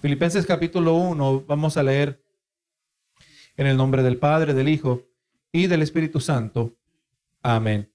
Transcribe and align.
Filipenses 0.00 0.46
capítulo 0.46 0.94
1, 0.94 1.44
vamos 1.48 1.76
a 1.76 1.82
leer 1.82 2.24
en 3.56 3.66
el 3.66 3.76
nombre 3.76 4.04
del 4.04 4.16
Padre, 4.16 4.54
del 4.54 4.68
Hijo 4.68 5.08
y 5.50 5.66
del 5.66 5.82
Espíritu 5.82 6.20
Santo. 6.20 6.76
Amén. 7.42 7.92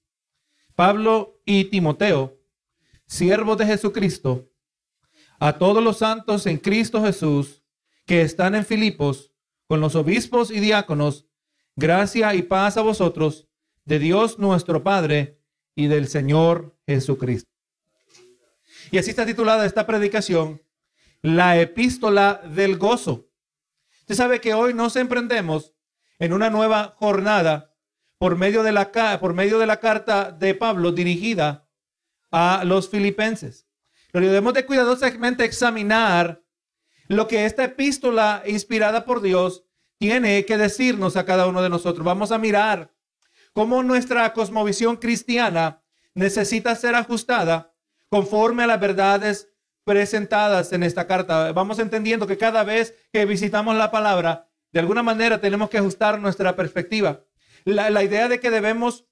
Pablo 0.74 1.40
y 1.46 1.64
Timoteo, 1.64 2.38
siervos 3.06 3.56
de 3.56 3.64
Jesucristo, 3.64 4.50
a 5.38 5.56
todos 5.56 5.82
los 5.82 5.96
santos 5.96 6.44
en 6.44 6.58
Cristo 6.58 7.02
Jesús 7.02 7.62
que 8.04 8.20
están 8.20 8.54
en 8.54 8.66
Filipos, 8.66 9.32
con 9.66 9.80
los 9.80 9.94
obispos 9.94 10.50
y 10.50 10.60
diáconos, 10.60 11.26
gracia 11.74 12.34
y 12.34 12.42
paz 12.42 12.76
a 12.76 12.82
vosotros, 12.82 13.48
de 13.86 13.98
Dios 13.98 14.38
nuestro 14.38 14.82
Padre 14.82 15.40
y 15.74 15.86
del 15.86 16.08
Señor 16.08 16.76
Jesucristo. 16.86 17.50
Y 18.90 18.98
así 18.98 19.08
está 19.08 19.24
titulada 19.24 19.64
esta 19.64 19.86
predicación, 19.86 20.60
la 21.24 21.58
epístola 21.58 22.42
del 22.44 22.76
gozo. 22.76 23.30
Usted 24.00 24.14
sabe 24.14 24.42
que 24.42 24.52
hoy 24.52 24.74
nos 24.74 24.94
emprendemos 24.94 25.72
en 26.18 26.34
una 26.34 26.50
nueva 26.50 26.96
jornada 26.98 27.74
por 28.18 28.36
medio 28.36 28.62
de 28.62 28.72
la, 28.72 28.90
carta 29.80 30.32
de 30.32 30.54
Pablo 30.54 30.92
dirigida 30.92 31.66
a 32.30 32.64
los 32.66 32.90
filipenses. 32.90 33.66
Pero 34.12 34.26
debemos 34.26 34.52
de 34.52 34.66
cuidadosamente 34.66 35.46
examinar 35.46 36.44
lo 37.08 37.26
que 37.26 37.46
esta 37.46 37.64
epístola 37.64 38.42
inspirada 38.44 39.06
por 39.06 39.22
Dios 39.22 39.64
tiene 39.96 40.44
que 40.44 40.58
decirnos 40.58 41.16
a 41.16 41.24
cada 41.24 41.46
uno 41.46 41.62
de 41.62 41.70
nosotros. 41.70 42.04
Vamos 42.04 42.32
a 42.32 42.38
mirar 42.38 42.92
cómo 43.54 43.82
nuestra 43.82 44.30
cosmovisión 44.34 44.96
cristiana 44.96 45.82
necesita 46.12 46.76
ser 46.76 46.94
ajustada 46.94 47.72
conforme 48.10 48.64
a 48.64 48.66
las 48.66 48.80
verdades 48.80 49.53
presentadas 49.84 50.72
en 50.72 50.82
esta 50.82 51.06
carta. 51.06 51.52
Vamos 51.52 51.78
entendiendo 51.78 52.26
que 52.26 52.38
cada 52.38 52.64
vez 52.64 52.94
que 53.12 53.24
visitamos 53.26 53.76
la 53.76 53.90
palabra, 53.90 54.48
de 54.72 54.80
alguna 54.80 55.02
manera 55.02 55.40
tenemos 55.40 55.70
que 55.70 55.78
ajustar 55.78 56.18
nuestra 56.20 56.56
perspectiva. 56.56 57.24
La, 57.64 58.02
idea 58.02 58.28
de 58.28 58.40
que 58.40 58.50
debemos 58.50 59.06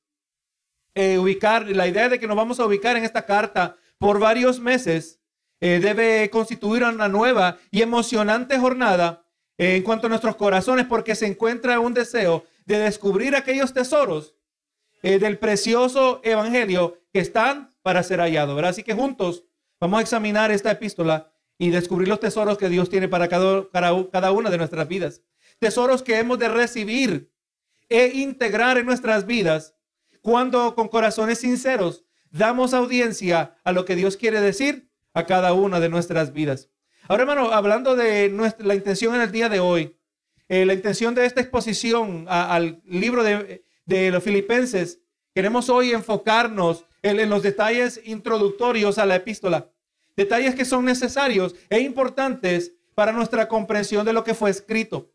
eh, 0.95 1.19
ubicar, 1.19 1.67
la 1.69 1.87
idea 1.87 2.09
de 2.09 2.19
que 2.19 2.27
nos 2.27 2.37
vamos 2.37 2.59
a 2.59 2.67
ubicar 2.67 2.97
en 2.97 3.05
esta 3.05 3.25
carta 3.25 3.77
por 3.99 4.19
varios 4.19 4.61
meses, 4.61 5.21
eh, 5.61 5.79
debe 5.81 6.29
constituir 6.31 6.83
una 6.85 7.09
nueva 7.09 7.59
y 7.71 7.83
emocionante 7.83 8.59
jornada 8.59 9.25
eh, 9.57 9.77
en 9.77 9.83
cuanto 9.83 10.07
a 10.07 10.11
nuestros 10.11 10.37
corazones, 10.37 10.87
porque 10.87 11.15
se 11.15 11.27
encuentra 11.27 11.81
un 11.81 11.95
deseo 11.95 12.45
de 12.67 12.79
descubrir 12.79 13.37
aquellos 13.37 13.73
tesoros 13.73 14.35
del 15.03 15.37
precioso 15.37 16.21
evangelio 16.23 16.97
que 17.13 17.19
están 17.19 17.71
para 17.83 18.05
ser 18.05 18.21
hallados. 18.21 18.63
Así 18.63 18.85
que 18.85 18.95
juntos 18.95 19.43
Vamos 19.83 19.99
a 19.99 20.03
examinar 20.03 20.53
esta 20.53 20.71
epístola 20.71 21.33
y 21.59 21.71
descubrir 21.71 22.07
los 22.07 22.21
tesoros 22.21 22.57
que 22.57 22.69
Dios 22.69 22.89
tiene 22.89 23.09
para 23.09 23.27
cada, 23.27 23.69
cada 24.13 24.31
una 24.31 24.49
de 24.49 24.57
nuestras 24.57 24.87
vidas. 24.87 25.23
Tesoros 25.59 26.05
que 26.05 26.21
hemos 26.21 26.39
de 26.39 26.49
recibir 26.49 27.33
e 27.89 28.07
integrar 28.15 28.79
en 28.79 28.87
nuestras 28.87 29.27
vidas 29.27 29.75
cuando 30.21 30.77
con 30.77 30.87
corazones 30.87 31.41
sinceros 31.41 32.05
damos 32.31 32.75
audiencia 32.75 33.57
a 33.65 33.73
lo 33.73 33.85
que 33.85 33.97
Dios 33.97 34.17
quiere 34.17 34.41
decir 34.41 34.89
a 35.15 35.27
cada 35.27 35.53
una 35.53 35.81
de 35.81 35.89
nuestras 35.89 36.33
vidas. 36.33 36.71
Ahora, 37.09 37.25
hermano, 37.25 37.51
hablando 37.51 37.97
de 37.97 38.29
nuestra, 38.29 38.65
la 38.65 38.77
intención 38.77 39.17
en 39.17 39.23
el 39.23 39.33
día 39.33 39.49
de 39.49 39.59
hoy, 39.59 39.97
eh, 40.49 40.65
la 40.65 40.75
intención 40.75 41.17
de 41.17 41.27
esta 41.27 41.41
exposición 41.41 42.27
al 42.29 42.81
libro 42.85 43.25
de, 43.25 43.65
los 44.13 44.23
filipenses, 44.23 45.01
queremos 45.35 45.69
hoy 45.69 45.91
enfocarnos 45.91 46.87
en, 47.03 47.29
los 47.29 47.43
detalles 47.43 48.01
introductorios 48.05 48.99
a 48.99 49.07
la 49.07 49.17
epístola. 49.17 49.72
Detalles 50.17 50.55
que 50.55 50.65
son 50.65 50.85
necesarios 50.85 51.55
e 51.71 51.81
importantes 51.81 52.73
para 52.95 53.13
nuestra 53.13 53.49
comprensión 53.49 54.05
de 54.05 54.13
lo 54.13 54.25
que 54.25 54.35
fue 54.35 54.51
escrito. 54.51 55.13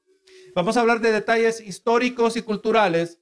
Vamos 0.55 0.75
a 0.75 0.81
hablar 0.81 0.99
de 1.01 1.11
detalles 1.11 1.61
históricos 1.61 2.35
y 2.35 2.41
culturales 2.41 3.19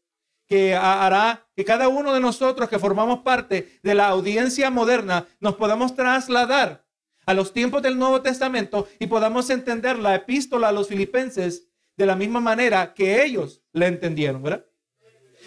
que 0.47 0.75
hará 0.75 1.47
que 1.55 1.65
cada 1.65 1.87
uno 1.87 2.13
de 2.13 2.19
nosotros 2.19 2.69
que 2.69 2.79
formamos 2.79 3.19
parte 3.19 3.79
de 3.81 3.95
la 3.95 4.07
audiencia 4.07 4.69
moderna 4.69 5.27
nos 5.39 5.55
podamos 5.55 5.95
trasladar 5.95 6.85
a 7.25 7.33
los 7.33 7.51
tiempos 7.51 7.81
del 7.81 7.97
Nuevo 7.97 8.21
Testamento 8.21 8.87
y 8.99 9.07
podamos 9.07 9.49
entender 9.49 9.97
la 9.97 10.15
epístola 10.15 10.69
a 10.69 10.71
los 10.71 10.87
filipenses 10.87 11.67
de 11.97 12.05
la 12.05 12.15
misma 12.15 12.39
manera 12.39 12.93
que 12.93 13.23
ellos 13.23 13.63
la 13.71 13.87
entendieron, 13.87 14.43
¿verdad? 14.43 14.65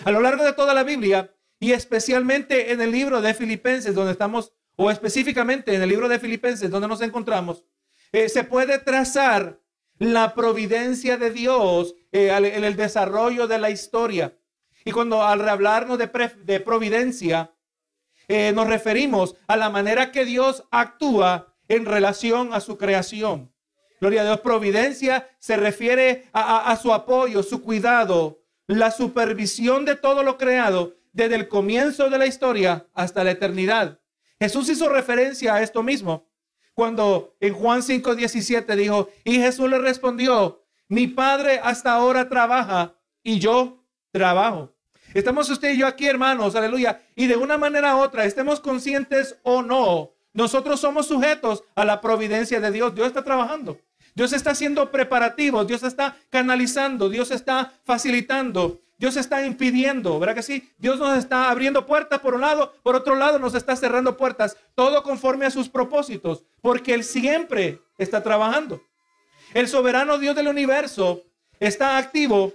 A 0.05 0.11
lo 0.11 0.21
largo 0.21 0.45
de 0.45 0.53
toda 0.53 0.75
la 0.75 0.83
Biblia 0.83 1.35
y 1.61 1.73
especialmente 1.73 2.73
en 2.73 2.81
el 2.81 2.93
libro 2.93 3.21
de 3.21 3.35
Filipenses, 3.35 3.95
donde 3.95 4.13
estamos 4.13 4.53
o 4.81 4.93
específicamente 4.93 5.75
en 5.75 5.83
el 5.83 5.89
libro 5.89 6.09
de 6.09 6.21
Filipenses, 6.21 6.71
donde 6.71 6.87
nos 6.87 7.03
encontramos, 7.03 7.65
eh, 8.13 8.29
se 8.29 8.45
puede 8.45 8.79
trazar 8.79 9.61
la 9.99 10.35
providencia 10.35 11.17
de 11.17 11.33
Dios 11.33 11.97
eh, 12.13 12.31
en 12.31 12.63
el 12.63 12.77
desarrollo 12.77 13.49
de 13.49 13.59
la 13.59 13.71
historia. 13.71 14.39
Y 14.85 14.93
cuando 14.93 15.25
al 15.25 15.47
hablarnos 15.49 15.99
de, 15.99 16.61
providencia, 16.61 17.53
eh, 18.29 18.53
nos 18.55 18.69
referimos 18.69 19.35
a 19.49 19.57
la 19.57 19.69
manera 19.69 20.13
que 20.13 20.25
Dios 20.25 20.63
actúa 20.71 21.57
en 21.67 21.85
relación 21.85 22.55
a 22.55 22.61
su 22.61 22.79
creación. 22.79 23.53
Gloria 24.01 24.21
a 24.21 24.25
Dios, 24.27 24.41
providencia 24.43 25.29
se 25.41 25.57
refiere 25.57 26.29
a 26.33 26.79
su 26.81 26.93
apoyo, 26.93 27.43
su 27.43 27.63
cuidado, 27.65 28.45
la 28.69 28.93
supervisión 28.93 29.85
de 29.85 29.97
todo 29.97 30.23
lo 30.23 30.39
creado 30.39 30.95
desde 31.13 31.35
el 31.35 31.49
comienzo 31.49 32.09
de 32.09 32.19
la 32.19 32.27
historia 32.27 32.87
hasta 32.95 33.25
la 33.25 33.33
eternidad. 33.33 33.98
Jesús 34.41 34.69
hizo 34.69 34.89
referencia 34.89 35.55
a 35.55 35.63
esto 35.63 35.83
mismo 35.83 36.29
cuando 36.75 37.35
en 37.41 37.55
Juan 37.55 37.83
5:17 37.83 38.77
dijo, 38.77 39.09
y 39.25 39.37
Jesús 39.39 39.69
le 39.69 39.79
respondió, 39.79 40.63
mi 40.89 41.09
Padre 41.09 41.61
hasta 41.63 41.93
ahora 41.93 42.29
trabaja 42.29 42.95
y 43.23 43.41
yo 43.41 43.85
trabajo. 44.13 44.73
Estamos 45.13 45.51
usted 45.51 45.75
y 45.75 45.79
yo 45.79 45.87
aquí, 45.87 46.07
hermanos, 46.07 46.55
aleluya. 46.55 47.03
Y 47.17 47.27
de 47.27 47.37
una 47.37 47.59
manera 47.59 47.97
u 47.97 48.01
otra, 48.01 48.25
estemos 48.25 48.61
conscientes 48.61 49.39
o 49.43 49.63
no, 49.63 50.13
nosotros 50.33 50.79
somos 50.79 51.09
sujetos 51.09 51.65
a 51.75 51.85
la 51.85 52.01
providencia 52.01 52.61
de 52.61 52.71
Dios. 52.71 52.95
Dios 52.95 53.09
está 53.09 53.25
trabajando. 53.25 53.81
Dios 54.15 54.33
está 54.33 54.51
haciendo 54.51 54.91
preparativos, 54.91 55.67
Dios 55.67 55.83
está 55.83 56.17
canalizando, 56.31 57.09
Dios 57.09 57.31
está 57.31 57.73
facilitando. 57.85 58.81
Dios 58.99 59.17
está 59.17 59.47
impidiendo, 59.47 60.19
¿verdad 60.19 60.35
que 60.35 60.43
sí? 60.43 60.73
Dios 60.77 60.99
nos 60.99 61.17
está 61.17 61.51
abriendo 61.51 61.87
puertas 61.87 62.19
por 62.19 62.35
un 62.35 62.41
lado, 62.41 62.75
por 62.83 62.97
otro 62.97 63.15
lado 63.15 63.39
nos 63.39 63.55
está 63.55 63.77
cerrando 63.77 64.17
puertas, 64.17 64.57
todo 64.75 65.05
conforme 65.05 65.47
a 65.47 65.51
sus 65.51 65.69
propósitos, 65.69 66.45
porque 66.61 66.95
Él 66.95 67.05
siempre 67.05 67.81
está 67.97 68.25
trabajando. 68.25 68.83
El 69.55 69.69
soberano 69.69 70.19
Dios 70.19 70.35
del 70.35 70.49
universo 70.49 71.23
está 71.61 71.97
activo 71.97 72.53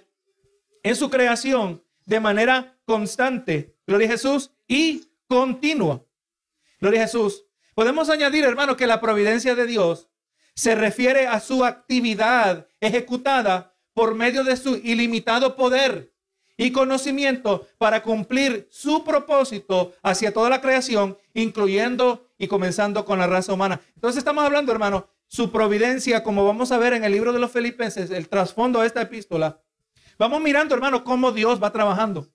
en 0.84 0.98
su 0.98 1.09
creación 1.09 1.81
de 2.06 2.20
manera 2.20 2.78
constante, 2.86 3.78
gloria 3.88 4.08
a 4.10 4.12
Jesús, 4.12 4.52
y 4.68 5.08
continua. 5.28 6.04
Gloria 6.81 7.02
a 7.02 7.06
Jesús. 7.06 7.46
Podemos 7.74 8.10
añadir, 8.10 8.44
hermano, 8.44 8.75
que 8.75 8.86
la 8.86 9.00
providencia 9.00 9.56
de 9.56 9.66
Dios 9.66 10.10
se 10.56 10.75
refiere 10.75 11.25
a 11.25 11.40
su 11.40 11.64
actividad 11.64 12.68
ejecutada 12.81 13.74
por 13.94 14.14
medio 14.14 14.44
de 14.44 14.58
su 14.58 14.75
ilimitado 14.75 15.56
poder 15.56 16.12
y 16.58 16.72
conocimiento 16.72 17.68
para 17.78 18.03
cumplir 18.03 18.68
su 18.69 19.03
propósito 19.03 19.94
hacia 20.02 20.34
toda 20.34 20.50
la 20.50 20.62
creación, 20.62 21.18
incluyendo 21.34 22.28
y 22.38 22.47
comenzando 22.47 23.06
con 23.06 23.19
la 23.19 23.28
raza 23.28 23.53
humana. 23.53 23.81
Entonces 23.96 24.19
estamos 24.19 24.44
hablando, 24.44 24.72
hermano, 24.72 25.08
su 25.28 25.52
providencia, 25.52 26.24
como 26.24 26.46
vamos 26.46 26.72
a 26.72 26.78
ver 26.78 26.94
en 26.94 27.03
el 27.03 27.12
libro 27.12 27.34
de 27.34 27.40
los 27.40 27.52
filipenses, 27.52 28.12
el 28.12 28.30
trasfondo 28.30 28.81
de 28.81 28.88
esta 28.88 29.02
epístola. 29.02 29.59
Vamos 30.19 30.42
mirando, 30.42 30.75
hermano, 30.75 31.03
cómo 31.03 31.31
Dios 31.31 31.62
va 31.62 31.72
trabajando. 31.72 32.28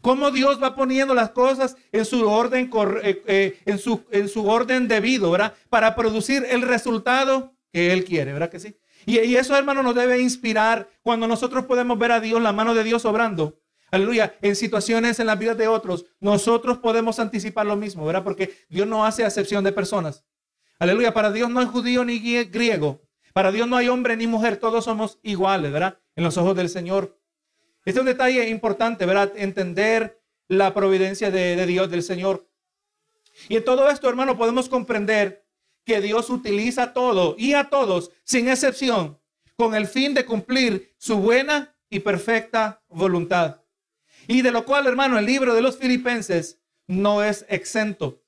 Cómo 0.00 0.30
Dios 0.30 0.62
va 0.62 0.74
poniendo 0.74 1.14
las 1.14 1.30
cosas 1.30 1.76
en 1.92 2.04
su 2.04 2.26
orden, 2.28 2.70
eh, 3.02 3.22
eh, 3.26 3.58
en 3.66 3.78
su, 3.78 4.02
en 4.10 4.28
su 4.28 4.48
orden 4.48 4.88
debido, 4.88 5.30
¿verdad? 5.30 5.54
Para 5.68 5.94
producir 5.94 6.46
el 6.48 6.62
resultado 6.62 7.54
que 7.70 7.92
Él 7.92 8.04
quiere, 8.04 8.32
¿verdad 8.32 8.50
que 8.50 8.60
sí? 8.60 8.76
Y, 9.06 9.36
eso, 9.36 9.56
hermano, 9.56 9.82
nos 9.82 9.94
debe 9.94 10.20
inspirar 10.20 10.88
cuando 11.02 11.26
nosotros 11.26 11.64
podemos 11.64 11.98
ver 11.98 12.12
a 12.12 12.20
Dios, 12.20 12.40
la 12.42 12.52
mano 12.52 12.74
de 12.74 12.84
Dios 12.84 13.04
obrando. 13.04 13.59
Aleluya. 13.90 14.36
En 14.40 14.54
situaciones 14.54 15.18
en 15.18 15.26
las 15.26 15.38
vidas 15.38 15.56
de 15.56 15.68
otros, 15.68 16.06
nosotros 16.20 16.78
podemos 16.78 17.18
anticipar 17.18 17.66
lo 17.66 17.76
mismo, 17.76 18.06
¿verdad? 18.06 18.22
Porque 18.22 18.56
Dios 18.68 18.86
no 18.86 19.04
hace 19.04 19.24
acepción 19.24 19.64
de 19.64 19.72
personas. 19.72 20.24
Aleluya. 20.78 21.12
Para 21.12 21.32
Dios 21.32 21.50
no 21.50 21.60
hay 21.60 21.66
judío 21.66 22.04
ni 22.04 22.18
griego. 22.44 23.02
Para 23.32 23.52
Dios 23.52 23.68
no 23.68 23.76
hay 23.76 23.88
hombre 23.88 24.16
ni 24.16 24.26
mujer. 24.26 24.56
Todos 24.56 24.84
somos 24.84 25.18
iguales, 25.22 25.72
¿verdad? 25.72 25.98
En 26.14 26.24
los 26.24 26.36
ojos 26.36 26.56
del 26.56 26.68
Señor. 26.68 27.18
Este 27.84 27.98
es 27.98 28.00
un 28.00 28.06
detalle 28.06 28.48
importante, 28.48 29.06
¿verdad? 29.06 29.32
Entender 29.36 30.22
la 30.48 30.74
providencia 30.74 31.30
de, 31.30 31.56
de 31.56 31.66
Dios, 31.66 31.90
del 31.90 32.02
Señor. 32.02 32.48
Y 33.48 33.56
en 33.56 33.64
todo 33.64 33.88
esto, 33.88 34.08
hermano, 34.08 34.36
podemos 34.36 34.68
comprender 34.68 35.46
que 35.84 36.00
Dios 36.00 36.30
utiliza 36.30 36.92
todo 36.92 37.34
y 37.38 37.54
a 37.54 37.70
todos, 37.70 38.10
sin 38.22 38.48
excepción, 38.48 39.18
con 39.56 39.74
el 39.74 39.86
fin 39.86 40.14
de 40.14 40.24
cumplir 40.24 40.94
su 40.98 41.16
buena 41.16 41.74
y 41.88 42.00
perfecta 42.00 42.82
voluntad. 42.88 43.59
Y 44.30 44.42
de 44.42 44.52
lo 44.52 44.64
cual, 44.64 44.86
hermano, 44.86 45.18
el 45.18 45.26
libro 45.26 45.56
de 45.56 45.60
los 45.60 45.76
filipenses 45.76 46.60
no 46.86 47.24
es 47.24 47.44
exento. 47.48 48.22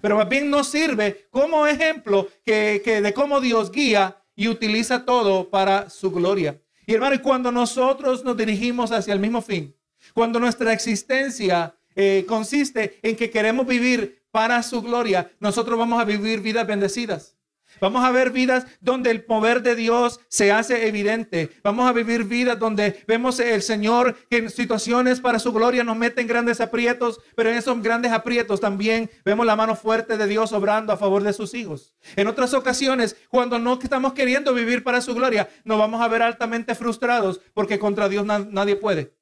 Pero 0.00 0.16
más 0.16 0.28
bien 0.28 0.50
nos 0.50 0.66
sirve 0.66 1.28
como 1.30 1.64
ejemplo 1.68 2.28
que, 2.44 2.80
de 2.84 3.14
cómo 3.14 3.40
Dios 3.40 3.70
guía 3.70 4.20
y 4.34 4.48
utiliza 4.48 5.04
todo 5.04 5.50
para 5.50 5.90
su 5.90 6.10
gloria. 6.10 6.60
Y 6.86 6.94
hermano, 6.94 7.22
cuando 7.22 7.52
nosotros 7.52 8.24
nos 8.24 8.36
dirigimos 8.36 8.90
hacia 8.90 9.14
el 9.14 9.20
mismo 9.20 9.40
fin, 9.40 9.72
cuando 10.12 10.40
nuestra 10.40 10.72
existencia 10.72 11.76
eh, 11.94 12.24
consiste 12.26 12.98
en 13.00 13.14
que 13.14 13.30
queremos 13.30 13.64
vivir 13.64 14.24
para 14.32 14.60
su 14.60 14.82
gloria, 14.82 15.30
nosotros 15.38 15.78
vamos 15.78 16.00
a 16.00 16.04
vivir 16.04 16.40
vidas 16.40 16.66
bendecidas. 16.66 17.33
Vamos 17.80 18.04
a 18.04 18.10
ver 18.10 18.30
vidas 18.30 18.66
donde 18.80 19.10
el 19.10 19.24
poder 19.24 19.62
de 19.62 19.74
Dios 19.74 20.20
se 20.28 20.52
hace 20.52 20.86
evidente. 20.86 21.50
Vamos 21.62 21.88
a 21.88 21.92
vivir 21.92 22.24
vidas 22.24 22.58
donde 22.58 23.04
vemos 23.06 23.40
el 23.40 23.62
Señor 23.62 24.16
que 24.28 24.38
en 24.38 24.50
situaciones 24.50 25.20
para 25.20 25.38
su 25.38 25.52
gloria 25.52 25.84
nos 25.84 25.96
mete 25.96 26.20
en 26.20 26.26
grandes 26.26 26.60
aprietos, 26.60 27.20
pero 27.36 27.50
en 27.50 27.56
esos 27.56 27.80
grandes 27.82 28.12
aprietos 28.12 28.60
también 28.60 29.10
vemos 29.24 29.46
la 29.46 29.56
mano 29.56 29.76
fuerte 29.76 30.16
de 30.16 30.26
Dios 30.26 30.52
obrando 30.52 30.92
a 30.92 30.96
favor 30.96 31.22
de 31.22 31.32
sus 31.32 31.54
hijos. 31.54 31.94
En 32.16 32.26
otras 32.26 32.54
ocasiones, 32.54 33.16
cuando 33.28 33.58
no 33.58 33.78
estamos 33.80 34.12
queriendo 34.12 34.54
vivir 34.54 34.84
para 34.84 35.00
su 35.00 35.14
gloria, 35.14 35.48
nos 35.64 35.78
vamos 35.78 36.00
a 36.00 36.08
ver 36.08 36.22
altamente 36.22 36.74
frustrados 36.74 37.40
porque 37.54 37.78
contra 37.78 38.08
Dios 38.08 38.24
nadie 38.24 38.76
puede. 38.76 39.14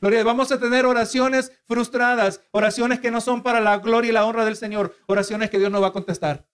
Vamos 0.00 0.52
a 0.52 0.60
tener 0.60 0.84
oraciones 0.84 1.52
frustradas, 1.66 2.40
oraciones 2.50 3.00
que 3.00 3.10
no 3.10 3.20
son 3.20 3.42
para 3.42 3.60
la 3.60 3.78
gloria 3.78 4.10
y 4.10 4.12
la 4.12 4.26
honra 4.26 4.44
del 4.44 4.56
Señor, 4.56 4.94
oraciones 5.06 5.50
que 5.50 5.58
Dios 5.58 5.70
no 5.70 5.80
va 5.80 5.88
a 5.88 5.92
contestar. 5.92 6.46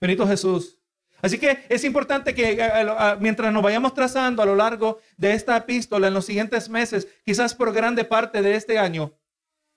Benito 0.00 0.26
Jesús. 0.26 0.77
Así 1.20 1.38
que 1.38 1.64
es 1.68 1.84
importante 1.84 2.34
que 2.34 2.52
eh, 2.52 2.58
eh, 2.60 3.16
mientras 3.20 3.52
nos 3.52 3.62
vayamos 3.62 3.94
trazando 3.94 4.42
a 4.42 4.46
lo 4.46 4.54
largo 4.54 4.98
de 5.16 5.32
esta 5.32 5.56
epístola 5.56 6.08
en 6.08 6.14
los 6.14 6.26
siguientes 6.26 6.68
meses, 6.68 7.08
quizás 7.24 7.54
por 7.54 7.72
grande 7.72 8.04
parte 8.04 8.42
de 8.42 8.54
este 8.54 8.78
año, 8.78 9.12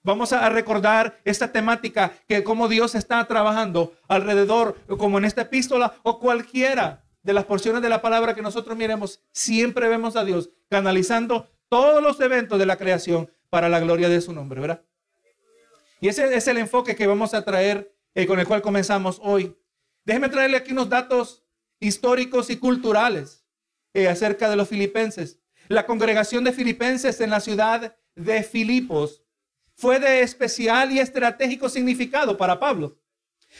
vamos 0.03 0.33
a 0.33 0.47
recordar 0.49 1.19
esta 1.25 1.51
temática 1.51 2.11
que 2.27 2.43
como 2.43 2.67
Dios 2.67 2.95
está 2.95 3.25
trabajando 3.25 3.93
alrededor, 4.07 4.77
como 4.97 5.17
en 5.17 5.25
esta 5.25 5.41
epístola 5.41 5.95
o 6.03 6.19
cualquiera 6.19 7.03
de 7.23 7.33
las 7.33 7.45
porciones 7.45 7.81
de 7.81 7.89
la 7.89 8.01
palabra 8.01 8.35
que 8.35 8.41
nosotros 8.41 8.77
miremos, 8.77 9.21
siempre 9.31 9.87
vemos 9.87 10.15
a 10.15 10.25
Dios 10.25 10.49
canalizando 10.69 11.49
todos 11.69 12.01
los 12.01 12.19
eventos 12.19 12.59
de 12.59 12.65
la 12.65 12.77
creación 12.77 13.31
para 13.49 13.69
la 13.69 13.79
gloria 13.79 14.09
de 14.09 14.21
su 14.21 14.33
nombre, 14.33 14.59
¿verdad? 14.59 14.83
Y 15.99 16.07
ese 16.07 16.35
es 16.35 16.47
el 16.47 16.57
enfoque 16.57 16.95
que 16.95 17.05
vamos 17.05 17.33
a 17.33 17.45
traer, 17.45 17.93
eh, 18.15 18.25
con 18.25 18.39
el 18.39 18.47
cual 18.47 18.61
comenzamos 18.61 19.19
hoy. 19.23 19.55
Déjeme 20.05 20.29
traerle 20.29 20.57
aquí 20.57 20.71
unos 20.71 20.89
datos 20.89 21.43
históricos 21.79 22.49
y 22.49 22.57
culturales 22.57 23.45
eh, 23.93 24.07
acerca 24.07 24.49
de 24.49 24.55
los 24.55 24.69
filipenses. 24.69 25.39
La 25.67 25.85
congregación 25.85 26.43
de 26.43 26.53
filipenses 26.53 27.21
en 27.21 27.29
la 27.29 27.39
ciudad 27.39 27.97
de 28.15 28.43
Filipos 28.43 29.23
fue 29.73 29.99
de 29.99 30.21
especial 30.21 30.91
y 30.91 30.99
estratégico 30.99 31.69
significado 31.69 32.37
para 32.37 32.59
Pablo, 32.59 32.99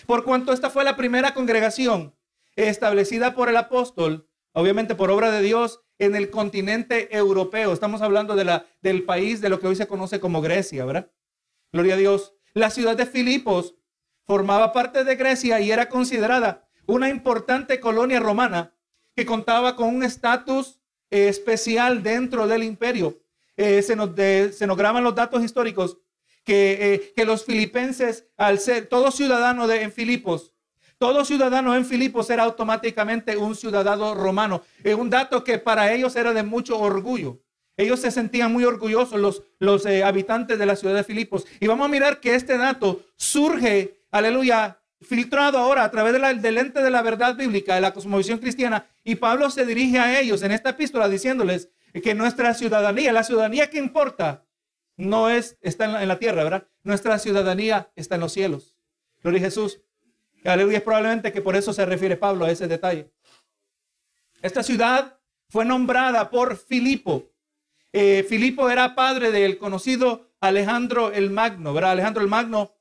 por 0.05 0.23
cuanto 0.23 0.53
esta 0.53 0.69
fue 0.69 0.83
la 0.83 0.95
primera 0.95 1.33
congregación 1.33 2.15
establecida 2.55 3.33
por 3.33 3.49
el 3.49 3.57
apóstol, 3.57 4.27
obviamente 4.53 4.95
por 4.95 5.09
obra 5.09 5.31
de 5.31 5.41
Dios, 5.41 5.81
en 5.99 6.15
el 6.15 6.29
continente 6.29 7.15
europeo. 7.15 7.73
Estamos 7.73 8.01
hablando 8.01 8.35
de 8.35 8.45
la, 8.45 8.65
del 8.81 9.03
país 9.03 9.41
de 9.41 9.49
lo 9.49 9.59
que 9.59 9.67
hoy 9.67 9.75
se 9.75 9.87
conoce 9.87 10.19
como 10.19 10.41
Grecia, 10.41 10.85
¿verdad? 10.85 11.11
Gloria 11.71 11.93
a 11.93 11.97
Dios. 11.97 12.33
La 12.53 12.69
ciudad 12.69 12.97
de 12.97 13.05
Filipos 13.05 13.75
formaba 14.31 14.71
parte 14.71 15.03
de 15.03 15.17
Grecia 15.17 15.59
y 15.59 15.71
era 15.71 15.89
considerada 15.89 16.65
una 16.85 17.09
importante 17.09 17.81
colonia 17.81 18.17
romana 18.21 18.73
que 19.13 19.25
contaba 19.25 19.75
con 19.75 19.93
un 19.93 20.03
estatus 20.03 20.79
eh, 21.09 21.27
especial 21.27 22.01
dentro 22.01 22.47
del 22.47 22.63
imperio. 22.63 23.19
Eh, 23.57 23.81
se, 23.81 23.93
nos 23.93 24.11
se, 24.15 24.65
nos 24.67 24.77
graban 24.77 25.03
los 25.03 25.15
datos 25.15 25.43
históricos 25.43 25.97
que, 26.45 26.77
eh, 26.79 27.13
que 27.13 27.25
los 27.25 27.43
filipenses, 27.43 28.25
al 28.37 28.59
ser 28.59 28.85
todo 28.85 29.11
ciudadano 29.11 29.67
de, 29.67 29.81
en 29.81 29.91
Filipos, 29.91 30.53
todo 30.97 31.25
ciudadano 31.25 31.75
en 31.75 31.85
Filipos 31.85 32.29
era 32.29 32.43
automáticamente 32.43 33.35
un 33.35 33.53
ciudadano 33.53 34.15
romano. 34.15 34.61
Es 34.81 34.95
un 34.95 35.09
dato 35.09 35.43
que 35.43 35.57
para 35.57 35.91
ellos 35.91 36.15
era 36.15 36.31
de 36.31 36.43
mucho 36.43 36.79
orgullo. 36.79 37.41
Ellos 37.77 37.99
se 37.99 38.11
sentían 38.11 38.51
muy 38.51 38.63
orgullosos, 38.63 39.19
los, 39.19 39.43
los 39.59 39.85
eh, 39.85 40.03
habitantes 40.03 40.59
de 40.59 40.65
la 40.65 40.75
ciudad 40.75 40.95
de 40.95 41.03
Filipos. 41.03 41.45
Y 41.59 41.67
vamos 41.67 41.85
a 41.85 41.91
mirar 41.91 42.19
que 42.19 42.35
este 42.35 42.57
dato 42.57 43.01
surge, 43.15 44.00
aleluya, 44.11 44.81
filtrado 45.01 45.57
ahora 45.57 45.83
a 45.83 45.91
través 45.91 46.13
del 46.13 46.55
lente 46.55 46.81
de 46.83 46.91
la 46.91 47.01
verdad 47.01 47.35
bíblica, 47.35 47.75
de 47.75 47.81
la 47.81 47.93
cosmovisión 47.93 48.37
cristiana. 48.39 48.85
Y 49.03 49.15
Pablo 49.15 49.49
se 49.49 49.65
dirige 49.65 49.99
a 49.99 50.19
ellos 50.19 50.43
en 50.43 50.51
esta 50.51 50.71
epístola 50.71 51.09
diciéndoles 51.09 51.69
que 52.03 52.13
nuestra 52.13 52.53
ciudadanía, 52.53 53.11
la 53.11 53.23
ciudadanía 53.23 53.69
que 53.69 53.77
importa, 53.77 54.45
no 54.97 55.29
es, 55.29 55.57
está 55.61 56.01
en 56.01 56.07
la, 56.07 56.19
tierra, 56.19 56.43
¿verdad? 56.43 56.67
Nuestra 56.83 57.17
ciudadanía 57.17 57.91
está 57.95 58.15
en 58.15 58.21
los 58.21 58.33
cielos. 58.33 58.77
Gloria 59.23 59.39
a 59.39 59.45
Jesús. 59.45 59.81
Aleluya, 60.43 60.77
es 60.77 60.83
probablemente 60.83 61.31
que 61.31 61.41
por 61.41 61.55
eso 61.55 61.73
se 61.73 61.85
refiere 61.85 62.17
Pablo 62.17 62.45
a 62.45 62.51
ese 62.51 62.67
detalle. 62.67 63.11
Esta 64.41 64.63
ciudad 64.63 65.19
fue 65.49 65.65
nombrada 65.65 66.29
por 66.29 66.57
Filipo. 66.57 67.31
Eh, 67.93 68.25
Filipo 68.27 68.69
era 68.69 68.95
padre 68.95 69.31
del 69.31 69.57
conocido 69.57 70.31
Alejandro 70.39 71.11
el 71.11 71.29
Magno, 71.29 71.73
¿verdad? 71.73 71.91
Alejandro 71.91 72.23
el 72.23 72.29
Magno 72.29 72.73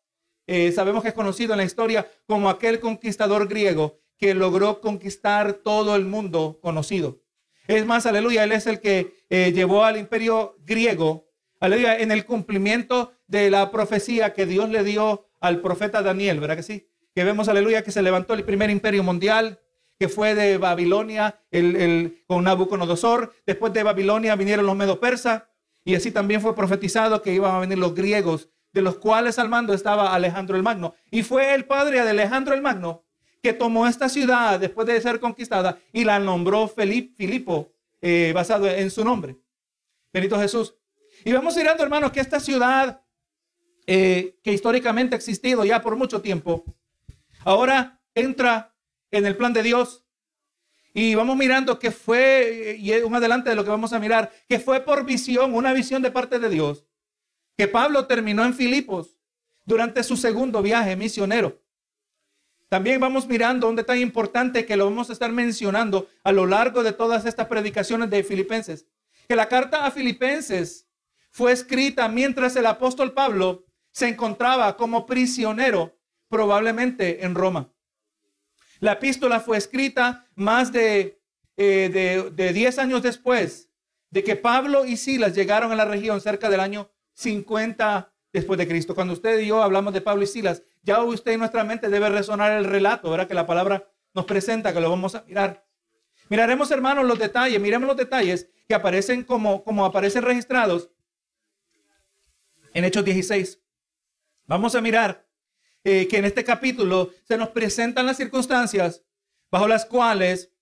eh, 0.52 0.72
sabemos 0.72 1.02
que 1.02 1.10
es 1.10 1.14
conocido 1.14 1.52
en 1.52 1.58
la 1.58 1.64
historia 1.64 2.10
como 2.26 2.50
aquel 2.50 2.80
conquistador 2.80 3.46
griego 3.46 4.00
que 4.18 4.34
logró 4.34 4.80
conquistar 4.80 5.52
todo 5.52 5.94
el 5.94 6.04
mundo 6.04 6.58
conocido. 6.60 7.20
Es 7.68 7.86
más, 7.86 8.04
aleluya, 8.04 8.42
él 8.42 8.50
es 8.50 8.66
el 8.66 8.80
que 8.80 9.14
eh, 9.30 9.52
llevó 9.52 9.84
al 9.84 9.96
imperio 9.96 10.56
griego, 10.64 11.28
aleluya, 11.60 11.96
en 11.98 12.10
el 12.10 12.26
cumplimiento 12.26 13.12
de 13.28 13.48
la 13.48 13.70
profecía 13.70 14.34
que 14.34 14.44
Dios 14.44 14.68
le 14.68 14.82
dio 14.82 15.28
al 15.40 15.60
profeta 15.60 16.02
Daniel, 16.02 16.40
¿verdad 16.40 16.56
que 16.56 16.64
sí? 16.64 16.90
que 17.14 17.24
vemos, 17.24 17.48
aleluya, 17.48 17.82
que 17.82 17.92
se 17.92 18.02
levantó 18.02 18.34
el 18.34 18.44
primer 18.44 18.70
imperio 18.70 19.04
mundial, 19.04 19.60
que 19.98 20.08
fue 20.08 20.34
de 20.34 20.58
Babilonia 20.58 21.40
el, 21.52 21.76
el, 21.76 22.24
con 22.26 22.44
Nabucodonosor. 22.44 23.34
Después 23.46 23.72
de 23.72 23.82
Babilonia 23.82 24.34
vinieron 24.34 24.66
los 24.66 24.76
medo 24.76 24.98
persas 24.98 25.44
y 25.84 25.94
así 25.94 26.10
también 26.10 26.40
fue 26.40 26.56
profetizado 26.56 27.22
que 27.22 27.34
iban 27.34 27.54
a 27.54 27.60
venir 27.60 27.78
los 27.78 27.94
griegos, 27.94 28.48
de 28.72 28.82
los 28.82 28.96
cuales 28.96 29.38
al 29.38 29.48
mando 29.48 29.74
estaba 29.74 30.14
Alejandro 30.14 30.56
el 30.56 30.62
Magno. 30.62 30.94
Y 31.10 31.22
fue 31.22 31.54
el 31.54 31.64
padre 31.64 32.02
de 32.02 32.10
Alejandro 32.10 32.54
el 32.54 32.62
Magno 32.62 33.04
que 33.42 33.52
tomó 33.52 33.86
esta 33.86 34.08
ciudad 34.08 34.60
después 34.60 34.86
de 34.86 35.00
ser 35.00 35.18
conquistada 35.18 35.78
y 35.92 36.04
la 36.04 36.18
nombró 36.18 36.68
Filipo, 36.68 37.72
eh, 38.02 38.32
basado 38.34 38.68
en 38.68 38.90
su 38.90 39.04
nombre. 39.04 39.36
Benito 40.12 40.38
Jesús. 40.38 40.74
Y 41.24 41.32
vamos 41.32 41.56
mirando, 41.56 41.82
hermanos, 41.82 42.12
que 42.12 42.20
esta 42.20 42.38
ciudad 42.38 43.02
eh, 43.86 44.38
que 44.42 44.52
históricamente 44.52 45.14
ha 45.14 45.18
existido 45.18 45.64
ya 45.64 45.80
por 45.80 45.96
mucho 45.96 46.20
tiempo, 46.20 46.64
Ahora 47.44 48.00
entra 48.14 48.74
en 49.10 49.26
el 49.26 49.36
plan 49.36 49.52
de 49.52 49.62
Dios 49.62 50.04
y 50.92 51.14
vamos 51.14 51.36
mirando 51.36 51.78
que 51.78 51.90
fue, 51.90 52.76
y 52.78 52.92
es 52.92 53.04
un 53.04 53.14
adelante 53.14 53.50
de 53.50 53.56
lo 53.56 53.64
que 53.64 53.70
vamos 53.70 53.92
a 53.92 53.98
mirar, 53.98 54.30
que 54.48 54.58
fue 54.58 54.80
por 54.80 55.04
visión, 55.04 55.54
una 55.54 55.72
visión 55.72 56.02
de 56.02 56.10
parte 56.10 56.38
de 56.38 56.48
Dios, 56.48 56.84
que 57.60 57.68
Pablo 57.68 58.06
terminó 58.06 58.42
en 58.46 58.54
Filipos 58.54 59.18
durante 59.66 60.02
su 60.02 60.16
segundo 60.16 60.62
viaje 60.62 60.96
misionero. 60.96 61.60
También 62.70 62.98
vamos 62.98 63.28
mirando 63.28 63.68
un 63.68 63.76
detalle 63.76 64.00
importante 64.00 64.64
que 64.64 64.78
lo 64.78 64.86
vamos 64.86 65.10
a 65.10 65.12
estar 65.12 65.30
mencionando 65.30 66.08
a 66.24 66.32
lo 66.32 66.46
largo 66.46 66.82
de 66.82 66.94
todas 66.94 67.26
estas 67.26 67.48
predicaciones 67.48 68.08
de 68.08 68.24
Filipenses, 68.24 68.86
que 69.28 69.36
la 69.36 69.46
carta 69.46 69.84
a 69.84 69.90
Filipenses 69.90 70.88
fue 71.30 71.52
escrita 71.52 72.08
mientras 72.08 72.56
el 72.56 72.64
apóstol 72.64 73.12
Pablo 73.12 73.66
se 73.92 74.08
encontraba 74.08 74.74
como 74.78 75.04
prisionero 75.04 75.98
probablemente 76.30 77.26
en 77.26 77.34
Roma. 77.34 77.70
La 78.78 78.92
epístola 78.92 79.38
fue 79.38 79.58
escrita 79.58 80.26
más 80.34 80.72
de, 80.72 81.20
eh, 81.58 82.30
de, 82.34 82.52
10 82.54 82.78
años 82.78 83.02
después 83.02 83.68
de 84.08 84.24
que 84.24 84.34
Pablo 84.34 84.86
y 84.86 84.96
Silas 84.96 85.34
llegaron 85.34 85.70
a 85.72 85.76
la 85.76 85.84
región 85.84 86.22
cerca 86.22 86.48
del 86.48 86.60
año 86.60 86.90
50 87.20 88.12
después 88.32 88.58
de 88.58 88.66
Cristo. 88.66 88.94
Cuando 88.94 89.12
usted 89.12 89.40
y 89.40 89.46
yo 89.46 89.62
hablamos 89.62 89.92
de 89.92 90.00
Pablo 90.00 90.22
y 90.24 90.26
Silas, 90.26 90.62
ya 90.82 91.02
usted 91.02 91.32
en 91.32 91.40
nuestra 91.40 91.64
mente 91.64 91.88
debe 91.88 92.08
resonar 92.08 92.52
el 92.52 92.64
relato, 92.64 93.10
¿verdad? 93.10 93.28
Que 93.28 93.34
la 93.34 93.46
palabra 93.46 93.88
nos 94.14 94.24
presenta, 94.24 94.72
que 94.72 94.80
lo 94.80 94.90
vamos 94.90 95.14
a 95.14 95.22
mirar. 95.24 95.66
Miraremos, 96.28 96.70
hermanos, 96.70 97.04
los 97.04 97.18
detalles, 97.18 97.60
miremos 97.60 97.86
los 97.86 97.96
detalles 97.96 98.48
que 98.66 98.74
aparecen 98.74 99.24
como, 99.24 99.64
como 99.64 99.84
aparecen 99.84 100.22
registrados 100.22 100.90
en 102.72 102.84
Hechos 102.84 103.04
16. 103.04 103.60
Vamos 104.46 104.74
a 104.74 104.80
mirar 104.80 105.26
eh, 105.84 106.06
que 106.08 106.18
en 106.18 106.24
este 106.24 106.44
capítulo 106.44 107.10
se 107.24 107.36
nos 107.36 107.50
presentan 107.50 108.06
las 108.06 108.16
circunstancias 108.16 109.04
bajo 109.50 109.66
las 109.66 109.84
cuales 109.84 110.52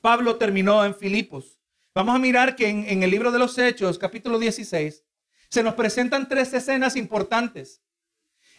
Pablo 0.00 0.36
terminó 0.36 0.84
en 0.84 0.94
Filipos. 0.94 1.60
Vamos 1.94 2.14
a 2.14 2.18
mirar 2.18 2.56
que 2.56 2.68
en, 2.68 3.02
el 3.02 3.10
libro 3.10 3.30
de 3.30 3.38
los 3.38 3.58
Hechos, 3.58 3.98
capítulo 3.98 4.38
16, 4.38 5.04
se 5.52 5.62
nos 5.62 5.74
presentan 5.74 6.30
tres 6.30 6.54
escenas 6.54 6.96
importantes. 6.96 7.82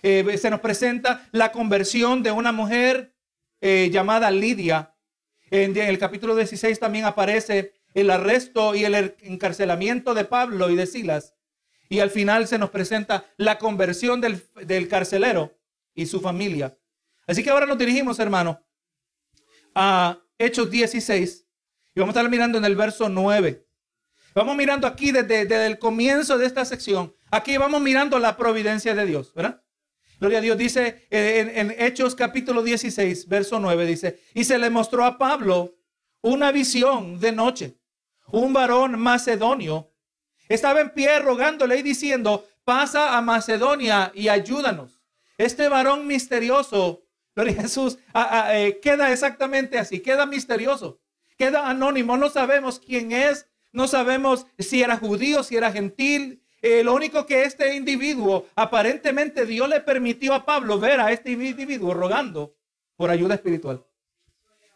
Eh, 0.04 0.38
se 0.38 0.52
nos 0.52 0.60
presenta 0.60 1.28
la 1.32 1.52
conversión 1.52 2.22
de 2.22 2.32
una 2.32 2.52
mujer 2.52 3.16
eh, 3.62 3.90
llamada 3.92 4.30
Lidia. 4.30 4.96
En, 5.50 5.76
en 5.76 5.90
el 5.90 5.98
capítulo 5.98 6.36
16 6.36 6.80
también 6.80 7.06
aparece 7.06 7.74
el 7.96 8.12
arresto 8.12 8.76
y 8.76 8.86
el 8.86 9.16
encarcelamiento 9.22 10.14
de 10.14 10.26
Pablo 10.26 10.70
y 10.70 10.76
de 10.76 10.86
Silas. 10.86 11.34
Y 11.90 12.00
al 12.00 12.12
final 12.12 12.48
se 12.48 12.60
nos 12.60 12.70
presenta 12.70 13.26
la 13.38 13.58
conversión 13.58 14.22
del, 14.22 14.46
del 14.64 14.88
carcelero 14.88 15.58
y 15.96 16.06
su 16.06 16.22
familia. 16.22 16.78
Así 17.26 17.44
que 17.44 17.50
ahora 17.50 17.66
nos 17.66 17.80
dirigimos, 17.80 18.20
hermano, 18.20 18.64
a 19.74 20.20
Hechos 20.38 20.70
16 20.70 21.48
y 21.96 22.00
vamos 22.00 22.16
a 22.16 22.20
estar 22.20 22.30
mirando 22.30 22.60
en 22.60 22.66
el 22.66 22.76
verso 22.76 23.10
9. 23.10 23.63
Vamos 24.34 24.56
mirando 24.56 24.88
aquí 24.88 25.12
desde, 25.12 25.66
el 25.66 25.78
comienzo 25.78 26.38
de 26.38 26.48
esta 26.48 26.66
sección. 26.66 27.16
Aquí 27.30 27.58
vamos 27.58 27.82
mirando 27.82 28.18
la 28.18 28.36
providencia 28.36 28.96
de 28.96 29.06
Dios, 29.06 29.34
¿verdad? 29.34 29.62
Gloria 30.20 30.40
a 30.40 30.42
Dios 30.42 30.58
dice 30.58 31.08
eh, 31.12 31.52
en, 31.56 31.76
Hechos 31.78 32.16
capítulo 32.16 32.64
16, 32.64 33.28
verso 33.28 33.60
9, 33.60 33.86
dice, 33.86 34.22
y 34.34 34.44
se 34.46 34.58
le 34.58 34.70
mostró 34.70 35.06
a 35.06 35.18
Pablo 35.18 35.76
una 36.22 36.52
visión 36.52 37.20
de 37.20 37.32
noche. 37.32 37.78
Un 38.32 38.54
varón 38.54 39.00
macedonio 39.00 39.92
estaba 40.50 40.82
en 40.82 40.92
pie 40.92 41.20
rogándole 41.20 41.78
y 41.78 41.84
diciendo, 41.84 42.48
pasa 42.64 43.18
a 43.18 43.22
Macedonia 43.22 44.12
y 44.16 44.30
ayúdanos. 44.30 45.02
Este 45.38 45.68
varón 45.68 46.08
misterioso, 46.08 47.06
Gloria 47.36 47.62
Jesús, 47.62 48.00
eh, 48.52 48.80
queda 48.82 49.12
exactamente 49.12 49.78
así, 49.78 50.00
queda 50.00 50.26
misterioso, 50.26 51.02
queda 51.38 51.70
anónimo, 51.70 52.18
no 52.18 52.30
sabemos 52.30 52.80
quién 52.80 53.12
es, 53.12 53.48
no 53.74 53.88
sabemos 53.88 54.46
si 54.60 54.82
era 54.82 54.98
judío, 54.98 55.44
si 55.44 55.58
era 55.58 55.72
gentil. 55.72 56.42
Eh, 56.62 56.84
lo 56.84 56.94
único 56.94 57.26
que 57.26 57.44
este 57.44 57.76
individuo, 57.76 58.48
aparentemente 58.56 59.46
Dios 59.46 59.68
le 59.68 59.82
permitió 59.82 60.34
a 60.34 60.46
Pablo 60.46 60.80
ver 60.80 61.02
a 61.02 61.12
este 61.12 61.32
individuo 61.32 61.94
rogando 61.94 62.56
por 62.96 63.10
ayuda 63.10 63.34
espiritual. 63.34 63.84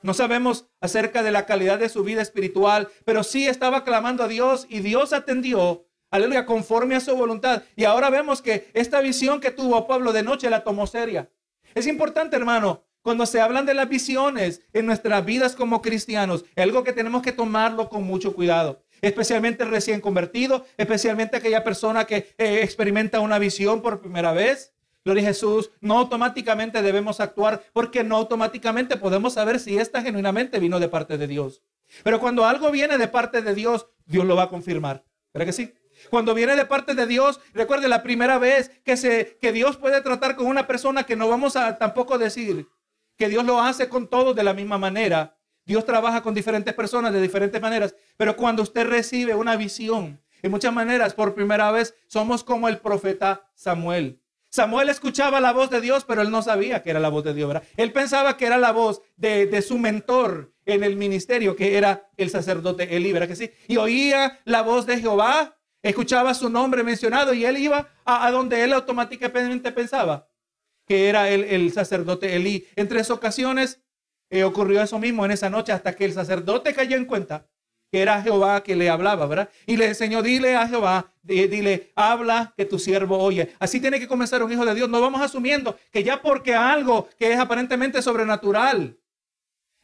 No 0.02 0.14
sabemos 0.14 0.68
acerca 0.82 1.24
de 1.24 1.32
la 1.32 1.46
calidad 1.46 1.80
de 1.80 1.90
su 1.90 2.04
vida 2.04 2.22
espiritual, 2.22 2.90
pero 3.06 3.24
sí 3.24 3.48
estaba 3.48 3.84
clamando 3.84 4.24
a 4.24 4.28
Dios 4.28 4.66
y 4.68 4.80
Dios 4.80 5.14
atendió, 5.14 5.88
aleluya, 6.10 6.46
conforme 6.46 6.96
a 6.96 7.00
su 7.00 7.16
voluntad. 7.16 7.64
Y 7.76 7.86
ahora 7.86 8.10
vemos 8.10 8.42
que 8.42 8.70
esta 8.74 9.00
visión 9.00 9.40
que 9.40 9.52
tuvo 9.52 9.88
Pablo 9.88 10.12
de 10.12 10.24
noche 10.24 10.50
la 10.50 10.64
tomó 10.64 10.88
seria. 10.88 11.30
Es 11.76 11.88
importante, 11.88 12.36
hermano, 12.36 12.84
cuando 13.02 13.26
se 13.26 13.40
hablan 13.40 13.66
de 13.66 13.74
las 13.74 13.88
visiones 13.88 14.62
en 14.74 14.86
nuestras 14.86 15.24
vidas 15.24 15.56
como 15.56 15.82
cristianos, 15.82 16.46
algo 16.56 16.84
que 16.84 16.94
tenemos 16.94 17.22
que 17.22 17.32
tomarlo 17.32 17.90
con 17.90 18.04
mucho 18.04 18.34
cuidado 18.34 18.84
especialmente 19.02 19.66
recién 19.66 20.02
convertido, 20.02 20.66
especialmente 20.78 21.38
aquella 21.38 21.64
persona 21.64 22.06
que 22.06 22.34
eh, 22.38 22.62
experimenta 22.64 23.20
una 23.20 23.40
visión 23.40 23.82
por 23.82 24.02
primera 24.02 24.32
vez. 24.32 24.74
Gloria 25.06 25.24
a 25.24 25.28
Jesús, 25.28 25.72
no 25.80 25.98
automáticamente 26.00 26.82
debemos 26.82 27.22
actuar 27.22 27.64
porque 27.72 28.04
no 28.04 28.18
automáticamente 28.18 28.98
podemos 28.98 29.34
saber 29.34 29.60
si 29.60 29.78
esta 29.78 30.02
genuinamente 30.02 30.60
vino 30.60 30.80
de 30.80 30.90
parte 30.90 31.18
de 31.18 31.28
Dios. 31.28 31.62
Pero 32.04 32.20
cuando 32.20 32.46
algo 32.46 32.72
viene 32.72 32.98
de 32.98 33.08
parte 33.08 33.42
de 33.42 33.56
Dios, 33.56 33.88
Dios 34.06 34.26
lo 34.26 34.36
va 34.36 34.44
a 34.44 34.50
confirmar. 34.50 35.06
¿Verdad 35.34 35.46
que 35.46 35.54
sí? 35.54 35.74
Cuando 36.10 36.34
viene 36.34 36.56
de 36.56 36.66
parte 36.66 36.94
de 36.94 37.08
Dios, 37.08 37.40
recuerde 37.54 37.88
la 37.88 38.04
primera 38.04 38.38
vez 38.38 38.70
que, 38.84 38.98
se, 38.98 39.38
que 39.42 39.52
Dios 39.52 39.78
puede 39.78 40.02
tratar 40.02 40.36
con 40.36 40.48
una 40.48 40.68
persona 40.68 41.06
que 41.06 41.16
no 41.16 41.28
vamos 41.28 41.56
a 41.56 41.78
tampoco 41.78 42.18
decir 42.18 42.68
que 43.18 43.30
Dios 43.30 43.46
lo 43.46 43.60
hace 43.60 43.90
con 43.90 44.08
todos 44.08 44.36
de 44.36 44.44
la 44.44 44.54
misma 44.54 44.78
manera. 44.78 45.37
Dios 45.68 45.86
trabaja 45.86 46.24
con 46.24 46.34
diferentes 46.34 46.74
personas 46.74 47.12
de 47.12 47.22
diferentes 47.22 47.62
maneras, 47.62 47.94
pero 48.16 48.38
cuando 48.38 48.64
usted 48.64 48.88
recibe 48.88 49.36
una 49.36 49.58
visión, 49.58 50.22
en 50.42 50.50
muchas 50.50 50.74
maneras, 50.74 51.14
por 51.14 51.36
primera 51.36 51.70
vez, 51.72 51.94
somos 52.08 52.42
como 52.46 52.70
el 52.70 52.78
profeta 52.78 53.50
Samuel. 53.54 54.22
Samuel 54.50 54.88
escuchaba 54.88 55.42
la 55.42 55.52
voz 55.52 55.70
de 55.70 55.82
Dios, 55.82 56.06
pero 56.06 56.22
él 56.22 56.32
no 56.32 56.42
sabía 56.42 56.82
que 56.84 56.92
era 56.92 57.02
la 57.02 57.10
voz 57.10 57.26
de 57.26 57.34
Dios. 57.34 57.54
Él 57.76 57.92
pensaba 57.92 58.38
que 58.38 58.46
era 58.46 58.58
la 58.58 58.72
voz 58.72 59.02
de, 59.18 59.62
su 59.62 59.78
mentor 59.78 60.54
en 60.66 60.86
el 60.86 60.96
ministerio, 60.96 61.58
que 61.58 61.78
era 61.78 62.10
el 62.16 62.30
sacerdote 62.30 62.96
Elí, 62.96 63.12
¿verdad 63.12 63.28
que 63.28 63.36
sí? 63.36 63.52
Y 63.68 63.76
oía 63.76 64.40
la 64.46 64.62
voz 64.62 64.86
de 64.86 65.02
Jehová, 65.02 65.58
escuchaba 65.84 66.34
su 66.34 66.50
nombre 66.50 66.82
mencionado 66.84 67.34
y 67.34 67.44
él 67.44 67.58
iba 67.58 67.90
a, 68.06 68.32
donde 68.32 68.64
él 68.64 68.72
automáticamente 68.72 69.74
pensaba 69.74 70.30
que 70.88 71.10
era 71.10 71.30
el, 71.30 71.44
el 71.44 71.74
sacerdote 71.74 72.38
Elí. 72.38 72.66
En 72.78 72.88
tres 72.88 73.12
ocasiones 73.12 73.82
eh, 74.30 74.44
ocurrió 74.44 74.82
eso 74.82 75.00
mismo 75.00 75.26
en 75.26 75.32
esa 75.32 75.50
noche 75.50 75.72
hasta 75.72 75.96
que 75.96 76.06
el 76.06 76.14
sacerdote 76.14 76.74
cayó 76.74 76.98
en 76.98 77.06
cuenta 77.06 77.48
que 77.92 78.02
era 78.02 78.22
Jehová 78.22 78.64
que 78.64 78.76
le 78.76 78.90
hablaba, 78.90 79.28
¿verdad? 79.28 79.50
Y 79.66 79.78
le 79.78 79.88
enseñó, 79.88 80.22
dile 80.22 80.56
a 80.56 80.68
Jehová, 80.68 81.14
dile, 81.24 81.92
habla 81.96 82.54
que 82.58 82.66
tu 82.66 82.80
siervo 82.80 83.18
oye. 83.18 83.54
Así 83.60 83.80
tiene 83.80 84.00
que 84.00 84.08
comenzar 84.08 84.44
un 84.44 84.52
hijo 84.52 84.66
de 84.66 84.76
Dios. 84.76 84.90
No 84.90 85.00
vamos 85.00 85.22
asumiendo 85.22 85.78
que 85.92 86.04
ya 86.04 86.22
porque 86.22 86.54
algo 86.54 87.08
que 87.18 87.32
es 87.32 87.40
aparentemente 87.40 88.02
sobrenatural 88.02 88.98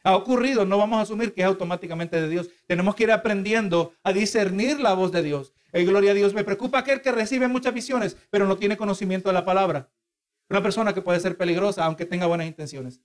ha 0.02 0.16
ocurrido, 0.16 0.66
no 0.66 0.76
vamos 0.76 0.98
a 0.98 1.02
asumir 1.02 1.32
que 1.32 1.40
es 1.40 1.46
automáticamente 1.46 2.20
de 2.20 2.28
Dios. 2.28 2.50
Tenemos 2.66 2.94
que 2.94 3.04
ir 3.04 3.12
aprendiendo 3.12 3.94
a 4.02 4.12
discernir 4.12 4.78
la 4.78 4.92
voz 4.92 5.10
de 5.12 5.22
Dios. 5.22 5.54
Y 5.72 5.84
gloria 5.84 6.10
a 6.10 6.14
Dios. 6.14 6.34
Me 6.34 6.44
preocupa 6.44 6.78
aquel 6.78 7.00
que 7.00 7.10
recibe 7.10 7.48
muchas 7.48 7.72
visiones, 7.72 8.18
pero 8.28 8.46
no 8.46 8.58
tiene 8.58 8.76
conocimiento 8.76 9.30
de 9.30 9.32
la 9.32 9.46
palabra. 9.46 9.88
Una 10.50 10.62
persona 10.62 10.92
que 10.92 11.00
puede 11.00 11.20
ser 11.20 11.38
peligrosa, 11.38 11.86
aunque 11.86 12.04
tenga 12.04 12.26
buenas 12.26 12.46
intenciones. 12.46 13.00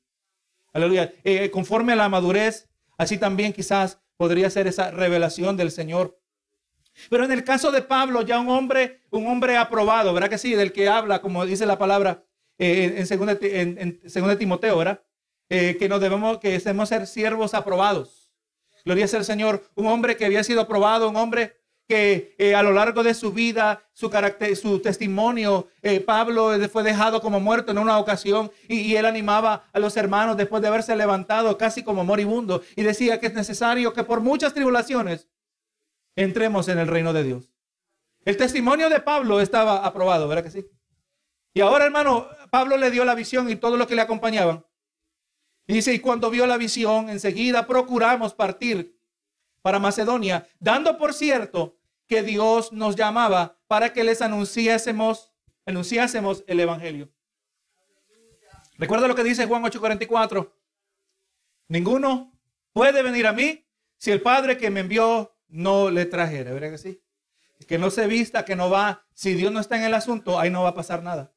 Aleluya. 0.74 1.14
Eh, 1.24 1.50
conforme 1.52 1.94
a 1.94 1.96
la 1.96 2.10
madurez, 2.10 2.70
así 2.98 3.18
también 3.18 3.54
quizás 3.54 4.02
podría 4.18 4.50
ser 4.50 4.68
esa 4.68 4.92
revelación 4.92 5.58
del 5.58 5.72
Señor. 5.72 6.20
Pero 7.10 7.26
en 7.26 7.32
el 7.32 7.44
caso 7.44 7.72
de 7.72 7.82
Pablo, 7.82 8.22
ya 8.22 8.40
un 8.40 8.50
hombre, 8.50 9.02
un 9.12 9.28
hombre 9.28 9.58
aprobado, 9.58 10.14
¿verdad 10.14 10.30
que 10.30 10.38
sí? 10.38 10.54
Del 10.54 10.74
que 10.74 10.90
habla, 10.90 11.22
como 11.22 11.46
dice 11.46 11.66
la 11.66 11.78
palabra 11.78 12.24
eh, 12.58 12.96
en, 12.98 13.08
segunda, 13.08 13.38
en, 13.42 14.38
Timoteo, 14.38 14.78
¿verdad? 14.78 15.02
Eh, 15.50 15.78
que 15.80 15.88
nos 15.88 16.02
debemos, 16.02 16.40
que 16.40 16.60
debemos 16.60 16.90
ser 16.90 17.08
siervos 17.08 17.54
aprobados. 17.54 18.34
Gloria 18.84 19.08
sea 19.08 19.20
el 19.20 19.26
Señor. 19.26 19.64
Un 19.76 19.88
hombre 19.88 20.18
que 20.18 20.26
había 20.26 20.44
sido 20.44 20.62
aprobado, 20.62 21.10
un 21.10 21.16
hombre 21.16 21.59
que 21.90 22.36
eh, 22.38 22.54
a 22.54 22.62
lo 22.62 22.72
largo 22.72 23.02
de 23.02 23.16
su 23.16 23.34
vida, 23.34 23.82
su 23.94 24.12
carácter, 24.12 24.56
su 24.56 24.80
testimonio, 24.80 25.70
eh, 25.82 26.00
Pablo 26.00 26.52
fue 26.70 26.84
dejado 26.84 27.20
como 27.20 27.40
muerto 27.40 27.72
en 27.72 27.80
una 27.80 27.98
ocasión 27.98 28.52
y, 28.68 28.96
él 28.96 29.08
animaba 29.08 29.68
a 29.74 29.80
los 29.80 29.98
hermanos 29.98 30.38
después 30.38 30.62
de 30.62 30.68
haberse 30.68 30.96
levantado 30.96 31.58
casi 31.58 31.82
como 31.82 32.04
moribundo 32.04 32.62
y 32.76 32.84
decía 32.84 33.20
que 33.20 33.26
es 33.26 33.34
necesario 33.34 33.92
que 33.92 34.04
por 34.04 34.22
muchas 34.22 34.54
tribulaciones 34.54 35.30
entremos 36.16 36.68
en 36.68 36.78
el 36.78 36.88
reino 36.88 37.12
de 37.12 37.24
Dios. 37.24 37.50
El 38.24 38.38
testimonio 38.38 38.88
de 38.88 39.00
Pablo 39.00 39.42
estaba 39.42 39.84
aprobado, 39.84 40.28
¿verdad 40.28 40.44
que 40.44 40.52
sí? 40.52 40.68
Y 41.56 41.62
ahora, 41.62 41.86
hermano, 41.86 42.28
Pablo 42.52 42.78
le 42.78 42.92
dio 42.92 43.04
la 43.04 43.16
visión 43.16 43.50
y 43.50 43.56
todo 43.56 43.78
lo 43.78 43.88
que 43.88 43.96
le 43.96 44.02
acompañaban. 44.02 44.64
Dice, 45.66 45.92
y 45.92 46.00
cuando 46.00 46.30
vio 46.30 46.46
la 46.46 46.58
visión, 46.58 47.10
enseguida 47.10 47.66
procuramos 47.66 48.36
partir 48.36 48.96
para 49.64 49.80
Macedonia, 49.80 50.48
dando 50.60 51.00
por 51.00 51.16
cierto 51.16 51.79
que 52.10 52.24
Dios 52.24 52.74
nos 52.74 52.96
llamaba 52.96 53.60
para 53.68 53.94
que 53.94 54.04
les 54.04 54.24
anunciásemos, 54.24 55.32
anunciásemos 55.66 56.44
el 56.48 56.60
Evangelio. 56.60 57.14
Recuerda 58.80 59.08
lo 59.08 59.14
que 59.14 59.24
dice 59.24 59.46
Juan 59.46 59.64
8:44. 59.64 60.52
Ninguno 61.68 62.34
puede 62.74 63.04
venir 63.04 63.28
a 63.28 63.32
mí 63.34 63.64
si 63.98 64.10
el 64.10 64.22
Padre 64.22 64.58
que 64.58 64.72
me 64.72 64.80
envió 64.80 65.38
no 65.48 65.92
le 65.92 66.08
trajera. 66.08 66.52
¿Verdad 66.52 66.72
que 66.72 66.78
sí? 66.80 67.04
Que 67.68 67.78
no 67.78 67.92
se 67.92 68.08
vista, 68.08 68.44
que 68.44 68.56
no 68.56 68.72
va. 68.72 69.06
Si 69.14 69.36
Dios 69.36 69.52
no 69.52 69.60
está 69.60 69.78
en 69.78 69.84
el 69.84 69.94
asunto, 69.94 70.40
ahí 70.40 70.50
no 70.50 70.64
va 70.64 70.70
a 70.70 70.74
pasar 70.74 71.04
nada. 71.04 71.32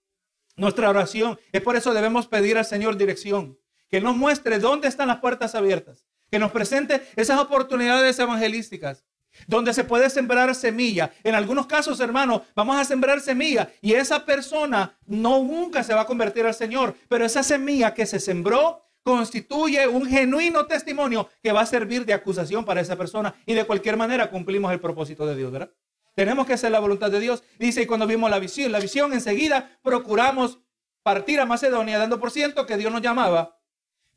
Nuestra 0.57 0.89
oración 0.89 1.39
es 1.53 1.61
por 1.61 1.77
eso 1.77 1.93
debemos 1.93 2.29
pedir 2.29 2.57
al 2.57 2.65
Señor 2.65 2.97
dirección. 2.97 3.59
Que 3.91 4.01
nos 4.01 4.17
muestre 4.17 4.59
dónde 4.59 4.89
están 4.89 5.09
las 5.09 5.19
puertas 5.19 5.55
abiertas. 5.55 6.07
Que 6.31 6.39
nos 6.39 6.51
presente 6.51 7.07
esas 7.15 7.39
oportunidades 7.39 8.19
evangelísticas 8.19 9.05
donde 9.47 9.75
se 9.75 9.85
puede 9.85 10.11
sembrar 10.11 10.55
semilla. 10.55 11.13
En 11.23 11.35
algunos 11.35 11.67
casos, 11.67 12.01
hermano, 12.01 12.43
vamos 12.55 12.77
a 12.77 12.85
sembrar 12.85 13.21
semilla 13.21 13.71
y 13.81 13.95
esa 13.95 14.25
persona 14.25 14.97
no 15.07 15.43
nunca 15.43 15.83
se 15.83 15.95
va 15.95 16.03
a 16.03 16.07
convertir 16.07 16.47
al 16.47 16.55
Señor, 16.55 16.95
pero 17.09 17.25
esa 17.25 17.43
semilla 17.43 17.95
que 17.95 18.07
se 18.07 18.21
sembró 18.21 18.83
constituye 19.03 19.87
un 19.89 20.07
genuino 20.07 20.67
testimonio 20.67 21.29
que 21.43 21.53
va 21.53 21.63
a 21.63 21.67
servir 21.67 22.05
de 22.07 22.13
acusación 22.13 22.65
para 22.65 22.81
esa 22.81 22.97
persona 22.97 23.35
y 23.47 23.55
de 23.55 23.65
cualquier 23.65 23.97
manera 23.97 24.31
cumplimos 24.31 24.73
el 24.73 24.81
propósito 24.81 25.27
de 25.27 25.37
Dios, 25.37 25.51
¿verdad? 25.51 25.71
Tenemos 26.15 26.47
que 26.47 26.53
hacer 26.53 26.71
la 26.71 26.79
voluntad 26.79 27.11
de 27.11 27.21
Dios. 27.21 27.43
Dice, 27.59 27.83
y 27.83 27.87
cuando 27.87 28.07
vimos 28.07 28.31
la 28.31 28.39
visión, 28.39 28.71
la 28.71 28.81
visión 28.81 29.13
enseguida 29.13 29.79
procuramos 29.83 30.59
partir 31.03 31.41
a 31.41 31.47
Macedonia, 31.47 31.99
dando 31.99 32.21
por 32.21 32.31
ciento 32.31 32.67
que 32.67 32.77
Dios 32.77 32.93
nos 32.93 33.03
llamaba 33.03 33.59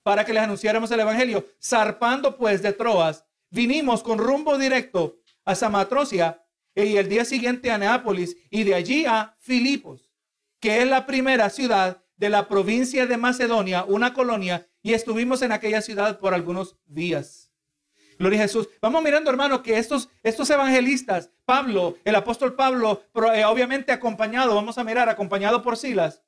para 0.03 0.25
que 0.25 0.33
les 0.33 0.43
anunciáramos 0.43 0.91
el 0.91 0.99
Evangelio. 0.99 1.47
Zarpando 1.63 2.37
pues 2.37 2.61
de 2.61 2.73
Troas, 2.73 3.25
vinimos 3.55 4.03
con 4.03 4.19
rumbo 4.19 4.57
directo 4.57 5.17
a 5.45 5.55
Samatrocia 5.55 6.43
y 6.75 6.97
el 6.97 7.07
día 7.07 7.23
siguiente 7.23 7.71
a 7.71 7.77
Neápolis 7.77 8.35
y 8.49 8.63
de 8.63 8.75
allí 8.75 9.05
a 9.05 9.33
Filipos, 9.39 10.11
que 10.59 10.81
es 10.81 10.87
la 10.87 11.05
primera 11.05 11.49
ciudad 11.49 12.03
de 12.17 12.29
la 12.29 12.49
provincia 12.49 13.05
de 13.05 13.17
Macedonia, 13.17 13.85
una 13.85 14.13
colonia, 14.13 14.67
y 14.83 14.93
estuvimos 14.93 15.41
en 15.41 15.53
aquella 15.53 15.81
ciudad 15.81 16.19
por 16.19 16.33
algunos 16.33 16.77
días. 16.85 17.53
Gloria 18.19 18.39
a 18.39 18.43
Jesús. 18.43 18.69
Vamos 18.81 19.01
mirando, 19.01 19.29
hermano, 19.29 19.63
que 19.63 19.77
estos, 19.77 20.09
estos 20.21 20.49
evangelistas, 20.49 21.31
Pablo, 21.45 21.97
el 22.03 22.15
apóstol 22.15 22.55
Pablo, 22.55 23.03
eh, 23.33 23.45
obviamente 23.45 23.93
acompañado, 23.93 24.53
vamos 24.53 24.77
a 24.77 24.83
mirar, 24.83 25.07
acompañado 25.07 25.61
por 25.61 25.77
Silas, 25.77 26.23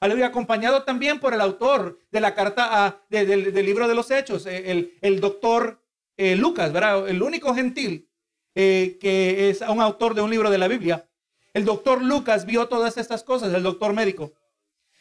aleluya, 0.00 0.26
acompañado 0.26 0.82
también 0.84 1.20
por 1.20 1.34
el 1.34 1.42
autor 1.42 1.98
de 2.10 2.20
la 2.20 2.34
carta 2.34 2.86
a, 2.86 3.02
del 3.10 3.54
libro 3.54 3.86
de 3.86 3.94
los 3.94 4.10
Hechos, 4.10 4.46
eh, 4.46 4.70
el, 4.70 4.98
el 5.02 5.20
doctor 5.20 5.79
eh, 6.20 6.36
Lucas, 6.36 6.70
¿verdad? 6.70 7.08
El 7.08 7.22
único 7.22 7.54
gentil 7.54 8.06
eh, 8.54 8.98
que 9.00 9.48
es 9.48 9.62
un 9.62 9.80
autor 9.80 10.14
de 10.14 10.20
un 10.20 10.30
libro 10.30 10.50
de 10.50 10.58
la 10.58 10.68
Biblia. 10.68 11.08
El 11.54 11.64
doctor 11.64 12.02
Lucas 12.02 12.44
vio 12.44 12.68
todas 12.68 12.98
estas 12.98 13.22
cosas, 13.22 13.54
el 13.54 13.62
doctor 13.62 13.94
médico. 13.94 14.34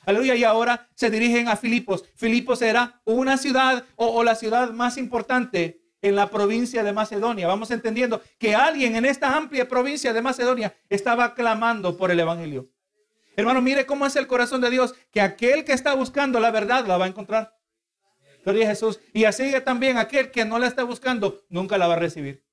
Aleluya. 0.05 0.35
Y 0.35 0.45
ahora 0.45 0.87
se 0.95 1.09
dirigen 1.09 1.49
a 1.49 1.57
Filipos. 1.57 2.05
Filipos 2.15 2.61
era 2.61 3.01
una 3.03 3.37
ciudad 3.37 3.83
o, 3.97 4.07
o, 4.07 4.23
la 4.23 4.33
ciudad 4.35 4.71
más 4.71 4.97
importante 4.97 5.81
en 6.01 6.15
la 6.15 6.29
provincia 6.29 6.85
de 6.85 6.93
Macedonia. 6.93 7.47
Vamos 7.47 7.69
entendiendo 7.71 8.21
que 8.37 8.55
alguien 8.55 8.95
en 8.95 9.03
esta 9.03 9.35
amplia 9.35 9.67
provincia 9.67 10.13
de 10.13 10.21
Macedonia 10.21 10.73
estaba 10.87 11.33
clamando 11.35 11.97
por 11.97 12.11
el 12.11 12.19
Evangelio. 12.21 12.69
Hermano, 13.35 13.61
mire 13.61 13.85
cómo 13.85 14.05
es 14.05 14.15
el 14.15 14.25
corazón 14.25 14.61
de 14.61 14.69
Dios, 14.69 14.95
que 15.11 15.19
aquel 15.19 15.65
que 15.65 15.73
está 15.73 15.93
buscando 15.95 16.39
la 16.39 16.51
verdad 16.51 16.85
la 16.85 16.97
va 16.97 17.05
a 17.05 17.09
encontrar. 17.09 17.58
Gloria 18.43 18.65
a 18.65 18.69
Jesús. 18.69 18.99
Y 19.13 19.25
así 19.25 19.51
también 19.63 19.97
aquel 19.97 20.31
que 20.31 20.45
no 20.45 20.59
la 20.59 20.67
está 20.67 20.83
buscando 20.83 21.43
nunca 21.49 21.77
la 21.77 21.87
va 21.87 21.93
a 21.95 21.99
recibir. 21.99 22.43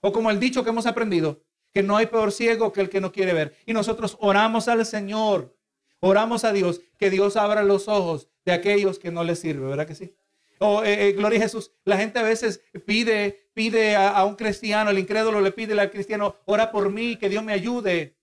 O 0.00 0.12
como 0.12 0.30
el 0.30 0.40
dicho 0.40 0.64
que 0.64 0.70
hemos 0.70 0.86
aprendido, 0.86 1.42
que 1.72 1.82
no 1.82 1.96
hay 1.96 2.06
peor 2.06 2.32
ciego 2.32 2.72
que 2.72 2.80
el 2.80 2.90
que 2.90 3.00
no 3.00 3.12
quiere 3.12 3.32
ver. 3.32 3.56
Y 3.66 3.72
nosotros 3.72 4.16
oramos 4.20 4.68
al 4.68 4.84
Señor, 4.84 5.56
oramos 6.00 6.44
a 6.44 6.52
Dios, 6.52 6.80
que 6.98 7.10
Dios 7.10 7.36
abra 7.36 7.62
los 7.62 7.88
ojos 7.88 8.28
de 8.44 8.52
aquellos 8.52 8.98
que 8.98 9.10
no 9.10 9.24
les 9.24 9.38
sirve, 9.38 9.66
¿verdad 9.68 9.86
que 9.86 9.94
sí? 9.94 10.14
Oh, 10.58 10.82
eh, 10.84 11.12
gloria 11.12 11.40
a 11.40 11.42
Jesús. 11.42 11.72
La 11.84 11.96
gente 11.96 12.18
a 12.18 12.22
veces 12.22 12.62
pide, 12.86 13.48
pide 13.54 13.96
a, 13.96 14.24
un 14.24 14.36
cristiano, 14.36 14.90
el 14.90 14.98
incrédulo 14.98 15.40
le 15.40 15.50
pide 15.50 15.78
al 15.80 15.90
cristiano, 15.90 16.36
ora 16.44 16.70
por 16.70 16.90
mí, 16.90 17.16
que 17.16 17.28
Dios 17.28 17.42
me 17.42 17.52
ayude. 17.52 18.16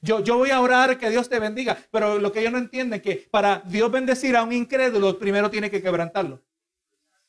Yo, 0.00 0.20
yo 0.20 0.36
voy 0.36 0.50
a 0.50 0.60
orar 0.60 0.98
que 0.98 1.10
Dios 1.10 1.28
te 1.28 1.38
bendiga, 1.38 1.76
pero 1.90 2.18
lo 2.18 2.32
que 2.32 2.40
ellos 2.40 2.52
no 2.52 2.58
entienden 2.58 3.00
es 3.00 3.02
que 3.02 3.28
para 3.30 3.62
Dios 3.66 3.90
bendecir 3.90 4.36
a 4.36 4.42
un 4.42 4.52
incrédulo, 4.52 5.18
primero 5.18 5.50
tiene 5.50 5.70
que 5.70 5.82
quebrantarlo. 5.82 6.42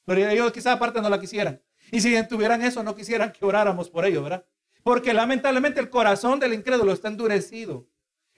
Pero 0.05 0.29
ellos 0.29 0.51
quizás 0.51 0.75
aparte 0.75 1.01
no 1.01 1.09
la 1.09 1.19
quisieran. 1.19 1.62
Y 1.91 2.01
si 2.01 2.15
tuvieran 2.27 2.62
eso, 2.62 2.83
no 2.83 2.95
quisieran 2.95 3.31
que 3.31 3.45
oráramos 3.45 3.89
por 3.89 4.05
ellos, 4.05 4.24
¿verdad? 4.24 4.45
Porque 4.83 5.13
lamentablemente 5.13 5.79
el 5.79 5.89
corazón 5.89 6.39
del 6.39 6.53
incrédulo 6.53 6.91
está 6.91 7.07
endurecido, 7.07 7.88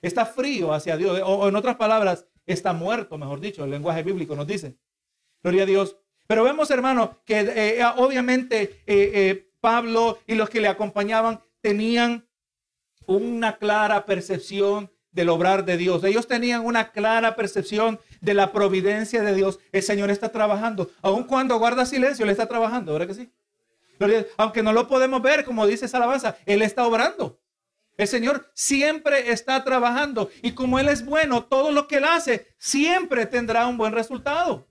está 0.00 0.24
frío 0.24 0.72
hacia 0.72 0.96
Dios, 0.96 1.20
o, 1.24 1.48
en 1.48 1.56
otras 1.56 1.76
palabras, 1.76 2.26
está 2.46 2.72
muerto, 2.72 3.18
mejor 3.18 3.40
dicho, 3.40 3.64
el 3.64 3.70
lenguaje 3.70 4.02
bíblico 4.02 4.34
nos 4.34 4.46
dice. 4.46 4.78
Gloria 5.42 5.64
a 5.64 5.66
Dios. 5.66 5.96
Pero 6.26 6.44
vemos, 6.44 6.70
hermano, 6.70 7.18
que 7.24 7.40
eh, 7.40 7.84
obviamente 7.96 8.82
eh, 8.86 9.10
eh, 9.14 9.50
Pablo 9.60 10.18
y 10.26 10.34
los 10.34 10.48
que 10.48 10.60
le 10.60 10.68
acompañaban 10.68 11.40
tenían 11.60 12.26
una 13.06 13.56
clara 13.58 14.04
percepción 14.06 14.90
del 15.10 15.30
obrar 15.30 15.64
de 15.64 15.76
Dios. 15.76 16.04
Ellos 16.04 16.26
tenían 16.26 16.64
una 16.64 16.92
clara 16.92 17.34
percepción 17.34 17.98
de 18.20 18.34
la 18.34 18.52
providencia 18.52 19.22
de 19.22 19.34
Dios. 19.34 19.58
El 19.72 19.82
Señor 19.82 20.10
está 20.10 20.30
trabajando. 20.30 20.90
Aun 21.02 21.24
cuando 21.24 21.58
guarda 21.58 21.86
silencio, 21.86 22.24
Él 22.24 22.30
está 22.30 22.46
trabajando, 22.46 22.92
¿verdad 22.92 23.08
que 23.08 23.14
sí? 23.14 23.32
Aunque 24.36 24.62
no 24.62 24.72
lo 24.72 24.86
podemos 24.86 25.20
ver, 25.22 25.44
como 25.44 25.66
dice 25.66 25.86
esa 25.86 25.96
alabanza, 25.96 26.36
Él 26.46 26.62
está 26.62 26.86
obrando. 26.86 27.40
El 27.96 28.06
Señor 28.06 28.50
siempre 28.54 29.32
está 29.32 29.64
trabajando. 29.64 30.30
Y 30.42 30.52
como 30.52 30.78
Él 30.78 30.88
es 30.88 31.04
bueno, 31.04 31.44
todo 31.44 31.72
lo 31.72 31.88
que 31.88 31.96
Él 31.96 32.04
hace 32.04 32.46
siempre 32.56 33.26
tendrá 33.26 33.66
un 33.66 33.76
buen 33.76 33.92
resultado. 33.92 34.68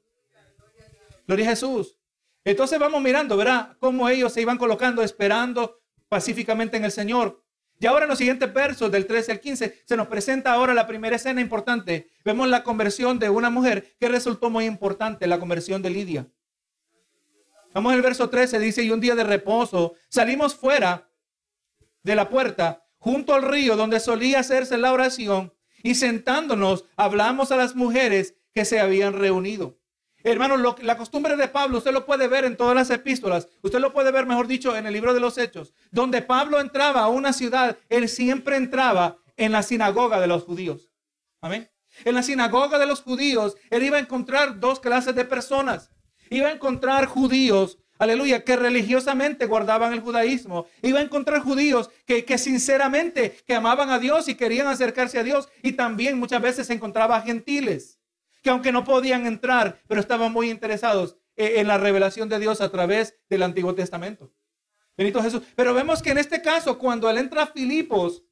Gloria 1.28 1.48
a 1.48 1.50
Jesús. 1.50 1.98
Entonces 2.46 2.80
vamos 2.80 3.02
mirando, 3.02 3.36
¿verdad? 3.36 3.76
Cómo 3.80 4.08
ellos 4.08 4.32
se 4.32 4.42
iban 4.42 4.58
colocando, 4.58 5.04
esperando 5.04 5.82
pacíficamente 6.08 6.78
en 6.78 6.86
el 6.86 6.92
Señor. 6.94 7.44
Y 7.80 7.86
ahora 7.86 8.06
en 8.06 8.10
los 8.10 8.18
siguientes 8.18 8.52
versos, 8.52 8.92
del 8.92 9.06
13 9.06 9.34
al 9.34 9.40
15, 9.40 9.84
se 9.86 9.98
nos 9.98 10.08
presenta 10.08 10.52
ahora 10.52 10.74
la 10.74 10.88
primera 10.88 11.16
escena 11.16 11.42
importante. 11.42 12.10
Vemos 12.26 12.48
la 12.48 12.64
conversión 12.64 13.20
de 13.20 13.30
una 13.30 13.50
mujer 13.50 13.96
que 14.00 14.10
resultó 14.10 14.50
muy 14.50 14.66
importante, 14.66 15.28
la 15.28 15.40
conversión 15.40 15.82
de 15.82 15.92
Lidia. 15.92 16.28
Vamos 17.74 17.94
al 17.94 18.02
verso 18.02 18.30
13, 18.30 18.60
dice, 18.60 18.84
y 18.84 18.90
un 18.90 19.00
día 19.00 19.14
de 19.14 19.24
reposo 19.24 19.94
salimos 20.10 20.56
fuera 20.56 21.12
de 22.02 22.16
la 22.16 22.30
puerta, 22.30 22.84
junto 22.98 23.36
al 23.36 23.44
río 23.44 23.76
donde 23.76 24.00
solía 24.00 24.40
hacerse 24.40 24.78
la 24.78 24.92
oración, 24.92 25.54
y 25.84 25.94
sentándonos 25.94 26.86
hablamos 26.96 27.52
a 27.52 27.58
las 27.58 27.76
mujeres 27.76 28.34
que 28.54 28.66
se 28.66 28.80
habían 28.80 29.14
reunido. 29.14 29.78
Hermano, 30.32 30.58
la 30.82 30.98
costumbre 30.98 31.38
de 31.38 31.48
Pablo, 31.48 31.78
usted 31.78 31.94
lo 31.94 32.06
puede 32.06 32.28
ver 32.28 32.44
en 32.44 32.58
todas 32.58 32.76
las 32.76 32.90
epístolas, 32.90 33.48
usted 33.62 33.80
lo 33.80 33.94
puede 33.94 34.12
ver, 34.12 34.26
mejor 34.26 34.46
dicho, 34.46 34.76
en 34.76 34.86
el 34.86 34.92
libro 34.92 35.14
de 35.14 35.22
los 35.22 35.38
Hechos, 35.38 35.74
donde 35.90 36.22
Pablo 36.22 36.60
entraba 36.60 37.02
a 37.02 37.08
una 37.08 37.32
ciudad, 37.32 37.78
él 37.88 38.10
siempre 38.10 38.58
entraba 38.58 39.20
en 39.38 39.54
la 39.54 39.64
sinagoga 39.64 40.20
de 40.20 40.28
los 40.28 40.44
judíos. 40.44 40.92
Amén. 41.40 41.70
En 42.04 42.14
la 42.14 42.24
sinagoga 42.24 42.78
de 42.78 42.88
los 42.88 43.04
judíos, 43.04 43.56
él 43.70 43.84
iba 43.84 43.96
a 43.96 44.02
encontrar 44.02 44.60
dos 44.60 44.82
clases 44.82 45.16
de 45.16 45.24
personas. 45.24 45.92
Iba 46.30 46.50
a 46.50 46.52
encontrar 46.52 47.06
judíos, 47.06 47.78
aleluya, 47.98 48.44
que 48.44 48.58
religiosamente 48.58 49.46
guardaban 49.46 49.94
el 49.94 50.02
judaísmo. 50.02 50.68
Iba 50.82 51.00
a 51.00 51.04
encontrar 51.04 51.40
judíos 51.40 51.90
que, 52.06 52.26
que 52.26 52.38
sinceramente 52.38 53.38
que 53.48 53.56
amaban 53.56 53.92
a 53.92 54.00
Dios 54.00 54.28
y 54.28 54.36
querían 54.36 54.68
acercarse 54.68 55.20
a 55.20 55.24
Dios. 55.24 55.48
Y 55.64 55.72
también 55.72 56.20
muchas 56.20 56.42
veces 56.42 56.68
se 56.68 56.74
encontraba 56.74 57.22
gentiles 57.22 57.97
que 58.48 58.52
aunque 58.52 58.72
no 58.72 58.86
podían 58.86 59.28
entrar, 59.28 59.82
pero 59.90 60.00
estaban 60.00 60.32
muy 60.32 60.50
interesados 60.50 61.18
en 61.36 61.68
la 61.68 61.78
revelación 61.78 62.30
de 62.30 62.40
Dios 62.40 62.62
a 62.62 62.70
través 62.70 63.20
del 63.30 63.44
Antiguo 63.44 63.76
Testamento. 63.76 64.32
Benito 64.96 65.22
Jesús. 65.22 65.42
Pero 65.54 65.74
vemos 65.74 66.02
que 66.02 66.12
en 66.12 66.18
este 66.18 66.42
caso, 66.42 66.78
cuando 66.80 67.10
él 67.10 67.18
entra 67.18 67.44
a 67.44 67.48
Filipos, 67.48 68.24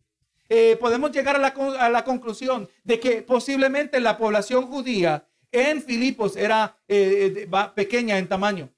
eh, 0.47 0.77
podemos 0.79 1.11
llegar 1.11 1.35
a 1.35 1.39
la, 1.39 1.53
a 1.79 1.89
la, 1.89 2.05
conclusión 2.05 2.69
de 2.85 2.97
que 2.97 3.23
posiblemente 3.23 3.99
la 3.99 4.17
población 4.17 4.67
judía 4.67 5.27
en 5.51 5.83
Filipos 5.83 6.37
era 6.37 6.77
eh, 6.87 7.45
pequeña 7.75 8.17
en 8.17 8.29
tamaño, 8.29 8.69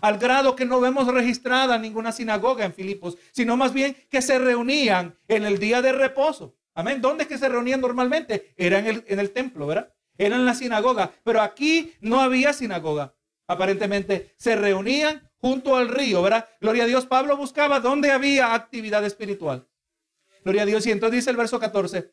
al 0.00 0.16
grado 0.16 0.56
que 0.56 0.64
no 0.64 0.80
vemos 0.80 1.06
registrada 1.08 1.76
ninguna 1.76 2.10
sinagoga 2.10 2.64
en 2.64 2.72
Filipos, 2.72 3.18
sino 3.32 3.54
más 3.58 3.74
bien 3.74 3.94
que 4.08 4.22
se 4.22 4.38
reunían 4.38 5.14
en 5.28 5.44
el 5.44 5.58
día 5.58 5.82
de 5.82 5.92
reposo. 5.92 6.56
Amén. 6.74 7.02
¿Dónde 7.02 7.24
es 7.24 7.28
que 7.28 7.38
se 7.38 7.50
reunían 7.50 7.82
normalmente? 7.82 8.54
Era 8.56 8.78
en 8.78 8.86
el, 8.86 9.04
en 9.06 9.18
el 9.18 9.30
templo, 9.30 9.66
¿verdad? 9.66 9.92
Era 10.18 10.36
en 10.36 10.46
la 10.46 10.54
sinagoga, 10.54 11.12
pero 11.24 11.40
aquí 11.40 11.92
no 12.00 12.20
había 12.20 12.52
sinagoga. 12.52 13.14
Aparentemente 13.46 14.34
se 14.36 14.56
reunían 14.56 15.30
junto 15.38 15.76
al 15.76 15.88
río, 15.88 16.22
¿verdad? 16.22 16.48
Gloria 16.60 16.84
a 16.84 16.86
Dios. 16.86 17.06
Pablo 17.06 17.36
buscaba 17.36 17.80
dónde 17.80 18.10
había 18.10 18.54
actividad 18.54 19.04
espiritual. 19.04 19.68
Gloria 20.42 20.62
a 20.62 20.66
Dios. 20.66 20.86
Y 20.86 20.90
entonces 20.90 21.20
dice 21.20 21.30
el 21.30 21.36
verso 21.36 21.60
14. 21.60 22.12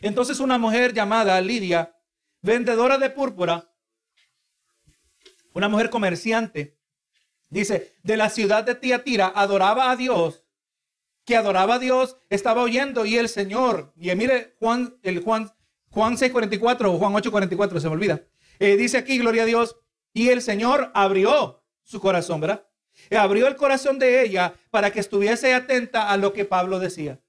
Entonces 0.00 0.40
una 0.40 0.58
mujer 0.58 0.94
llamada 0.94 1.40
Lidia, 1.40 1.96
vendedora 2.40 2.98
de 2.98 3.10
púrpura, 3.10 3.72
una 5.52 5.68
mujer 5.68 5.90
comerciante, 5.90 6.78
dice, 7.48 7.94
de 8.02 8.16
la 8.16 8.30
ciudad 8.30 8.64
de 8.64 8.76
Tiatira, 8.76 9.32
adoraba 9.34 9.90
a 9.90 9.96
Dios, 9.96 10.44
que 11.24 11.36
adoraba 11.36 11.74
a 11.74 11.78
Dios, 11.78 12.16
estaba 12.30 12.62
oyendo 12.62 13.04
y 13.04 13.16
el 13.16 13.28
Señor, 13.28 13.92
y 13.96 14.14
mire 14.14 14.54
Juan, 14.60 14.98
el 15.02 15.22
Juan 15.22 15.50
Juan 15.90 16.16
6:44 16.16 16.94
o 16.94 16.98
Juan 16.98 17.12
8:44, 17.14 17.80
se 17.80 17.88
me 17.88 17.94
olvida. 17.94 18.22
Eh, 18.58 18.76
dice 18.76 18.98
aquí, 18.98 19.18
gloria 19.18 19.42
a 19.42 19.46
Dios, 19.46 19.76
y 20.12 20.28
el 20.28 20.42
Señor 20.42 20.90
abrió 20.94 21.62
su 21.82 22.00
corazón, 22.00 22.40
¿verdad? 22.40 22.64
abrió 23.16 23.46
el 23.46 23.54
corazón 23.54 23.98
de 24.00 24.22
ella 24.22 24.54
para 24.70 24.90
que 24.90 24.98
estuviese 24.98 25.54
atenta 25.54 26.10
a 26.10 26.16
lo 26.16 26.32
que 26.32 26.44
Pablo 26.44 26.80
decía. 26.80 27.20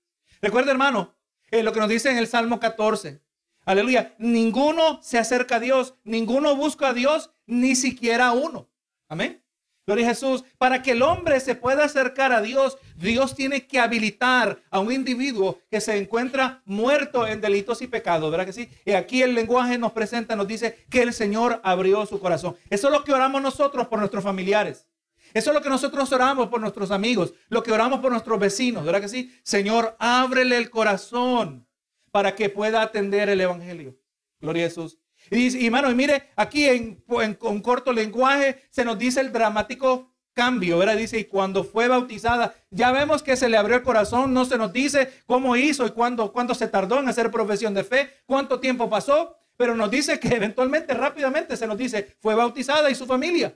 Recuerda, 0.41 0.72
hermano, 0.72 1.15
eh, 1.52 1.63
lo 1.63 1.74
que 1.74 1.80
nos 1.80 1.89
dice 1.89 2.10
en 2.10 2.17
el 2.17 2.28
Salmo 2.28 2.60
14. 2.60 3.22
Aleluya. 3.65 4.15
Ninguno 4.17 5.00
se 5.04 5.19
acerca 5.19 5.58
a 5.58 5.60
Dios, 5.60 5.95
ninguno 6.04 6.56
busca 6.56 6.89
a 6.89 6.93
Dios, 6.93 7.36
ni 7.45 7.76
siquiera 7.76 8.32
uno. 8.32 8.69
Amén. 9.08 9.43
Gloria 9.89 10.06
a 10.06 10.10
Jesús. 10.10 10.43
Para 10.60 10.84
que 10.84 10.91
el 10.91 11.02
hombre 11.02 11.39
se 11.39 11.56
pueda 11.56 11.86
acercar 11.86 12.32
a 12.32 12.43
Dios, 12.43 12.78
Dios 12.95 13.34
tiene 13.34 13.65
que 13.65 13.80
habilitar 13.80 14.62
a 14.69 14.80
un 14.80 14.91
individuo 14.91 15.62
que 15.71 15.82
se 15.82 15.97
encuentra 15.97 16.62
muerto 16.65 17.25
en 17.25 17.41
delitos 17.41 17.82
y 17.82 17.88
pecados, 17.88 18.30
¿verdad 18.30 18.45
que 18.45 18.54
sí? 18.54 18.69
Y 18.86 18.91
aquí 18.91 19.23
el 19.23 19.34
lenguaje 19.34 19.80
nos 19.80 19.93
presenta, 19.93 20.36
nos 20.36 20.47
dice 20.47 20.86
que 20.91 21.02
el 21.02 21.12
Señor 21.12 21.60
abrió 21.63 22.06
su 22.06 22.19
corazón. 22.19 22.56
Eso 22.69 22.88
es 22.89 22.93
lo 22.93 23.04
que 23.04 23.13
oramos 23.13 23.41
nosotros 23.41 23.88
por 23.88 23.97
nuestros 23.97 24.23
familiares. 24.23 24.86
Eso 25.34 25.49
es 25.49 25.56
lo 25.56 25.62
que 25.63 25.69
nosotros 25.69 26.12
oramos 26.12 26.49
por 26.49 26.62
nuestros 26.62 26.91
amigos, 26.91 27.34
lo 27.47 27.63
que 27.63 27.71
oramos 27.71 27.99
por 27.99 28.12
nuestros 28.12 28.39
vecinos, 28.39 28.86
¿verdad 28.86 29.02
que 29.02 29.10
sí? 29.10 29.34
Señor, 29.41 29.95
ábrele 29.97 30.58
el 30.58 30.69
corazón 30.69 31.67
para 32.12 32.36
que 32.36 32.52
pueda 32.52 32.84
atender 32.84 33.28
el 33.28 33.41
Evangelio. 33.41 33.97
Gloria 34.39 34.65
a 34.65 34.69
Jesús. 34.69 34.98
Y, 35.31 35.65
hermano, 35.65 35.91
y 35.91 35.95
mire, 35.95 36.29
aquí 36.35 36.65
en, 36.65 37.03
en, 37.21 37.61
corto 37.61 37.93
lenguaje 37.93 38.63
se 38.69 38.83
nos 38.83 38.97
dice 38.97 39.21
el 39.21 39.31
dramático 39.31 40.11
cambio, 40.33 40.77
¿verdad? 40.77 40.97
Dice, 40.97 41.19
y 41.19 41.25
cuando 41.25 41.63
fue 41.63 41.87
bautizada, 41.87 42.55
ya 42.69 42.91
vemos 42.91 43.21
que 43.21 43.35
se 43.35 43.49
le 43.49 43.57
abrió 43.57 43.75
el 43.75 43.83
corazón, 43.83 44.33
no 44.33 44.45
se 44.45 44.57
nos 44.57 44.71
dice 44.71 45.21
cómo 45.25 45.55
hizo 45.55 45.85
y 45.85 45.91
cuándo, 45.91 46.31
cuándo 46.31 46.55
se 46.55 46.67
tardó 46.67 46.99
en 46.99 47.09
hacer 47.09 47.29
profesión 47.29 47.73
de 47.73 47.83
fe, 47.83 48.09
cuánto 48.25 48.59
tiempo 48.59 48.89
pasó, 48.89 49.35
pero 49.57 49.75
nos 49.75 49.91
dice 49.91 50.19
que 50.19 50.29
eventualmente, 50.35 50.93
rápidamente, 50.93 51.57
se 51.57 51.67
nos 51.67 51.77
dice, 51.77 52.15
fue 52.19 52.35
bautizada 52.35 52.89
y 52.89 52.95
su 52.95 53.05
familia. 53.05 53.53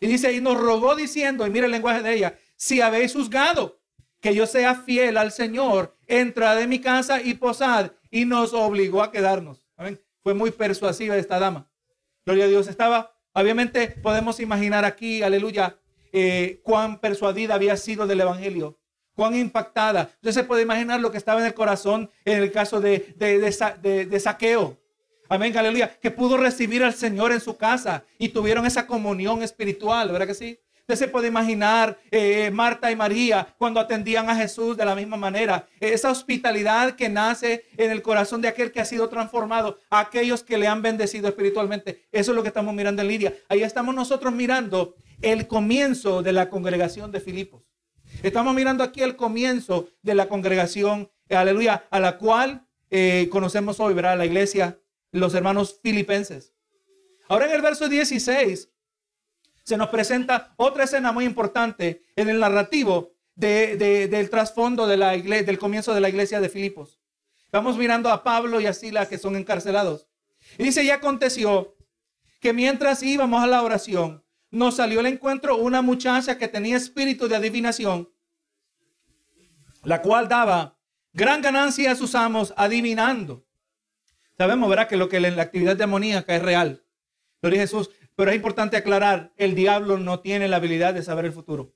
Y 0.00 0.06
dice, 0.06 0.32
y 0.32 0.40
nos 0.40 0.58
rogó 0.58 0.96
diciendo, 0.96 1.46
y 1.46 1.50
mire 1.50 1.66
el 1.66 1.72
lenguaje 1.72 2.02
de 2.02 2.14
ella, 2.14 2.38
si 2.56 2.80
habéis 2.80 3.12
juzgado 3.12 3.78
que 4.20 4.34
yo 4.34 4.46
sea 4.46 4.74
fiel 4.74 5.18
al 5.18 5.30
Señor, 5.30 5.94
entrad 6.06 6.56
de 6.56 6.66
mi 6.66 6.80
casa 6.80 7.20
y 7.20 7.34
posad, 7.34 7.92
y 8.10 8.24
nos 8.24 8.54
obligó 8.54 9.02
a 9.02 9.12
quedarnos. 9.12 9.66
Amén. 9.76 10.00
Fue 10.22 10.34
muy 10.34 10.50
persuasiva 10.50 11.16
esta 11.16 11.38
dama. 11.38 11.70
Gloria 12.24 12.44
a 12.44 12.48
Dios. 12.48 12.68
Estaba, 12.68 13.12
obviamente 13.32 13.88
podemos 13.88 14.40
imaginar 14.40 14.84
aquí, 14.84 15.22
aleluya, 15.22 15.78
eh, 16.12 16.60
cuán 16.62 17.00
persuadida 17.00 17.54
había 17.54 17.76
sido 17.76 18.06
del 18.06 18.20
Evangelio, 18.20 18.78
cuán 19.14 19.34
impactada. 19.34 20.10
Usted 20.16 20.32
se 20.32 20.44
puede 20.44 20.62
imaginar 20.62 21.00
lo 21.00 21.10
que 21.10 21.18
estaba 21.18 21.40
en 21.40 21.46
el 21.46 21.54
corazón 21.54 22.10
en 22.24 22.42
el 22.42 22.52
caso 22.52 22.80
de, 22.80 23.14
de, 23.16 24.06
de, 24.06 24.20
saqueo. 24.20 24.76
Amén, 25.28 25.56
aleluya. 25.56 25.96
Que 26.00 26.10
pudo 26.10 26.36
recibir 26.36 26.82
al 26.82 26.94
Señor 26.94 27.32
en 27.32 27.40
su 27.40 27.56
casa 27.56 28.04
y 28.18 28.30
tuvieron 28.30 28.66
esa 28.66 28.86
comunión 28.86 29.42
espiritual, 29.42 30.10
¿verdad 30.10 30.26
que 30.26 30.34
sí? 30.34 30.58
Usted 30.90 31.06
se 31.06 31.12
puede 31.12 31.28
imaginar 31.28 32.00
eh, 32.10 32.50
Marta 32.50 32.90
y 32.90 32.96
María 32.96 33.54
cuando 33.58 33.78
atendían 33.78 34.28
a 34.28 34.34
Jesús 34.34 34.76
de 34.76 34.84
la 34.84 34.96
misma 34.96 35.16
manera. 35.16 35.68
Esa 35.78 36.10
hospitalidad 36.10 36.96
que 36.96 37.08
nace 37.08 37.64
en 37.76 37.92
el 37.92 38.02
corazón 38.02 38.40
de 38.40 38.48
aquel 38.48 38.72
que 38.72 38.80
ha 38.80 38.84
sido 38.84 39.08
transformado, 39.08 39.78
a 39.88 40.00
aquellos 40.00 40.42
que 40.42 40.58
le 40.58 40.66
han 40.66 40.82
bendecido 40.82 41.28
espiritualmente. 41.28 42.08
Eso 42.10 42.32
es 42.32 42.34
lo 42.34 42.42
que 42.42 42.48
estamos 42.48 42.74
mirando 42.74 43.02
en 43.02 43.06
Lidia. 43.06 43.32
Ahí 43.48 43.62
estamos 43.62 43.94
nosotros 43.94 44.32
mirando 44.32 44.96
el 45.22 45.46
comienzo 45.46 46.24
de 46.24 46.32
la 46.32 46.50
congregación 46.50 47.12
de 47.12 47.20
Filipos. 47.20 47.62
Estamos 48.24 48.52
mirando 48.52 48.82
aquí 48.82 49.00
el 49.00 49.14
comienzo 49.14 49.90
de 50.02 50.16
la 50.16 50.26
congregación, 50.28 51.08
aleluya, 51.28 51.84
a 51.92 52.00
la 52.00 52.18
cual 52.18 52.66
eh, 52.90 53.28
conocemos 53.30 53.78
hoy, 53.78 53.94
¿verdad? 53.94 54.18
La 54.18 54.26
iglesia, 54.26 54.80
los 55.12 55.34
hermanos 55.34 55.78
filipenses. 55.84 56.52
Ahora 57.28 57.46
en 57.46 57.52
el 57.52 57.62
verso 57.62 57.88
16 57.88 58.70
se 59.64 59.76
nos 59.76 59.88
presenta 59.88 60.54
otra 60.56 60.84
escena 60.84 61.12
muy 61.12 61.24
importante 61.24 62.04
en 62.16 62.28
el 62.28 62.40
narrativo 62.40 63.12
del 63.34 64.30
trasfondo 64.30 64.86
del 64.86 65.58
comienzo 65.58 65.94
de 65.94 66.00
la 66.00 66.08
iglesia 66.08 66.40
de 66.40 66.48
Filipos. 66.48 67.00
Vamos 67.52 67.76
mirando 67.76 68.10
a 68.10 68.22
Pablo 68.22 68.60
y 68.60 68.66
a 68.66 68.72
Sila 68.72 69.08
que 69.08 69.18
son 69.18 69.36
encarcelados. 69.36 70.06
Y 70.58 70.64
dice, 70.64 70.84
y 70.84 70.90
aconteció 70.90 71.76
que 72.40 72.52
mientras 72.52 73.02
íbamos 73.02 73.42
a 73.42 73.46
la 73.46 73.62
oración, 73.62 74.24
nos 74.50 74.76
salió 74.76 75.00
al 75.00 75.06
encuentro 75.06 75.56
una 75.56 75.82
muchacha 75.82 76.38
que 76.38 76.48
tenía 76.48 76.76
espíritu 76.76 77.28
de 77.28 77.36
adivinación, 77.36 78.10
la 79.84 80.02
cual 80.02 80.28
daba 80.28 80.78
gran 81.12 81.42
ganancia 81.42 81.92
a 81.92 81.96
sus 81.96 82.14
amos 82.14 82.52
adivinando. 82.56 83.46
Sabemos, 84.36 84.68
¿verdad? 84.68 84.88
Que 84.88 84.96
lo 84.96 85.08
que 85.08 85.20
la 85.20 85.42
actividad 85.42 85.76
demoníaca 85.76 86.34
es 86.34 86.42
real. 86.42 86.84
Gloria 87.42 87.60
a 87.60 87.62
Jesús. 87.62 87.90
Pero 88.16 88.30
es 88.30 88.36
importante 88.36 88.76
aclarar, 88.76 89.32
el 89.36 89.54
diablo 89.54 89.98
no 89.98 90.20
tiene 90.20 90.48
la 90.48 90.56
habilidad 90.56 90.94
de 90.94 91.02
saber 91.02 91.24
el 91.24 91.32
futuro. 91.32 91.74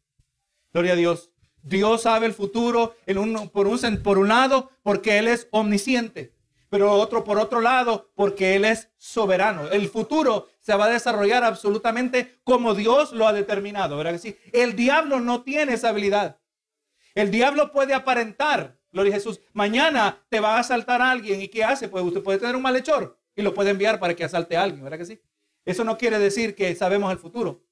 Gloria 0.73 0.93
a 0.93 0.97
Dios. 0.97 1.31
Dios 1.65 2.03
sabe 2.03 2.27
el 2.27 2.35
futuro 2.35 2.95
en 3.07 3.17
un, 3.17 3.49
por, 3.49 3.67
un, 3.67 4.29
lado 4.29 4.71
porque 4.83 5.19
Él 5.19 5.29
es 5.29 5.49
omnisciente, 5.51 6.35
pero 6.69 6.93
otro 6.93 7.25
por 7.25 7.39
otro 7.39 7.63
lado 7.63 8.11
porque 8.15 8.55
Él 8.55 8.67
es 8.67 8.91
soberano. 8.99 9.71
El 9.71 9.89
futuro 9.89 10.49
se 10.61 10.75
va 10.75 10.85
a 10.85 10.91
desarrollar 10.91 11.43
absolutamente 11.43 12.39
como 12.45 12.75
Dios 12.75 13.13
lo 13.13 13.27
ha 13.27 13.33
determinado. 13.33 13.97
¿verdad 13.97 14.13
que 14.13 14.19
sí? 14.19 14.37
El 14.53 14.77
diablo 14.77 15.21
no 15.21 15.43
tiene 15.43 15.73
esa 15.73 15.89
habilidad. 15.89 16.39
El 17.15 17.31
diablo 17.31 17.73
puede 17.73 17.95
aparentar, 17.95 18.79
gloria 18.93 19.13
a 19.13 19.17
Jesús, 19.17 19.41
mañana 19.55 20.23
te 20.29 20.41
va 20.41 20.57
a 20.57 20.61
asaltar 20.61 21.01
a 21.01 21.13
alguien 21.13 21.41
y 21.41 21.49
¿qué 21.49 21.65
hace? 21.65 21.89
Pues 21.89 22.05
usted 22.05 22.23
puede 22.23 22.41
tener 22.41 22.57
un 22.57 22.63
malhechor 22.63 23.17
y 23.35 23.43
lo 23.43 23.55
puede 23.55 23.71
enviar 23.71 23.99
para 23.99 24.15
que 24.15 24.25
asalte 24.25 24.57
a 24.57 24.65
alguien, 24.65 24.85
¿verdad 24.85 24.99
que 24.99 25.07
sí? 25.07 25.21
Eso 25.65 25.85
no 25.85 25.97
quiere 25.97 26.19
decir 26.19 26.55
que 26.55 26.75
sabemos 26.75 27.11
el 27.11 27.19
futuro. 27.19 27.65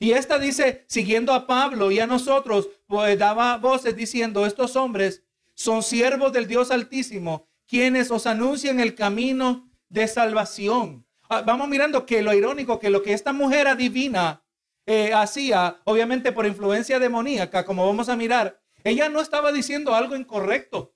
Y 0.00 0.12
esta 0.12 0.38
dice, 0.38 0.84
siguiendo 0.86 1.32
a 1.32 1.46
Pablo 1.46 1.90
y 1.90 1.98
a 1.98 2.06
nosotros, 2.06 2.68
pues 2.86 3.18
daba 3.18 3.56
voces 3.58 3.96
diciendo, 3.96 4.46
estos 4.46 4.76
hombres 4.76 5.24
son 5.54 5.82
siervos 5.82 6.32
del 6.32 6.46
Dios 6.46 6.70
Altísimo, 6.70 7.48
quienes 7.66 8.10
os 8.10 8.26
anuncian 8.26 8.78
el 8.78 8.94
camino 8.94 9.68
de 9.88 10.06
salvación. 10.06 11.04
Ah, 11.28 11.42
vamos 11.42 11.68
mirando 11.68 12.06
que 12.06 12.22
lo 12.22 12.32
irónico, 12.32 12.78
que 12.78 12.90
lo 12.90 13.02
que 13.02 13.12
esta 13.12 13.32
mujer 13.32 13.66
adivina 13.66 14.44
eh, 14.86 15.12
hacía, 15.12 15.80
obviamente 15.84 16.30
por 16.32 16.46
influencia 16.46 16.98
demoníaca, 16.98 17.64
como 17.64 17.84
vamos 17.84 18.08
a 18.08 18.16
mirar, 18.16 18.60
ella 18.84 19.08
no 19.08 19.20
estaba 19.20 19.50
diciendo 19.50 19.94
algo 19.94 20.14
incorrecto, 20.14 20.94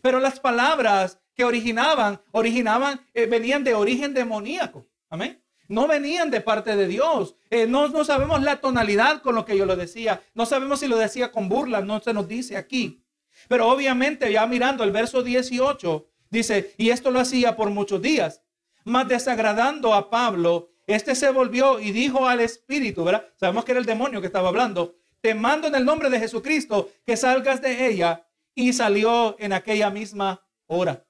pero 0.00 0.20
las 0.20 0.38
palabras 0.38 1.20
que 1.34 1.44
originaban, 1.44 2.22
originaban, 2.30 3.04
eh, 3.14 3.26
venían 3.26 3.64
de 3.64 3.74
origen 3.74 4.14
demoníaco. 4.14 4.86
Amén 5.10 5.42
no 5.68 5.86
venían 5.86 6.30
de 6.30 6.40
parte 6.40 6.74
de 6.74 6.88
Dios. 6.88 7.36
Eh, 7.50 7.66
no, 7.66 7.88
no 7.88 8.04
sabemos 8.04 8.42
la 8.42 8.60
tonalidad 8.60 9.22
con 9.22 9.34
lo 9.34 9.44
que 9.44 9.56
yo 9.56 9.66
lo 9.66 9.76
decía. 9.76 10.22
No 10.34 10.46
sabemos 10.46 10.80
si 10.80 10.88
lo 10.88 10.96
decía 10.96 11.30
con 11.30 11.48
burla, 11.48 11.82
no 11.82 12.00
se 12.00 12.14
nos 12.14 12.26
dice 12.26 12.56
aquí. 12.56 13.04
Pero 13.46 13.68
obviamente 13.68 14.32
ya 14.32 14.46
mirando 14.46 14.82
el 14.82 14.90
verso 14.90 15.22
18, 15.22 16.08
dice, 16.30 16.74
y 16.78 16.90
esto 16.90 17.10
lo 17.10 17.20
hacía 17.20 17.54
por 17.54 17.70
muchos 17.70 18.02
días. 18.02 18.42
Más 18.84 19.06
desagradando 19.06 19.94
a 19.94 20.10
Pablo, 20.10 20.70
este 20.86 21.14
se 21.14 21.30
volvió 21.30 21.78
y 21.78 21.92
dijo 21.92 22.26
al 22.26 22.40
Espíritu, 22.40 23.04
¿verdad? 23.04 23.28
Sabemos 23.36 23.64
que 23.64 23.72
era 23.72 23.80
el 23.80 23.86
demonio 23.86 24.20
que 24.20 24.26
estaba 24.26 24.48
hablando. 24.48 24.96
Te 25.20 25.34
mando 25.34 25.68
en 25.68 25.74
el 25.74 25.84
nombre 25.84 26.08
de 26.08 26.18
Jesucristo 26.18 26.90
que 27.04 27.16
salgas 27.16 27.60
de 27.60 27.86
ella. 27.86 28.24
Y 28.54 28.72
salió 28.72 29.36
en 29.38 29.52
aquella 29.52 29.88
misma 29.88 30.44
hora. 30.66 31.06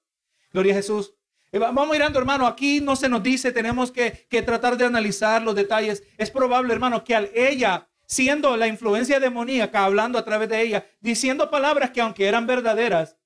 Gloria 0.52 0.74
a 0.74 0.76
Jesús. 0.76 1.17
Vamos 1.52 1.88
mirando, 1.88 2.18
hermano, 2.18 2.46
aquí 2.46 2.80
no 2.80 2.94
se 2.94 3.08
nos 3.08 3.22
dice, 3.22 3.52
tenemos 3.52 3.90
que, 3.90 4.26
tratar 4.44 4.76
de 4.76 4.84
analizar 4.84 5.42
los 5.42 5.54
detalles. 5.54 6.02
Es 6.18 6.30
probable, 6.30 6.72
hermano, 6.72 7.04
que 7.04 7.14
al 7.14 7.30
ella, 7.34 7.88
siendo 8.06 8.56
la 8.56 8.66
influencia 8.66 9.18
demoníaca, 9.18 9.84
hablando 9.84 10.18
a 10.18 10.24
través 10.24 10.48
de 10.50 10.60
ella, 10.60 10.86
diciendo 11.00 11.50
palabras 11.50 11.90
que 11.90 12.00
aunque 12.00 12.26
eran 12.26 12.46
verdaderas, 12.46 13.16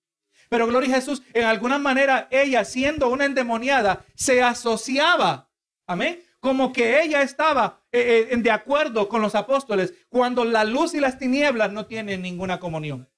pero 0.49 0.67
gloria 0.67 0.91
a 0.93 1.01
Jesús, 1.01 1.23
en 1.33 1.45
alguna 1.45 1.79
manera 1.79 2.29
ella, 2.31 2.65
siendo 2.65 3.09
una 3.09 3.25
endemoniada, 3.25 4.05
se 4.15 4.43
asociaba, 4.43 5.51
amén, 5.87 6.23
como 6.39 6.73
que 6.73 7.03
ella 7.03 7.23
estaba 7.23 7.83
eh, 7.91 8.29
eh, 8.31 8.37
de 8.37 8.51
acuerdo 8.51 9.09
con 9.09 9.23
los 9.23 9.35
apóstoles, 9.35 9.95
cuando 10.09 10.45
la 10.45 10.65
luz 10.65 10.95
y 10.95 11.01
las 11.01 11.19
tinieblas 11.19 11.73
no 11.73 11.87
tienen 11.87 12.23
ninguna 12.23 12.61
comunión. 12.61 13.09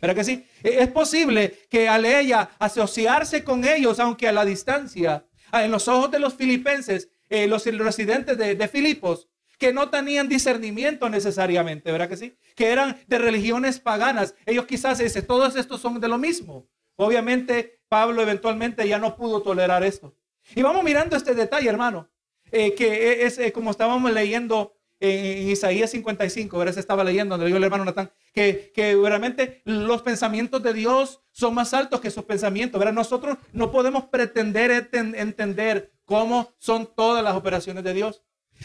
¿Verdad 0.00 0.16
que 0.16 0.24
sí? 0.24 0.46
E-, 0.62 0.82
es 0.82 0.88
posible 0.88 1.58
que 1.68 1.88
al 1.88 2.04
ella 2.04 2.50
asociarse 2.58 3.44
con 3.44 3.64
ellos, 3.64 4.00
aunque 4.00 4.28
a 4.28 4.32
la 4.32 4.44
distancia, 4.44 5.24
en 5.52 5.70
los 5.70 5.88
ojos 5.88 6.10
de 6.10 6.18
los 6.18 6.34
filipenses, 6.34 7.08
eh, 7.28 7.46
los 7.46 7.64
residentes 7.64 8.36
de, 8.36 8.68
Filipos, 8.68 9.28
que 9.58 9.72
no 9.72 9.90
tenían 9.90 10.28
discernimiento 10.28 11.08
necesariamente, 11.08 11.92
¿verdad 11.92 12.08
que 12.08 12.16
sí? 12.16 12.36
Que 12.54 12.72
eran 12.72 12.96
de 13.06 13.18
religiones 13.18 13.78
paganas. 13.78 14.34
Ellos 14.46 14.66
quizás 14.66 14.98
dicen, 14.98 15.26
todos 15.26 15.54
estos 15.56 15.80
son 15.80 16.00
de 16.00 16.08
lo 16.08 16.18
mismo. 16.18 16.66
Obviamente, 16.96 17.80
Pablo 17.88 18.22
eventualmente 18.22 18.86
ya 18.88 18.98
no 18.98 19.16
pudo 19.16 19.42
tolerar 19.42 19.84
esto. 19.84 20.14
Y 20.54 20.62
vamos 20.62 20.82
mirando 20.82 21.16
este 21.16 21.34
detalle, 21.34 21.68
hermano, 21.68 22.08
eh, 22.50 22.74
que 22.74 23.24
es 23.24 23.38
eh, 23.38 23.52
como 23.52 23.70
estábamos 23.70 24.10
leyendo 24.12 24.74
en, 24.98 25.48
Isaías 25.48 25.90
55, 25.90 26.58
¿verdad? 26.58 26.74
Se 26.74 26.80
estaba 26.80 27.04
leyendo, 27.04 27.34
donde 27.34 27.46
dijo 27.46 27.58
el 27.58 27.64
hermano 27.64 27.84
Natán, 27.84 28.10
que, 28.32 28.72
que 28.74 28.94
realmente 28.96 29.62
los 29.64 30.02
pensamientos 30.02 30.62
de 30.62 30.72
Dios 30.72 31.22
son 31.30 31.54
más 31.54 31.74
altos 31.74 32.00
que 32.00 32.10
sus 32.10 32.24
pensamientos, 32.24 32.78
¿verdad? 32.78 32.94
Nosotros 32.94 33.38
no 33.52 33.70
podemos 33.70 34.04
pretender 34.04 34.88
entender 34.92 35.92
cómo 36.04 36.54
son 36.58 36.92
todas 36.94 37.22
las 37.22 37.36
operaciones 37.36 37.84
de 37.84 37.94
Dios. 37.94 38.22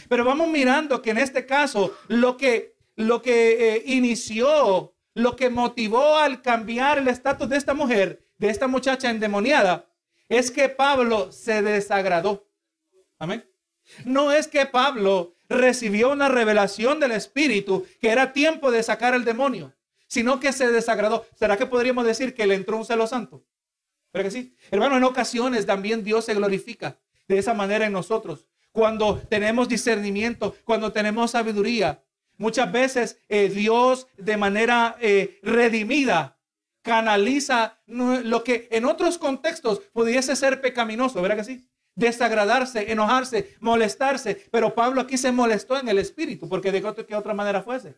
Pero 0.08 0.24
vamos 0.24 0.48
mirando 0.48 1.00
que 1.00 1.10
en 1.10 1.18
este 1.18 1.46
caso 1.46 1.96
lo 2.08 2.36
que, 2.36 2.76
lo 2.96 3.22
que 3.22 3.76
eh, 3.76 3.82
inició, 3.86 4.94
lo 5.14 5.36
que 5.36 5.48
motivó 5.48 6.16
al 6.16 6.42
cambiar 6.42 6.98
el 6.98 7.08
estatus 7.08 7.48
de 7.48 7.56
esta 7.56 7.72
mujer, 7.72 8.26
de 8.38 8.50
esta 8.50 8.66
muchacha 8.66 9.10
endemoniada, 9.10 9.88
es 10.28 10.50
que 10.50 10.68
Pablo 10.68 11.30
se 11.32 11.62
desagradó. 11.62 12.48
Amén. 13.18 13.48
No 14.04 14.32
es 14.32 14.48
que 14.48 14.66
Pablo 14.66 15.35
recibió 15.48 16.12
una 16.12 16.28
revelación 16.28 17.00
del 17.00 17.12
Espíritu 17.12 17.86
que 18.00 18.10
era 18.10 18.32
tiempo 18.32 18.70
de 18.70 18.82
sacar 18.82 19.14
al 19.14 19.24
demonio, 19.24 19.74
sino 20.06 20.40
que 20.40 20.52
se 20.52 20.70
desagradó. 20.70 21.26
¿Será 21.34 21.56
que 21.56 21.66
podríamos 21.66 22.04
decir 22.04 22.34
que 22.34 22.46
le 22.46 22.54
entró 22.54 22.76
un 22.76 22.84
celo 22.84 23.06
santo? 23.06 23.44
Pero 24.12 24.24
que 24.24 24.30
sí. 24.30 24.56
Hermano, 24.70 24.96
en 24.96 25.04
ocasiones 25.04 25.66
también 25.66 26.02
Dios 26.02 26.24
se 26.24 26.34
glorifica 26.34 26.98
de 27.28 27.38
esa 27.38 27.54
manera 27.54 27.86
en 27.86 27.92
nosotros. 27.92 28.46
Cuando 28.72 29.18
tenemos 29.18 29.68
discernimiento, 29.68 30.54
cuando 30.64 30.92
tenemos 30.92 31.32
sabiduría. 31.32 32.02
Muchas 32.38 32.70
veces 32.70 33.18
eh, 33.28 33.48
Dios 33.48 34.08
de 34.16 34.36
manera 34.36 34.96
eh, 35.00 35.38
redimida 35.42 36.36
canaliza 36.82 37.80
lo 37.86 38.44
que 38.44 38.68
en 38.70 38.84
otros 38.84 39.18
contextos 39.18 39.80
pudiese 39.92 40.36
ser 40.36 40.60
pecaminoso, 40.60 41.20
¿verdad 41.20 41.38
que 41.38 41.44
sí? 41.44 41.68
Desagradarse, 41.96 42.92
enojarse, 42.92 43.56
molestarse. 43.58 44.46
Pero 44.52 44.74
Pablo 44.74 45.00
aquí 45.00 45.18
se 45.18 45.32
molestó 45.32 45.80
en 45.80 45.88
el 45.88 45.98
espíritu, 45.98 46.48
porque 46.48 46.70
de 46.70 46.80
que 46.80 47.16
otra 47.16 47.34
manera 47.34 47.62
fuese. 47.62 47.96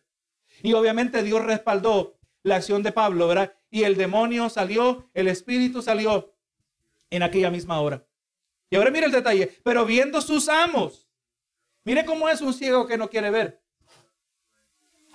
Y 0.63 0.73
obviamente 0.73 1.23
Dios 1.23 1.45
respaldó 1.45 2.19
la 2.43 2.57
acción 2.57 2.83
de 2.83 2.93
Pablo, 2.93 3.29
¿verdad? 3.29 3.53
Y 3.71 3.83
el 3.83 3.97
demonio 3.97 4.49
salió, 4.49 5.11
el 5.13 5.29
espíritu 5.29 5.83
salió 5.83 6.33
en 7.11 7.23
aquella 7.23 7.51
misma 7.51 7.81
hora. 7.81 8.07
Y 8.71 8.77
ahora 8.77 8.91
mire 8.91 9.07
el 9.07 9.13
detalle, 9.13 9.59
pero 9.63 9.85
viendo 9.85 10.21
sus 10.21 10.49
amos, 10.49 11.09
mire 11.85 12.05
cómo 12.05 12.29
es 12.29 12.41
un 12.41 12.55
ciego 12.55 12.87
que 12.87 12.97
no 12.97 13.11
quiere 13.11 13.31
ver. 13.31 13.63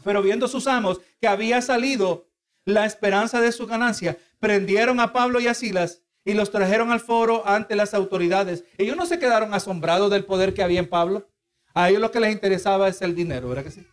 Pero 0.03 0.21
viendo 0.21 0.47
sus 0.47 0.67
amos 0.67 0.99
que 1.19 1.27
había 1.27 1.61
salido 1.61 2.27
la 2.65 2.85
esperanza 2.85 3.41
de 3.41 3.51
su 3.51 3.67
ganancia, 3.67 4.17
prendieron 4.39 4.99
a 4.99 5.13
Pablo 5.13 5.39
y 5.39 5.47
a 5.47 5.53
Silas 5.53 6.02
y 6.25 6.33
los 6.33 6.51
trajeron 6.51 6.91
al 6.91 6.99
foro 6.99 7.43
ante 7.45 7.75
las 7.75 7.93
autoridades. 7.93 8.63
Ellos 8.77 8.95
no 8.95 9.05
se 9.05 9.19
quedaron 9.19 9.53
asombrados 9.53 10.09
del 10.11 10.25
poder 10.25 10.53
que 10.53 10.63
había 10.63 10.79
en 10.79 10.89
Pablo. 10.89 11.27
A 11.73 11.89
ellos 11.89 12.01
lo 12.01 12.11
que 12.11 12.19
les 12.19 12.31
interesaba 12.31 12.87
es 12.87 13.01
el 13.01 13.15
dinero, 13.15 13.49
¿verdad 13.49 13.63
que 13.63 13.71
sí? 13.71 13.87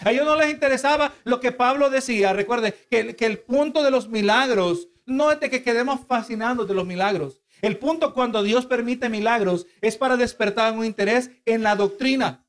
A 0.00 0.10
ellos 0.10 0.24
no 0.24 0.36
les 0.36 0.50
interesaba 0.50 1.12
lo 1.24 1.40
que 1.40 1.52
Pablo 1.52 1.90
decía. 1.90 2.32
Recuerde 2.32 2.74
que, 2.90 3.16
que 3.16 3.26
el 3.26 3.38
punto 3.38 3.82
de 3.82 3.90
los 3.90 4.08
milagros 4.08 4.88
no 5.06 5.32
es 5.32 5.40
de 5.40 5.50
que 5.50 5.62
quedemos 5.62 6.00
fascinados 6.06 6.68
de 6.68 6.74
los 6.74 6.86
milagros. 6.86 7.40
El 7.60 7.78
punto 7.78 8.14
cuando 8.14 8.42
Dios 8.42 8.66
permite 8.66 9.08
milagros 9.08 9.66
es 9.80 9.96
para 9.96 10.16
despertar 10.16 10.72
un 10.74 10.84
interés 10.84 11.30
en 11.44 11.62
la 11.62 11.74
doctrina, 11.74 12.46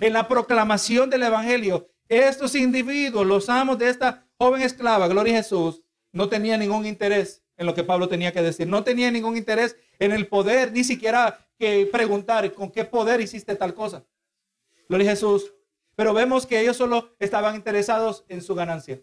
en 0.00 0.12
la 0.12 0.26
proclamación 0.26 1.10
del 1.10 1.22
Evangelio. 1.22 1.88
Estos 2.08 2.54
individuos, 2.56 3.26
los 3.26 3.48
amos 3.48 3.78
de 3.78 3.88
esta 3.88 4.26
joven 4.36 4.62
esclava, 4.62 5.06
Gloria 5.06 5.34
a 5.34 5.36
Jesús, 5.42 5.82
no 6.10 6.28
tenían 6.28 6.60
ningún 6.60 6.84
interés 6.84 7.41
en 7.56 7.66
lo 7.66 7.74
que 7.74 7.84
Pablo 7.84 8.08
tenía 8.08 8.32
que 8.32 8.42
decir. 8.42 8.66
No 8.66 8.84
tenía 8.84 9.10
ningún 9.10 9.36
interés 9.36 9.76
en 9.98 10.12
el 10.12 10.26
poder, 10.26 10.72
ni 10.72 10.84
siquiera 10.84 11.46
que 11.58 11.88
preguntar 11.90 12.52
con 12.52 12.70
qué 12.70 12.84
poder 12.84 13.20
hiciste 13.20 13.54
tal 13.56 13.74
cosa. 13.74 14.04
Gloria 14.88 15.10
a 15.10 15.14
Jesús. 15.14 15.54
Pero 15.94 16.14
vemos 16.14 16.46
que 16.46 16.60
ellos 16.60 16.76
solo 16.76 17.14
estaban 17.18 17.54
interesados 17.54 18.24
en 18.28 18.42
su 18.42 18.54
ganancia. 18.54 19.00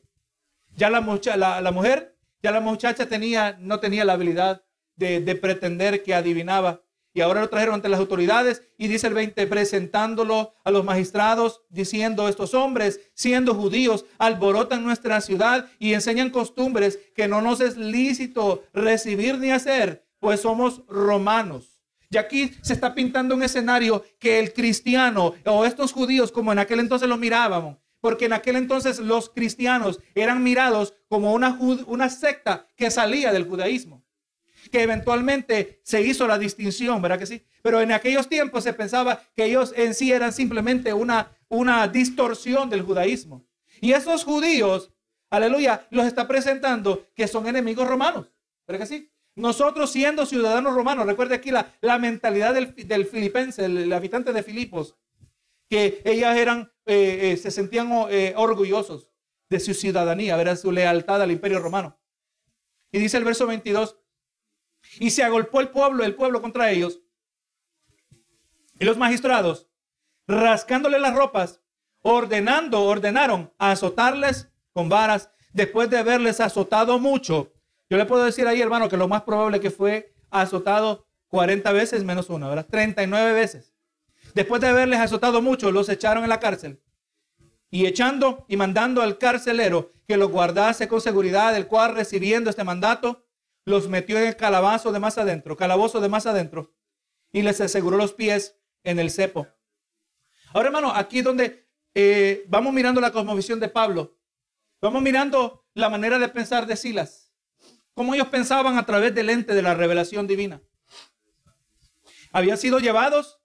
Ya 0.75 0.89
la, 0.89 1.61
la 1.61 1.71
mujer, 1.71 2.15
ya 2.41 2.51
la 2.51 2.59
muchacha 2.59 3.07
tenía, 3.07 3.57
no 3.59 3.79
tenía 3.79 4.05
la 4.05 4.13
habilidad 4.13 4.63
de, 4.95 5.35
pretender 5.35 6.03
que 6.03 6.13
adivinaba. 6.13 6.81
Y 7.13 7.21
ahora 7.21 7.41
lo 7.41 7.49
trajeron 7.49 7.75
ante 7.75 7.89
las 7.89 7.99
autoridades 7.99 8.61
y 8.77 8.87
dice 8.87 9.07
el 9.07 9.15
20, 9.15 9.47
presentándolo 9.47 10.53
a 10.63 10.71
los 10.71 10.85
magistrados, 10.85 11.61
diciendo, 11.69 12.29
estos 12.29 12.53
hombres, 12.53 12.99
siendo 13.15 13.55
judíos, 13.55 14.05
alborotan 14.19 14.83
nuestra 14.83 15.19
ciudad 15.21 15.67
y 15.79 15.93
enseñan 15.93 16.29
costumbres 16.29 16.99
que 17.15 17.27
no 17.27 17.41
nos 17.41 17.61
es 17.61 17.77
lícito 17.77 18.63
recibir 18.73 19.39
ni 19.39 19.49
hacer, 19.49 20.05
pues 20.19 20.41
somos 20.41 20.83
romanos. 20.87 21.81
Y 22.11 22.17
aquí 22.17 22.51
se 22.61 22.73
está 22.73 22.93
pintando 22.93 23.35
un 23.35 23.43
escenario 23.43 24.03
que 24.19 24.39
el 24.39 24.53
cristiano 24.53 25.33
o 25.45 25.65
estos 25.65 25.91
judíos, 25.91 26.31
como 26.31 26.51
en 26.51 26.59
aquel 26.59 26.79
entonces 26.79 27.09
lo 27.09 27.17
mirábamos, 27.17 27.77
porque 28.01 28.25
en 28.25 28.33
aquel 28.33 28.55
entonces 28.55 28.99
los 28.99 29.29
cristianos 29.29 29.99
eran 30.13 30.43
mirados 30.43 30.93
como 31.07 31.33
una, 31.33 31.57
una 31.59 32.09
secta 32.09 32.67
que 32.75 32.91
salía 32.91 33.31
del 33.31 33.47
judaísmo 33.47 33.98
que 34.71 34.83
eventualmente 34.83 35.81
se 35.83 36.01
hizo 36.01 36.27
la 36.27 36.37
distinción, 36.37 37.01
¿verdad 37.01 37.19
que 37.19 37.25
sí? 37.25 37.45
Pero 37.61 37.81
en 37.81 37.91
aquellos 37.91 38.29
tiempos 38.29 38.63
se 38.63 38.73
pensaba 38.73 39.21
que 39.35 39.45
ellos 39.45 39.73
en 39.75 39.93
sí 39.93 40.11
eran 40.11 40.31
simplemente 40.31 40.93
una, 40.93 41.31
una 41.49 41.87
distorsión 41.87 42.69
del 42.69 42.83
judaísmo. 42.83 43.45
Y 43.81 43.93
esos 43.93 44.23
judíos, 44.23 44.91
aleluya, 45.29 45.87
los 45.89 46.05
está 46.05 46.27
presentando 46.27 47.07
que 47.15 47.27
son 47.27 47.47
enemigos 47.47 47.87
romanos, 47.87 48.27
¿verdad 48.67 48.81
que 48.81 48.87
sí? 48.87 49.11
Nosotros 49.35 49.91
siendo 49.91 50.25
ciudadanos 50.25 50.73
romanos, 50.73 51.05
recuerde 51.05 51.35
aquí 51.35 51.51
la, 51.51 51.73
la 51.81 51.97
mentalidad 51.97 52.53
del, 52.53 52.75
del 52.75 53.05
filipense, 53.05 53.65
el, 53.65 53.91
habitante 53.93 54.33
de 54.33 54.43
Filipos, 54.43 54.97
que 55.69 56.01
ellas 56.03 56.37
eran, 56.37 56.71
eh, 56.85 57.31
eh, 57.31 57.37
se 57.37 57.51
sentían 57.51 57.89
eh, 58.09 58.33
orgullosos 58.35 59.09
de 59.49 59.59
su 59.59 59.73
ciudadanía, 59.73 60.35
¿verdad? 60.35 60.57
su 60.57 60.71
lealtad 60.71 61.21
al 61.21 61.31
imperio 61.31 61.59
romano. 61.59 61.99
Y 62.91 62.99
dice 62.99 63.17
el 63.17 63.23
verso 63.23 63.47
22, 63.47 63.97
y 64.99 65.09
se 65.11 65.23
agolpó 65.23 65.61
el 65.61 65.69
pueblo, 65.69 66.03
el 66.03 66.15
pueblo 66.15 66.41
contra 66.41 66.71
ellos. 66.71 66.99
Y 68.79 68.85
los 68.85 68.97
magistrados, 68.97 69.67
rascándole 70.27 70.99
las 70.99 71.15
ropas, 71.15 71.61
ordenando, 72.01 72.83
ordenaron 72.83 73.53
azotarles 73.57 74.49
con 74.73 74.89
varas 74.89 75.31
después 75.53 75.89
de 75.89 75.97
haberles 75.97 76.39
azotado 76.39 76.99
mucho. 76.99 77.51
Yo 77.89 77.97
le 77.97 78.05
puedo 78.05 78.23
decir 78.23 78.47
ahí, 78.47 78.61
hermano, 78.61 78.87
que 78.87 78.97
lo 78.97 79.07
más 79.07 79.23
probable 79.23 79.59
que 79.59 79.71
fue 79.71 80.13
azotado 80.29 81.07
40 81.29 81.71
veces 81.71 82.03
menos 82.03 82.29
una, 82.29 82.47
¿verdad? 82.47 82.67
39 82.69 83.33
veces. 83.33 83.73
Después 84.33 84.61
de 84.61 84.67
haberles 84.67 84.99
azotado 84.99 85.41
mucho, 85.41 85.71
los 85.71 85.89
echaron 85.89 86.23
en 86.23 86.29
la 86.29 86.39
cárcel. 86.39 86.81
Y 87.71 87.85
echando 87.85 88.45
y 88.47 88.57
mandando 88.57 89.01
al 89.01 89.17
carcelero 89.17 89.91
que 90.07 90.17
los 90.17 90.31
guardase 90.31 90.87
con 90.87 91.01
seguridad, 91.01 91.55
el 91.55 91.67
cual 91.67 91.95
recibiendo 91.95 92.49
este 92.49 92.63
mandato, 92.63 93.25
los 93.69 93.87
metió 93.87 94.17
en 94.17 94.25
el 94.25 94.35
calabazo 94.35 94.91
de 94.91 94.99
más 94.99 95.17
adentro, 95.17 95.55
calabozo 95.55 96.01
de 96.01 96.09
más 96.09 96.25
adentro, 96.25 96.73
y 97.31 97.43
les 97.43 97.61
aseguró 97.61 97.97
los 97.97 98.13
pies 98.13 98.57
en 98.83 98.97
el 98.97 99.11
cepo. 99.11 99.47
Ahora, 100.53 100.69
hermano, 100.69 100.91
aquí 100.93 101.21
donde 101.21 101.69
eh, 101.93 102.43
vamos 102.47 102.73
mirando 102.73 102.99
la 102.99 103.11
cosmovisión 103.11 103.59
de 103.59 103.69
Pablo, 103.69 104.17
vamos 104.81 105.03
mirando 105.03 105.67
la 105.75 105.89
manera 105.89 106.17
de 106.17 106.27
pensar 106.29 106.65
de 106.65 106.75
Silas, 106.75 107.31
cómo 107.93 108.15
ellos 108.15 108.29
pensaban 108.29 108.77
a 108.77 108.85
través 108.85 109.13
del 109.13 109.29
ente 109.29 109.53
de 109.53 109.61
la 109.61 109.75
revelación 109.75 110.25
divina. 110.25 110.61
Habían 112.31 112.57
sido 112.57 112.79
llevados 112.79 113.39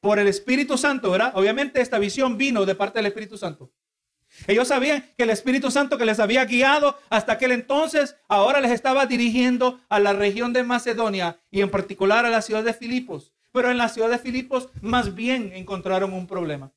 por 0.00 0.18
el 0.18 0.26
Espíritu 0.26 0.76
Santo, 0.76 1.10
¿verdad? 1.12 1.32
Obviamente 1.36 1.80
esta 1.80 1.98
visión 1.98 2.36
vino 2.36 2.66
de 2.66 2.74
parte 2.74 2.98
del 2.98 3.06
Espíritu 3.06 3.38
Santo. 3.38 3.72
Ellos 4.46 4.68
sabían 4.68 5.04
que 5.16 5.24
el 5.24 5.30
Espíritu 5.30 5.70
Santo 5.70 5.98
que 5.98 6.04
les 6.04 6.20
había 6.20 6.44
guiado 6.44 6.98
hasta 7.10 7.32
aquel 7.32 7.52
entonces, 7.52 8.16
ahora 8.28 8.60
les 8.60 8.70
estaba 8.70 9.06
dirigiendo 9.06 9.80
a 9.88 9.98
la 9.98 10.12
región 10.12 10.52
de 10.52 10.62
Macedonia 10.62 11.40
y 11.50 11.60
en 11.60 11.70
particular 11.70 12.24
a 12.24 12.30
la 12.30 12.42
ciudad 12.42 12.64
de 12.64 12.74
Filipos. 12.74 13.32
Pero 13.52 13.70
en 13.70 13.78
la 13.78 13.88
ciudad 13.88 14.10
de 14.10 14.18
Filipos 14.18 14.68
más 14.80 15.14
bien 15.14 15.52
encontraron 15.54 16.12
un 16.12 16.26
problema. 16.26 16.72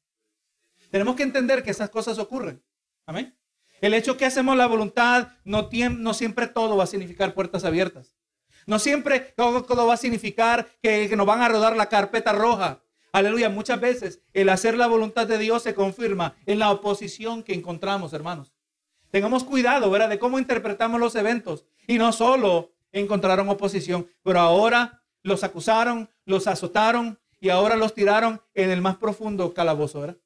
Tenemos 0.90 1.16
que 1.16 1.24
entender 1.24 1.64
que 1.64 1.72
esas 1.72 1.90
cosas 1.90 2.18
ocurren. 2.18 2.64
Amén. 3.06 3.38
El 3.82 3.94
hecho 3.94 4.18
que 4.18 4.26
hacemos 4.26 4.56
la 4.58 4.68
voluntad 4.68 5.30
no, 5.44 5.70
no 5.72 6.14
siempre 6.14 6.48
todo 6.48 6.78
va 6.78 6.84
a 6.84 6.88
significar 6.88 7.34
puertas 7.34 7.66
abiertas. 7.66 8.16
No 8.68 8.80
siempre 8.80 9.20
todo, 9.36 9.88
va 9.88 9.94
a 9.94 9.98
significar 9.98 10.68
que, 10.82 11.10
que 11.10 11.16
nos 11.16 11.26
van 11.26 11.42
a 11.42 11.50
rodar 11.50 11.76
la 11.76 11.90
carpeta 11.90 12.32
roja. 12.32 12.84
Aleluya, 13.14 13.50
muchas 13.50 13.80
veces 13.80 14.22
el 14.34 14.50
hacer 14.50 14.78
la 14.78 14.88
voluntad 14.88 15.28
de 15.28 15.38
Dios 15.38 15.64
se 15.64 15.76
confirma 15.76 16.36
en 16.46 16.60
la 16.60 16.72
oposición 16.72 17.44
que 17.44 17.54
encontramos, 17.54 18.14
hermanos. 18.14 18.54
Tengamos 19.10 19.44
cuidado, 19.44 19.92
¿verdad? 19.92 20.10
De 20.10 20.20
cómo 20.20 20.40
interpretamos 20.40 21.00
los 21.00 21.16
eventos. 21.16 21.66
Y 21.88 21.98
no 21.98 22.14
solo 22.14 22.72
encontraron 22.94 23.50
oposición, 23.50 24.08
pero 24.24 24.40
ahora 24.40 25.04
los 25.24 25.44
acusaron, 25.44 26.10
los 26.26 26.48
azotaron 26.48 27.20
y 27.40 27.50
ahora 27.50 27.76
los 27.76 27.94
tiraron 27.94 28.42
en 28.54 28.70
el 28.70 28.82
más 28.82 28.98
profundo 28.98 29.54
calabozo, 29.54 30.02
¿verdad? 30.02 30.18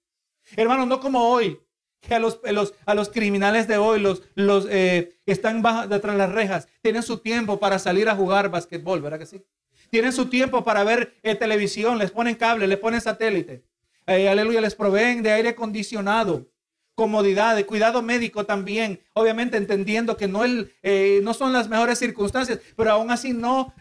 Hermanos, 0.56 0.88
no 0.88 1.00
como 1.00 1.30
hoy, 1.30 1.60
que 2.02 2.13
a 2.13 2.19
los, 2.19 2.39
a 2.86 2.93
los 2.93 3.10
criminales 3.10 3.67
de 3.67 3.78
hoy, 3.78 4.00
los, 4.00 4.67
eh, 4.69 5.17
están 5.26 5.63
detrás 5.89 6.13
de 6.13 6.19
las 6.19 6.32
rejas, 6.32 6.67
tienen 6.82 7.02
su 7.02 7.17
tiempo 7.17 7.60
para 7.60 7.80
salir 7.80 8.10
a 8.10 8.15
jugar 8.15 8.50
basquetbol, 8.50 9.02
¿verdad 9.02 9.17
que 9.17 9.26
sí? 9.26 9.43
Tienen 9.89 10.13
su 10.13 10.28
tiempo 10.28 10.63
para 10.63 10.84
ver 10.84 11.15
eh, 11.24 11.36
televisión, 11.36 11.98
les 11.98 12.12
ponen 12.12 12.36
cable, 12.36 12.67
les 12.67 12.78
ponen 12.78 13.02
satélite. 13.02 13.63
Eh, 14.08 14.30
aleluya, 14.30 14.62
les 14.62 14.76
proveen 14.76 15.24
de 15.24 15.32
aire 15.32 15.50
acondicionado, 15.50 16.48
comodidad, 16.95 17.56
de 17.56 17.65
cuidado 17.65 18.02
médico 18.02 18.45
también. 18.45 19.02
Obviamente 19.13 19.58
entendiendo 19.58 20.17
que 20.17 20.28
no, 20.28 20.43
el, 20.43 20.74
eh, 20.84 21.19
no 21.24 21.34
son 21.34 21.54
las 21.54 21.69
mejores 21.69 22.00
circunstancias, 22.00 22.60
pero 22.76 22.91
aún 22.91 23.12
así 23.12 23.34
no, 23.34 23.74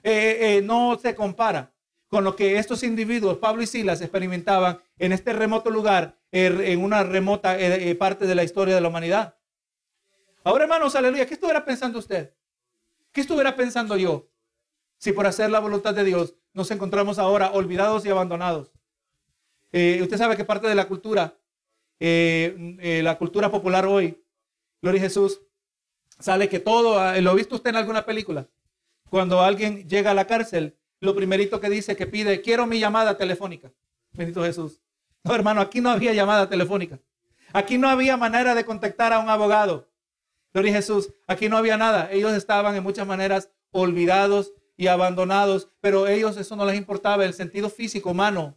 no 0.63 0.99
se 1.01 1.15
compara 1.15 1.73
con 2.09 2.23
lo 2.23 2.37
que 2.37 2.59
estos 2.59 2.85
individuos, 2.85 3.39
Pablo 3.39 3.63
y 3.63 3.67
Silas, 3.67 4.01
experimentaban 4.01 4.79
en 4.99 5.13
este 5.13 5.33
remoto 5.33 5.69
lugar, 5.69 6.17
en 6.31 6.83
una 6.83 7.03
remota 7.03 7.57
parte 7.99 8.27
de 8.27 8.35
la 8.37 8.45
historia 8.45 8.75
de 8.75 8.81
la 8.81 8.89
humanidad. 8.89 9.35
Ahora, 10.45 10.65
hermanos, 10.65 10.95
aleluya, 10.95 11.27
¿qué 11.27 11.35
estuviera 11.35 11.65
pensando 11.65 11.99
usted? 11.99 12.33
¿Qué 13.11 13.23
estuviera 13.23 13.57
pensando 13.57 13.97
yo? 13.97 14.29
Si 15.05 15.13
por 15.13 15.27
hacer 15.27 15.51
la 15.51 15.61
voluntad 15.61 15.93
de 15.93 16.03
Dios 16.03 16.35
nos 16.55 16.71
encontramos 16.71 17.19
ahora 17.19 17.51
olvidados 17.51 18.07
y 18.07 18.09
abandonados. 18.09 18.73
Eh, 19.71 19.99
usted 20.01 20.17
sabe 20.17 20.35
que 20.35 20.47
parte 20.47 20.67
de 20.67 20.75
la 20.75 20.89
cultura, 20.89 21.37
eh, 22.01 22.79
eh, 22.81 23.03
la 23.03 23.19
cultura 23.19 23.51
popular 23.51 23.85
hoy, 23.85 24.25
Gloria 24.81 25.03
Jesús, 25.03 25.43
sale 26.19 26.49
que 26.49 26.59
todo, 26.59 26.99
ah, 26.99 27.21
lo 27.21 27.33
ha 27.33 27.35
visto 27.35 27.57
usted 27.57 27.69
en 27.69 27.77
alguna 27.77 28.07
película, 28.07 28.49
cuando 29.11 29.43
alguien 29.43 29.87
llega 29.87 30.13
a 30.13 30.15
la 30.15 30.27
cárcel, 30.27 30.75
lo 31.01 31.15
primerito 31.15 31.61
que 31.61 31.69
dice, 31.69 31.97
que 31.97 32.07
pide, 32.07 32.41
quiero 32.41 32.67
mi 32.67 32.81
llamada 32.81 33.19
telefónica. 33.19 33.71
Bendito 34.13 34.43
Jesús. 34.43 34.81
No, 35.23 35.35
hermano, 35.35 35.61
aquí 35.61 35.83
no 35.83 35.91
había 35.91 36.15
llamada 36.15 36.49
telefónica. 36.49 36.99
Aquí 37.53 37.77
no 37.77 37.91
había 37.91 38.17
manera 38.17 38.55
de 38.55 38.65
contactar 38.65 39.13
a 39.13 39.19
un 39.19 39.29
abogado. 39.29 39.87
Gloria 40.55 40.73
Jesús. 40.73 41.13
Aquí 41.27 41.51
no 41.51 41.59
había 41.59 41.77
nada. 41.77 42.11
Ellos 42.11 42.33
estaban 42.33 42.75
en 42.75 42.83
muchas 42.83 43.07
maneras 43.07 43.51
olvidados 43.71 44.55
y 44.77 44.89
abandonados, 44.89 45.69
pero 45.81 46.07
ellos 46.07 46.37
eso 46.37 46.57
no 46.57 46.65
les 46.67 46.77
importaba, 46.77 47.25
el 47.25 47.35
sentido 47.35 47.71
físico 47.71 48.11
humano. 48.11 48.57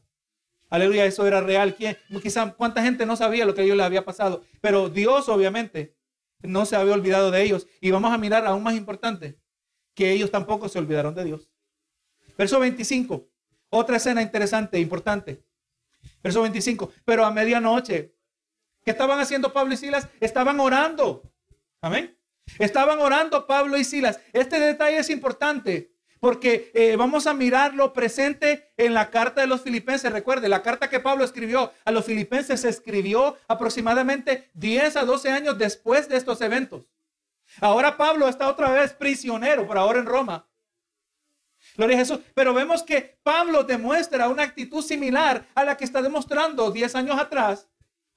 Aleluya, 0.70 1.06
eso 1.06 1.26
era 1.26 1.42
real. 1.42 1.76
¿Quién? 1.76 1.98
Quizá 2.22 2.54
cuánta 2.54 2.82
gente 2.82 3.06
no 3.06 3.16
sabía 3.16 3.46
lo 3.46 3.54
que 3.54 3.62
a 3.62 3.64
ellos 3.64 3.78
les 3.78 3.86
había 3.86 4.04
pasado, 4.04 4.44
pero 4.62 4.90
Dios 4.90 5.30
obviamente 5.30 5.96
no 6.42 6.66
se 6.66 6.76
había 6.76 6.94
olvidado 6.94 7.32
de 7.32 7.42
ellos. 7.44 7.68
Y 7.80 7.92
vamos 7.92 8.12
a 8.12 8.18
mirar 8.18 8.46
aún 8.46 8.64
más 8.64 8.76
importante, 8.76 9.40
que 9.94 10.12
ellos 10.12 10.32
tampoco 10.32 10.68
se 10.68 10.80
olvidaron 10.80 11.16
de 11.16 11.24
Dios. 11.24 11.50
Verso 12.38 12.60
25, 12.60 13.30
otra 13.70 13.98
escena 13.98 14.22
interesante, 14.22 14.80
importante. 14.80 15.44
Verso 16.22 16.42
25, 16.42 16.92
pero 17.06 17.26
a 17.26 17.32
medianoche, 17.32 18.16
¿qué 18.84 18.92
estaban 18.92 19.20
haciendo 19.20 19.54
Pablo 19.54 19.74
y 19.74 19.78
Silas? 19.78 20.08
Estaban 20.20 20.60
orando. 20.60 21.24
Amén. 21.82 22.18
Estaban 22.60 23.00
orando 23.00 23.46
Pablo 23.48 23.78
y 23.78 23.84
Silas. 23.84 24.20
Este 24.34 24.60
detalle 24.60 24.98
es 24.98 25.10
importante 25.10 25.97
porque 26.20 26.72
eh, 26.74 26.96
vamos 26.96 27.28
a 27.28 27.34
mirar 27.34 27.74
lo 27.74 27.94
presente 27.94 28.72
en 28.78 28.94
la 28.94 29.10
carta 29.10 29.42
de 29.42 29.48
los 29.48 29.62
filipenses. 29.62 30.12
Recuerde, 30.12 30.50
la 30.50 30.64
carta 30.64 30.90
que 30.90 31.00
Pablo 31.00 31.24
escribió 31.24 31.72
a 31.86 31.92
los 31.92 32.06
filipenses 32.06 32.62
se 32.62 32.70
escribió 32.70 33.38
aproximadamente 33.48 34.50
10 34.54 34.98
a 34.98 35.06
12 35.06 35.30
años 35.30 35.58
después 35.58 36.10
de 36.10 36.18
estos 36.18 36.42
eventos. 36.42 36.86
Ahora 37.62 37.98
Pablo 37.98 38.28
está 38.28 38.50
otra 38.50 38.72
vez 38.72 38.94
prisionero, 38.94 39.66
por 39.66 39.78
ahora 39.78 40.00
en 40.00 40.06
Roma. 40.06 40.48
Gloria 41.76 41.96
a 41.98 42.00
Jesús. 42.00 42.20
Pero 42.34 42.54
vemos 42.54 42.84
que 42.84 43.20
Pablo 43.24 43.64
demuestra 43.64 44.28
una 44.30 44.44
actitud 44.44 44.84
similar 44.84 45.48
a 45.56 45.64
la 45.64 45.78
que 45.78 45.86
está 45.86 46.02
demostrando 46.02 46.72
10 46.72 46.96
años 46.96 47.20
atrás. 47.20 47.68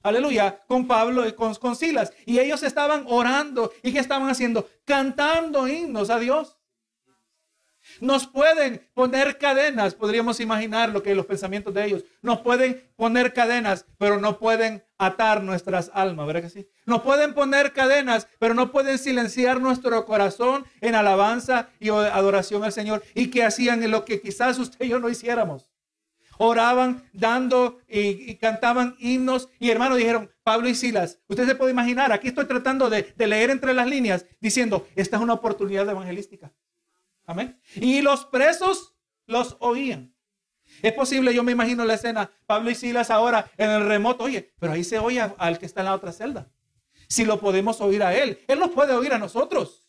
Aleluya, 0.03 0.63
con 0.67 0.87
Pablo 0.87 1.27
y 1.27 1.33
con, 1.33 1.55
con 1.57 1.77
Silas. 1.77 2.13
Y 2.25 2.39
ellos 2.39 2.63
estaban 2.63 3.05
orando. 3.07 3.73
¿Y 3.83 3.93
qué 3.93 3.99
estaban 3.99 4.29
haciendo? 4.29 4.69
Cantando 4.85 5.69
himnos 5.69 6.11
a 6.11 6.19
Dios. 6.19 6.60
Nos 8.01 8.27
pueden 8.27 8.89
poner 8.95 9.39
cadenas, 9.39 9.95
podríamos 9.95 10.41
imaginar 10.41 10.89
lo 10.89 11.03
que 11.03 11.15
los 11.15 11.27
pensamientos 11.27 11.75
de 11.75 11.85
ellos. 11.85 12.05
Nos 12.23 12.41
pueden 12.41 12.83
poner 12.97 13.33
cadenas, 13.33 13.85
pero 13.99 14.19
no 14.19 14.39
pueden 14.39 14.83
atar 14.99 15.43
nuestras 15.43 15.91
almas, 15.95 16.27
¿verdad 16.27 16.43
que 16.43 16.51
sí? 16.51 16.69
Nos 16.87 17.03
pueden 17.03 17.35
poner 17.35 17.73
cadenas, 17.73 18.29
pero 18.39 18.55
no 18.55 18.73
pueden 18.73 18.99
silenciar 18.99 19.61
nuestro 19.61 20.05
corazón 20.05 20.65
en 20.81 20.95
alabanza 20.95 21.69
y 21.79 21.91
adoración 21.91 22.65
al 22.65 22.73
Señor. 22.73 23.03
Y 23.15 23.29
que 23.29 23.45
hacían 23.45 23.89
lo 23.91 24.05
que 24.05 24.21
quizás 24.21 24.59
usted 24.59 24.85
y 24.85 24.89
yo 24.89 24.99
no 24.99 25.09
hiciéramos. 25.09 25.69
Oraban, 26.39 27.05
dando 27.13 27.81
y, 27.87 28.35
cantaban 28.37 28.97
himnos. 28.99 29.51
Y 29.59 29.71
hermanos 29.71 29.99
dijeron, 29.99 30.31
Pablo 30.43 30.69
y 30.69 30.75
Silas, 30.75 31.19
usted 31.29 31.47
se 31.47 31.55
puede 31.55 31.73
imaginar, 31.73 32.13
aquí 32.13 32.29
estoy 32.29 32.47
tratando 32.47 32.89
de, 32.89 33.13
de 33.15 33.27
leer 33.27 33.51
entre 33.51 33.75
las 33.75 33.87
líneas, 33.87 34.25
diciendo, 34.41 34.87
esta 34.97 35.17
es 35.17 35.23
una 35.23 35.35
oportunidad 35.35 35.87
evangelística. 35.89 36.51
Amén. 37.31 37.61
Y 37.77 38.03
los 38.03 38.25
presos 38.25 38.97
los 39.27 39.57
oían. 39.61 40.13
Es 40.83 40.93
posible, 40.93 41.33
yo 41.33 41.45
me 41.45 41.53
imagino 41.53 41.85
la 41.85 41.95
escena, 41.95 42.29
Pablo 42.45 42.73
y 42.73 42.75
Silas 42.75 43.09
ahora 43.09 43.49
en 43.57 43.71
el 43.71 43.87
remoto, 43.87 44.25
oye, 44.25 44.53
pero 44.59 44.73
ahí 44.73 44.83
se 44.83 44.99
oye 44.99 45.21
al 45.39 45.59
que 45.61 45.67
está 45.67 45.83
en 45.83 45.87
la 45.87 45.95
otra 45.95 46.11
celda. 46.11 46.51
Si 47.09 47.25
lo 47.25 47.39
podemos 47.39 47.81
oír 47.81 48.03
a 48.03 48.17
él, 48.17 48.41
él 48.49 48.59
nos 48.59 48.71
puede 48.71 48.95
oír 48.95 49.13
a 49.13 49.19
nosotros. 49.19 49.89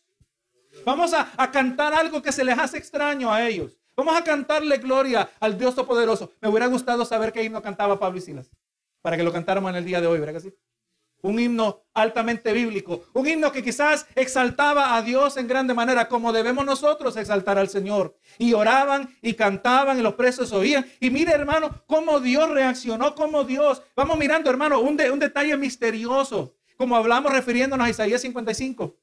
Vamos 0.85 1.15
a, 1.15 1.31
a 1.35 1.49
cantar 1.49 1.95
algo 1.95 2.21
que 2.21 2.31
se 2.31 2.43
les 2.43 2.59
hace 2.59 2.77
extraño 2.77 3.33
a 3.33 3.47
ellos. 3.47 3.75
Vamos 3.95 4.15
a 4.15 4.23
cantarle 4.23 4.77
gloria 4.77 5.31
al 5.39 5.57
Dios 5.57 5.73
Todopoderoso. 5.73 6.33
Me 6.41 6.47
hubiera 6.47 6.67
gustado 6.67 7.05
saber 7.05 7.33
qué 7.33 7.43
himno 7.43 7.63
cantaba 7.63 7.99
Pablo 7.99 8.19
y 8.19 8.21
Silas, 8.21 8.51
para 9.01 9.17
que 9.17 9.23
lo 9.23 9.33
cantáramos 9.33 9.71
en 9.71 9.77
el 9.77 9.85
día 9.85 9.99
de 9.99 10.05
hoy, 10.05 10.19
¿verdad 10.19 10.35
que 10.35 10.41
sí? 10.41 10.53
Un 11.21 11.39
himno 11.39 11.83
altamente 11.93 12.53
bíblico, 12.53 13.03
un 13.13 13.27
himno 13.27 13.51
que 13.51 13.63
quizás 13.63 14.07
exaltaba 14.15 14.95
a 14.95 15.01
Dios 15.01 15.37
en 15.37 15.47
grande 15.47 15.73
manera, 15.73 16.07
como 16.07 16.31
debemos 16.31 16.65
nosotros 16.65 17.17
exaltar 17.17 17.57
al 17.57 17.69
Señor. 17.69 18.15
Y 18.37 18.53
oraban 18.53 19.15
y 19.21 19.33
cantaban 19.33 19.99
y 19.99 20.01
los 20.01 20.15
presos 20.15 20.51
oían. 20.51 20.85
Y 20.99 21.09
mire, 21.09 21.31
hermano, 21.31 21.83
cómo 21.87 22.19
Dios 22.19 22.49
reaccionó, 22.49 23.15
cómo 23.15 23.43
Dios. 23.43 23.81
Vamos 23.95 24.17
mirando, 24.17 24.49
hermano, 24.49 24.79
un, 24.79 24.97
detalle 24.97 25.57
misterioso, 25.57 26.55
como 26.77 26.95
hablamos 26.95 27.31
refiriéndonos 27.31 27.87
a 27.87 27.89
Isaías 27.89 28.21
55. 28.21 28.95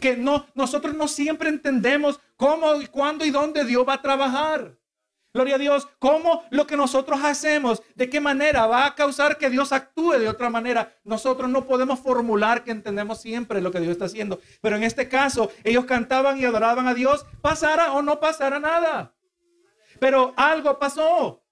Que 0.00 0.16
no, 0.16 0.46
nosotros 0.54 0.94
no 0.94 1.08
siempre 1.08 1.48
entendemos 1.48 2.20
cómo, 2.36 2.72
cuándo 2.90 3.24
y 3.24 3.30
dónde 3.30 3.64
Dios 3.64 3.86
va 3.86 3.94
a 3.94 4.02
trabajar. 4.02 4.78
Gloria 5.34 5.56
a 5.56 5.58
Dios. 5.58 5.88
¿Cómo 5.98 6.44
lo 6.50 6.66
que 6.66 6.76
nosotros 6.76 7.20
hacemos, 7.22 7.82
de 7.94 8.08
qué 8.08 8.20
manera 8.20 8.66
va 8.66 8.86
a 8.86 8.94
causar 8.94 9.36
que 9.36 9.50
Dios 9.50 9.72
actúe 9.72 10.12
de 10.12 10.28
otra 10.28 10.48
manera? 10.48 10.96
Nosotros 11.04 11.50
no 11.50 11.66
podemos 11.66 12.00
formular 12.00 12.64
que 12.64 12.70
entendemos 12.70 13.20
siempre 13.20 13.60
lo 13.60 13.70
que 13.70 13.80
Dios 13.80 13.92
está 13.92 14.06
haciendo. 14.06 14.40
Pero 14.62 14.76
en 14.76 14.84
este 14.84 15.08
caso, 15.08 15.50
ellos 15.64 15.84
cantaban 15.84 16.38
y 16.38 16.44
adoraban 16.44 16.86
a 16.88 16.94
Dios, 16.94 17.26
pasara 17.42 17.92
o 17.92 18.02
no 18.02 18.20
pasara 18.20 18.58
nada. 18.58 19.14
Pero 20.00 20.32
algo 20.36 20.78
pasó. 20.78 21.42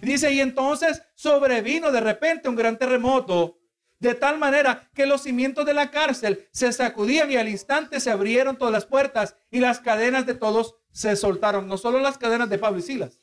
Dice, 0.00 0.32
y 0.32 0.40
entonces 0.40 1.02
sobrevino 1.14 1.90
de 1.90 2.00
repente 2.00 2.48
un 2.48 2.56
gran 2.56 2.78
terremoto, 2.78 3.58
de 3.98 4.14
tal 4.14 4.38
manera 4.38 4.90
que 4.94 5.06
los 5.06 5.22
cimientos 5.22 5.64
de 5.64 5.74
la 5.74 5.90
cárcel 5.90 6.46
se 6.52 6.70
sacudían 6.72 7.30
y 7.30 7.36
al 7.36 7.48
instante 7.48 7.98
se 7.98 8.10
abrieron 8.10 8.56
todas 8.56 8.72
las 8.72 8.84
puertas 8.84 9.36
y 9.50 9.60
las 9.60 9.80
cadenas 9.80 10.26
de 10.26 10.34
todos 10.34 10.76
se 10.96 11.14
soltaron 11.14 11.68
no 11.68 11.76
solo 11.76 12.00
las 12.00 12.16
cadenas 12.16 12.48
de 12.48 12.56
Pablo 12.56 12.78
y 12.78 12.82
Silas, 12.82 13.20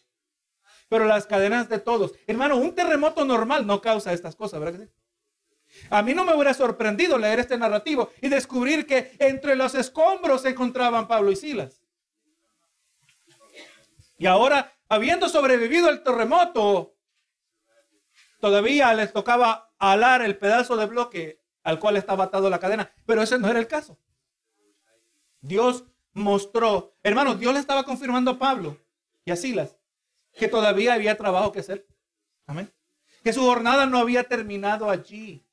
pero 0.90 1.06
las 1.06 1.26
cadenas 1.26 1.70
de 1.70 1.80
todos. 1.80 2.14
Hermano, 2.28 2.56
un 2.58 2.76
terremoto 2.76 3.26
normal 3.26 3.66
no 3.66 3.82
causa 3.82 4.14
estas 4.14 4.36
cosas, 4.36 4.60
¿verdad 4.60 4.82
que? 4.82 4.94
A 5.90 6.04
mí 6.04 6.14
no 6.14 6.24
me 6.24 6.36
hubiera 6.36 6.54
sorprendido 6.54 7.18
leer 7.18 7.40
este 7.40 7.58
narrativo 7.58 8.12
y 8.22 8.30
descubrir 8.30 8.86
que 8.86 9.16
entre 9.18 9.56
los 9.56 9.74
escombros 9.74 10.44
se 10.44 10.50
encontraban 10.50 11.08
Pablo 11.08 11.32
y 11.32 11.36
Silas. 11.36 11.82
Y 14.20 14.28
ahora, 14.28 14.72
habiendo 14.88 15.28
sobrevivido 15.28 15.90
el 15.90 16.04
terremoto, 16.04 16.96
todavía 18.40 18.94
les 18.94 19.12
tocaba 19.12 19.74
alar 19.80 20.22
el 20.22 20.38
pedazo 20.38 20.78
de 20.78 20.86
bloque 20.86 21.42
al 21.64 21.80
cual 21.80 21.98
estaba 21.98 22.26
atado 22.26 22.52
la 22.52 22.60
cadena. 22.60 22.94
Pero 23.08 23.24
ese 23.24 23.40
no 23.40 23.48
era 23.50 23.58
el 23.58 23.68
caso. 23.68 23.98
Dios 25.42 25.86
mostró, 26.14 26.96
hermano, 27.04 27.36
Dios 27.36 27.54
le 27.54 27.60
estaba 27.60 27.84
confirmando 27.84 28.32
a 28.32 28.40
Pablo 28.40 28.78
y 29.26 29.32
a 29.32 29.36
Silas 29.36 29.78
que 30.34 30.48
todavía 30.48 30.94
había 30.94 31.18
trabajo 31.18 31.52
que 31.52 31.60
hacer. 31.60 31.88
Amén. 32.46 32.72
Que 33.24 33.34
su 33.34 33.42
jornada 33.42 33.86
no 33.86 33.98
había 33.98 34.24
terminado 34.24 34.90
allí. 34.90 35.46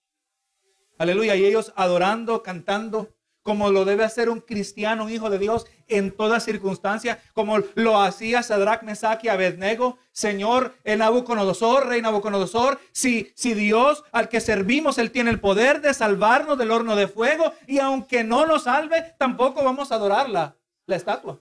Aleluya. 0.98 1.36
Y 1.36 1.44
ellos 1.44 1.72
adorando, 1.76 2.42
cantando, 2.42 3.14
como 3.42 3.70
lo 3.70 3.84
debe 3.84 4.04
hacer 4.04 4.28
un 4.28 4.40
cristiano, 4.40 5.04
un 5.04 5.10
hijo 5.10 5.30
de 5.30 5.38
Dios, 5.38 5.66
en 5.90 6.10
toda 6.10 6.40
circunstancia, 6.40 7.22
como 7.32 7.58
lo 7.74 8.00
hacía 8.00 8.42
Sadrach, 8.42 8.82
Mesach 8.82 9.24
y 9.24 9.28
Abednego. 9.28 9.98
Señor, 10.12 10.74
en 10.84 11.00
Nabucodonosor, 11.00 11.86
rey 11.86 12.02
Nabucodonosor, 12.02 12.80
si, 12.92 13.32
si 13.34 13.54
Dios 13.54 14.04
al 14.12 14.28
que 14.28 14.40
servimos, 14.40 14.98
Él 14.98 15.10
tiene 15.10 15.30
el 15.30 15.40
poder 15.40 15.80
de 15.80 15.94
salvarnos 15.94 16.58
del 16.58 16.70
horno 16.70 16.96
de 16.96 17.08
fuego, 17.08 17.52
y 17.66 17.78
aunque 17.78 18.24
no 18.24 18.46
nos 18.46 18.64
salve, 18.64 19.14
tampoco 19.18 19.62
vamos 19.64 19.92
a 19.92 19.96
adorarla, 19.96 20.56
la 20.86 20.96
estatua. 20.96 21.38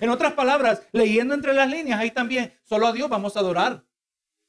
En 0.00 0.10
otras 0.10 0.34
palabras, 0.34 0.82
leyendo 0.92 1.34
entre 1.34 1.54
las 1.54 1.70
líneas, 1.70 1.98
ahí 1.98 2.10
también, 2.10 2.52
solo 2.64 2.86
a 2.86 2.92
Dios 2.92 3.08
vamos 3.08 3.36
a 3.36 3.40
adorar. 3.40 3.84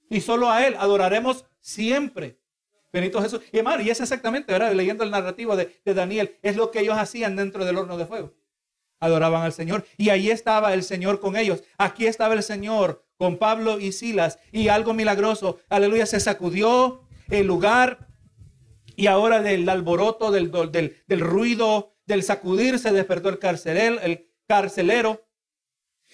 Y 0.09 0.21
solo 0.21 0.49
a 0.49 0.65
Él 0.65 0.75
adoraremos 0.77 1.45
siempre. 1.59 2.39
Benito 2.91 3.21
Jesús. 3.21 3.41
Y 3.51 3.57
hermano, 3.57 3.81
y 3.81 3.89
es 3.89 3.99
exactamente, 3.99 4.51
¿verdad? 4.51 4.73
Leyendo 4.73 5.03
el 5.03 5.11
narrativo 5.11 5.55
de, 5.55 5.79
Daniel, 5.85 6.37
es 6.41 6.55
lo 6.55 6.71
que 6.71 6.79
ellos 6.79 6.97
hacían 6.97 7.35
dentro 7.35 7.65
del 7.65 7.77
horno 7.77 7.97
de 7.97 8.05
fuego. 8.05 8.33
Adoraban 8.99 9.43
al 9.43 9.53
Señor. 9.53 9.85
Y 9.97 10.09
ahí 10.09 10.29
estaba 10.29 10.73
el 10.73 10.83
Señor 10.83 11.19
con 11.19 11.35
ellos. 11.35 11.63
Aquí 11.77 12.07
estaba 12.07 12.33
el 12.33 12.43
Señor 12.43 13.03
con 13.17 13.37
Pablo 13.37 13.79
y 13.79 13.91
Silas. 13.91 14.39
Y 14.51 14.67
algo 14.67 14.93
milagroso, 14.93 15.59
aleluya, 15.69 16.05
se 16.05 16.19
sacudió 16.19 17.01
el 17.29 17.47
lugar. 17.47 18.07
Y 18.95 19.07
ahora 19.07 19.41
del 19.41 19.67
alboroto, 19.69 20.31
del, 20.31 20.51
del, 20.71 20.97
del 21.07 21.19
ruido, 21.19 21.93
del 22.05 22.23
sacudir, 22.23 22.79
se 22.79 22.91
despertó 22.91 23.29
el 23.29 23.37
carcelero, 23.37 23.99
el 24.01 24.31
carcelero 24.47 25.27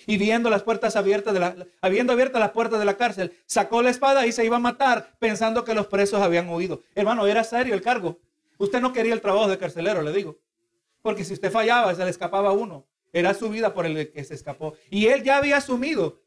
y 0.06 0.17
viendo 0.17 0.50
las 0.50 0.63
puertas 0.63 0.96
abiertas 0.96 1.34
de 1.34 1.39
la, 1.39 1.56
habiendo 1.82 2.13
abiertas 2.13 2.39
las 2.39 2.52
puertas 2.52 2.80
de 2.80 2.86
la 2.86 2.98
cárcel, 2.98 3.34
sacó 3.46 3.82
la 3.82 3.89
espada 3.89 4.26
y 4.26 4.32
se 4.32 4.46
iba 4.46 4.58
a 4.58 4.60
matar 4.60 5.15
pensando 5.19 5.63
que 5.63 5.74
los 5.74 5.88
presos 5.88 6.22
habían 6.22 6.50
huido. 6.50 6.82
Hermano, 6.96 7.28
era 7.28 7.43
serio 7.43 7.74
el 7.74 7.82
cargo. 7.82 8.19
Usted 8.58 8.82
no 8.82 8.93
quería 8.93 9.13
el 9.13 9.22
trabajo 9.22 9.48
de 9.48 9.58
carcelero, 9.58 10.02
le 10.02 10.12
digo. 10.12 10.39
Porque 11.04 11.24
si 11.24 11.34
usted 11.34 11.52
fallaba, 11.52 11.94
se 11.94 12.04
le 12.04 12.10
escapaba 12.10 12.52
uno. 12.54 12.88
Era 13.12 13.36
su 13.36 13.50
vida 13.50 13.76
por 13.76 13.86
el 13.86 14.12
que 14.12 14.24
se 14.24 14.34
escapó. 14.34 14.74
Y 14.89 15.08
él 15.08 15.22
ya 15.22 15.38
había 15.38 15.58
asumido 15.58 16.24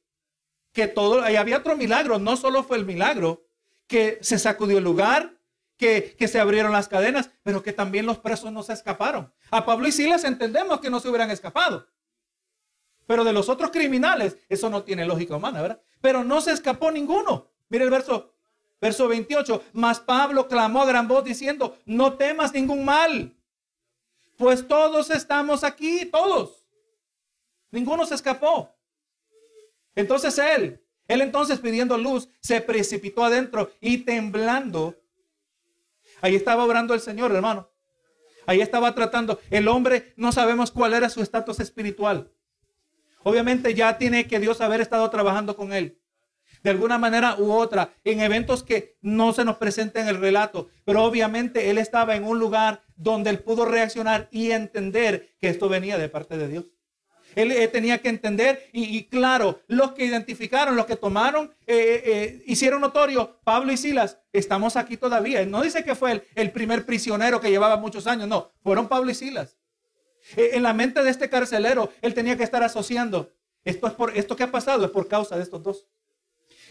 que 0.73 0.87
todo, 0.87 1.29
y 1.29 1.35
había 1.35 1.57
otro 1.57 1.77
milagro. 1.77 2.21
No 2.21 2.37
solo 2.37 2.63
fue 2.63 2.77
el 2.77 2.85
milagro 2.85 3.45
que 3.89 4.19
se 4.21 4.39
sacudió 4.39 4.79
el 4.79 4.85
lugar, 4.85 5.35
que, 5.77 6.15
que, 6.19 6.29
se 6.29 6.39
abrieron 6.39 6.73
las 6.73 6.89
cadenas, 6.89 7.31
pero 7.43 7.63
que 7.63 7.73
también 7.73 8.07
los 8.07 8.19
presos 8.19 8.53
no 8.53 8.63
se 8.63 8.75
escaparon. 8.75 9.33
A 9.51 9.65
Pablo 9.65 9.89
y 9.89 9.93
Silas 9.93 10.25
entendemos 10.25 10.81
que 10.81 10.91
no 10.91 11.01
se 11.01 11.09
hubieran 11.09 11.31
escapado. 11.31 11.87
Pero 13.07 13.25
de 13.25 13.33
los 13.33 13.49
otros 13.49 13.71
criminales, 13.71 14.37
eso 14.49 14.69
no 14.69 14.83
tiene 14.83 15.07
lógica 15.07 15.37
humana, 15.37 15.63
¿verdad? 15.63 15.81
Pero 16.01 16.25
no 16.25 16.41
se 16.41 16.53
escapó 16.53 16.91
ninguno. 16.91 17.49
Mire 17.69 17.85
el 17.85 17.91
verso, 17.91 18.35
verso 18.81 19.09
28. 19.09 19.65
Mas 19.73 20.01
Pablo 20.01 20.49
clamó 20.49 20.83
a 20.83 20.87
gran 20.87 21.09
voz 21.09 21.25
diciendo, 21.25 21.79
no 21.85 22.15
temas 22.15 22.53
ningún 22.53 22.85
mal, 22.85 23.36
pues 24.37 24.67
todos 24.67 25.11
estamos 25.11 25.65
aquí, 25.65 26.07
todos. 26.07 26.67
Ninguno 27.71 28.07
se 28.07 28.15
escapó. 28.15 28.75
Entonces 29.95 30.39
él, 30.39 30.83
él 31.09 31.21
entonces 31.23 31.59
pidiendo 31.59 31.97
luz, 31.97 32.29
se 32.41 32.61
precipitó 32.61 33.25
adentro 33.25 33.71
y 33.81 33.99
temblando. 33.99 34.95
Ahí 36.21 36.35
estaba 36.35 36.65
orando 36.65 36.95
el 36.95 37.01
Señor, 37.01 37.33
hermano. 37.33 37.71
Ahí 38.47 38.61
estaba 38.61 38.95
tratando. 38.95 39.41
El 39.51 39.69
hombre 39.69 40.13
no 40.17 40.33
sabemos 40.33 40.71
cuál 40.71 40.95
era 40.95 41.09
su 41.09 41.21
estatus 41.21 41.61
espiritual. 41.61 42.31
Obviamente 43.23 43.75
ya 43.75 43.99
tiene 43.99 44.29
que 44.29 44.39
Dios 44.39 44.61
haber 44.61 44.81
estado 44.81 45.11
trabajando 45.11 45.57
con 45.57 45.73
él. 45.73 45.99
De 46.67 46.71
alguna 46.71 46.99
manera 46.99 47.37
u 47.39 47.53
otra, 47.53 47.95
en 48.03 48.19
eventos 48.19 48.65
que 48.65 48.97
no 49.01 49.33
se 49.33 49.45
nos 49.45 49.59
presenta 49.59 50.01
en 50.01 50.09
el 50.09 50.19
relato. 50.19 50.69
Pero 50.85 51.05
obviamente 51.05 51.71
él 51.71 51.79
estaba 51.79 52.17
en 52.17 52.25
un 52.25 52.41
lugar 52.41 52.83
donde 52.97 53.31
él 53.31 53.39
pudo 53.39 53.67
reaccionar 53.67 54.27
y 54.33 54.51
entender 54.51 55.37
que 55.39 55.49
esto 55.49 55.69
venía 55.69 55.97
de 55.97 56.09
parte 56.09 56.37
de 56.37 56.49
Dios. 56.49 56.65
Él 57.37 57.53
eh, 57.53 57.69
tenía 57.69 57.99
que 57.99 58.09
entender 58.09 58.69
y, 58.73 59.05
claro, 59.05 59.61
los 59.69 59.93
que 59.93 60.07
identificaron, 60.07 60.75
los 60.75 60.87
que 60.87 60.97
tomaron, 60.97 61.55
eh, 61.69 62.03
eh, 62.05 62.43
hicieron 62.47 62.81
notorio, 62.81 63.39
Pablo 63.45 63.71
y 63.71 63.77
Silas, 63.77 64.19
estamos 64.33 64.75
aquí 64.75 64.97
todavía. 64.97 65.47
no 65.47 65.63
dice 65.63 65.85
que 65.85 65.95
fue 65.95 66.11
el, 66.11 66.23
el 66.35 66.51
primer 66.51 66.85
prisionero 66.85 67.41
que 67.41 67.51
llevaba 67.51 67.77
muchos 67.77 68.09
años, 68.09 68.27
no, 68.27 68.51
fueron 68.65 68.89
Pablo 68.89 69.13
y 69.13 69.15
Silas. 69.15 69.57
Eh, 70.35 70.51
en 70.55 70.65
la 70.65 70.73
mente 70.73 71.01
de 71.05 71.11
este 71.11 71.29
carcelero, 71.31 71.93
él 72.03 72.13
tenía 72.15 72.37
que 72.37 72.43
estar 72.43 72.63
asociando 72.65 73.33
Esto, 73.65 73.87
es 73.87 73.93
por, 73.93 74.17
esto 74.17 74.35
que 74.35 74.43
ha 74.43 74.51
pasado 74.51 74.85
es 74.85 74.91
por 74.91 75.07
causa 75.07 75.37
de 75.37 75.43
estos 75.43 75.63
dos. 75.63 75.87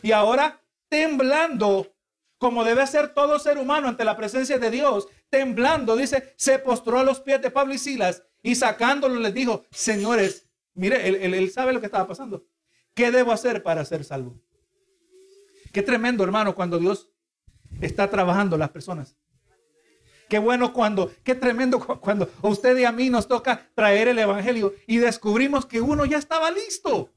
Y 0.02 0.12
ahora, 0.12 0.62
temblando, 0.90 1.94
como 2.38 2.64
debe 2.64 2.86
ser 2.88 3.14
todo 3.14 3.40
ser 3.40 3.58
humano 3.58 3.88
ante 3.88 4.06
la 4.06 4.18
presencia 4.18 4.58
de 4.58 4.72
Dios, 4.72 5.08
temblando, 5.30 5.96
dice, 5.96 6.34
se 6.38 6.60
postró 6.60 7.00
a 7.00 7.04
los 7.04 7.20
pies 7.20 7.42
de 7.42 7.52
Pablo 7.52 7.74
y 7.74 7.78
Silas 7.78 8.24
y 8.42 8.56
sacándolo 8.56 9.20
les 9.20 9.34
dijo, 9.34 9.64
señores, 9.72 10.48
mire, 10.74 11.08
él, 11.08 11.34
él 11.34 11.52
sabe 11.52 11.74
lo 11.74 11.80
que 11.80 11.88
estaba 11.88 12.08
pasando. 12.08 12.46
¿Qué 12.94 13.12
debo 13.12 13.32
hacer 13.32 13.64
para 13.64 13.84
ser 13.84 14.04
salvo? 14.04 14.40
Qué 15.74 15.82
tremendo, 15.82 16.24
hermano, 16.24 16.56
cuando 16.56 16.80
Dios 16.80 17.10
está 17.82 18.10
trabajando 18.10 18.58
las 18.58 18.70
personas. 18.70 19.16
Qué 20.30 20.40
bueno 20.40 20.74
cuando, 20.74 21.12
qué 21.24 21.36
tremendo 21.36 21.80
cuando 21.80 22.30
usted 22.42 22.78
y 22.78 22.86
a 22.86 22.92
mí 22.92 23.10
nos 23.10 23.28
toca 23.28 23.70
traer 23.76 24.08
el 24.08 24.18
Evangelio 24.18 24.74
y 24.88 24.98
descubrimos 24.98 25.66
que 25.66 25.82
uno 25.82 26.06
ya 26.06 26.18
estaba 26.18 26.50
listo. 26.50 27.12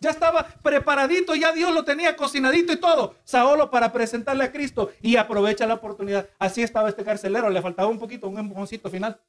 Ya 0.00 0.10
estaba 0.10 0.46
preparadito, 0.62 1.34
ya 1.34 1.52
Dios 1.52 1.74
lo 1.74 1.84
tenía 1.84 2.14
cocinadito 2.16 2.72
y 2.72 2.76
todo. 2.76 3.16
Saolo 3.24 3.70
para 3.70 3.92
presentarle 3.92 4.44
a 4.44 4.52
Cristo 4.52 4.92
y 5.02 5.16
aprovecha 5.16 5.66
la 5.66 5.74
oportunidad. 5.74 6.28
Así 6.38 6.62
estaba 6.62 6.88
este 6.88 7.04
carcelero, 7.04 7.50
le 7.50 7.62
faltaba 7.62 7.88
un 7.88 7.98
poquito, 7.98 8.28
un 8.28 8.38
empujoncito 8.38 8.88
final. 8.90 9.20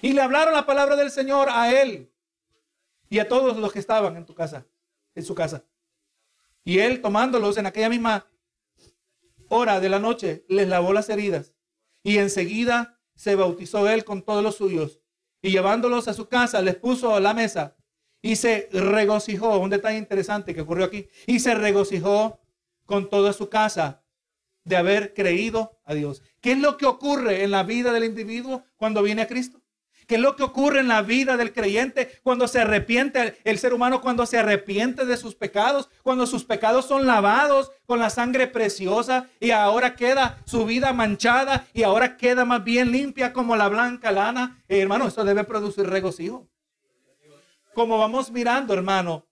Y 0.00 0.12
le 0.12 0.22
hablaron 0.22 0.54
la 0.54 0.66
palabra 0.66 0.96
del 0.96 1.10
Señor 1.10 1.48
a 1.50 1.72
él 1.72 2.10
y 3.08 3.18
a 3.18 3.28
todos 3.28 3.56
los 3.56 3.72
que 3.72 3.78
estaban 3.78 4.16
en 4.16 4.26
tu 4.26 4.34
casa, 4.34 4.66
en 5.14 5.24
su 5.24 5.34
casa. 5.34 5.64
Y 6.64 6.78
él 6.78 7.00
tomándolos 7.02 7.58
en 7.58 7.66
aquella 7.66 7.88
misma 7.88 8.26
hora 9.48 9.80
de 9.80 9.88
la 9.88 9.98
noche, 9.98 10.44
les 10.48 10.66
lavó 10.68 10.92
las 10.92 11.08
heridas. 11.08 11.54
Y 12.02 12.18
enseguida 12.18 12.98
se 13.14 13.36
bautizó 13.36 13.88
él 13.88 14.04
con 14.04 14.22
todos 14.22 14.42
los 14.42 14.56
suyos. 14.56 15.00
Y 15.42 15.50
llevándolos 15.50 16.08
a 16.08 16.14
su 16.14 16.28
casa, 16.28 16.62
les 16.62 16.76
puso 16.76 17.14
a 17.14 17.20
la 17.20 17.34
mesa. 17.34 17.76
Y 18.24 18.36
se 18.36 18.70
regocijó, 18.72 19.58
un 19.58 19.68
detalle 19.68 19.98
interesante 19.98 20.54
que 20.54 20.62
ocurrió 20.62 20.86
aquí. 20.86 21.06
Y 21.26 21.40
se 21.40 21.54
regocijó 21.54 22.40
con 22.86 23.10
toda 23.10 23.34
su 23.34 23.50
casa 23.50 24.02
de 24.64 24.76
haber 24.76 25.12
creído 25.12 25.78
a 25.84 25.92
Dios. 25.92 26.22
¿Qué 26.40 26.52
es 26.52 26.58
lo 26.58 26.78
que 26.78 26.86
ocurre 26.86 27.44
en 27.44 27.50
la 27.50 27.64
vida 27.64 27.92
del 27.92 28.04
individuo 28.04 28.64
cuando 28.76 29.02
viene 29.02 29.20
a 29.20 29.28
Cristo? 29.28 29.60
¿Qué 30.06 30.14
es 30.14 30.22
lo 30.22 30.36
que 30.36 30.42
ocurre 30.42 30.80
en 30.80 30.88
la 30.88 31.02
vida 31.02 31.36
del 31.36 31.52
creyente 31.52 32.18
cuando 32.22 32.48
se 32.48 32.62
arrepiente 32.62 33.36
el 33.44 33.58
ser 33.58 33.74
humano, 33.74 34.00
cuando 34.00 34.24
se 34.24 34.38
arrepiente 34.38 35.04
de 35.04 35.18
sus 35.18 35.34
pecados, 35.34 35.90
cuando 36.02 36.26
sus 36.26 36.44
pecados 36.44 36.86
son 36.86 37.06
lavados 37.06 37.72
con 37.84 37.98
la 37.98 38.08
sangre 38.08 38.46
preciosa 38.46 39.28
y 39.38 39.50
ahora 39.50 39.96
queda 39.96 40.38
su 40.46 40.64
vida 40.64 40.94
manchada 40.94 41.66
y 41.74 41.82
ahora 41.82 42.16
queda 42.16 42.46
más 42.46 42.64
bien 42.64 42.90
limpia 42.90 43.34
como 43.34 43.54
la 43.54 43.68
blanca 43.68 44.10
lana? 44.10 44.64
Eh, 44.66 44.80
hermano, 44.80 45.08
eso 45.08 45.24
debe 45.24 45.44
producir 45.44 45.86
regocijo. 45.86 46.48
Como 47.74 47.98
vamos 47.98 48.30
mirando, 48.30 48.72
hermano, 48.74 49.26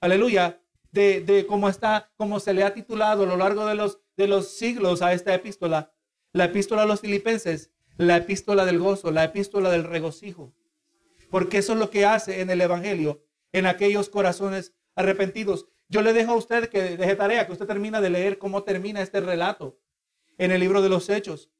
aleluya, 0.00 0.60
de, 0.92 1.46
cómo 1.48 1.68
está, 1.68 2.10
cómo 2.16 2.40
se 2.40 2.54
le 2.54 2.62
ha 2.62 2.74
titulado 2.74 3.24
a 3.24 3.26
lo 3.26 3.36
largo 3.36 3.66
de 3.66 3.74
los, 3.74 4.00
de 4.16 4.28
los 4.28 4.56
siglos 4.56 5.02
a 5.02 5.12
esta 5.12 5.34
epístola, 5.34 5.92
la 6.32 6.44
epístola 6.44 6.82
a 6.82 6.86
los 6.86 7.00
filipenses 7.00 7.72
la 7.98 8.16
epístola 8.16 8.64
del 8.64 8.78
gozo, 8.78 9.10
la 9.10 9.24
epístola 9.24 9.70
del 9.70 9.84
regocijo. 9.84 10.54
Porque 11.30 11.58
eso 11.58 11.74
es 11.74 11.78
lo 11.78 11.90
que 11.90 12.06
hace 12.06 12.40
en 12.40 12.48
el 12.48 12.60
Evangelio, 12.60 13.24
en 13.52 13.66
aquellos 13.66 14.08
corazones 14.08 14.72
arrepentidos. 14.94 15.66
Yo 15.88 16.00
le 16.00 16.12
dejo 16.12 16.32
a 16.32 16.36
usted 16.36 16.70
que 16.70 16.96
deje 16.96 17.16
tarea, 17.16 17.46
que 17.46 17.52
usted 17.52 17.66
termina 17.66 18.00
de 18.00 18.10
leer 18.10 18.38
cómo 18.38 18.62
termina 18.62 19.02
este 19.02 19.20
relato 19.20 19.80
en 20.38 20.52
el 20.52 20.60
libro 20.60 20.80
de 20.80 20.88
los 20.88 21.08
Hechos. 21.08 21.50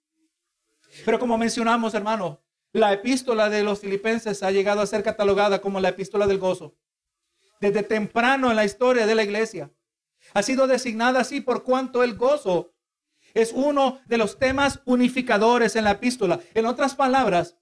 Pero 1.04 1.18
como 1.18 1.36
mencionamos, 1.36 1.92
hermano, 1.94 2.40
la 2.72 2.92
epístola 2.92 3.48
de 3.48 3.62
los 3.62 3.80
filipenses 3.80 4.42
ha 4.42 4.50
llegado 4.50 4.80
a 4.80 4.86
ser 4.86 5.02
catalogada 5.02 5.60
como 5.60 5.80
la 5.80 5.90
epístola 5.90 6.26
del 6.26 6.38
gozo. 6.38 6.76
Desde 7.60 7.82
temprano 7.82 8.50
en 8.50 8.56
la 8.56 8.64
historia 8.64 9.06
de 9.06 9.14
la 9.14 9.24
iglesia. 9.24 9.72
Ha 10.34 10.42
sido 10.42 10.66
designada 10.66 11.20
así 11.20 11.40
por 11.40 11.64
cuanto 11.64 12.02
el 12.02 12.16
gozo 12.16 12.74
es 13.34 13.52
uno 13.52 14.00
de 14.06 14.18
los 14.18 14.38
temas 14.38 14.80
unificadores 14.84 15.76
en 15.76 15.84
la 15.84 15.92
epístola. 15.92 16.40
En 16.54 16.66
otras 16.66 16.94
palabras, 16.94 17.56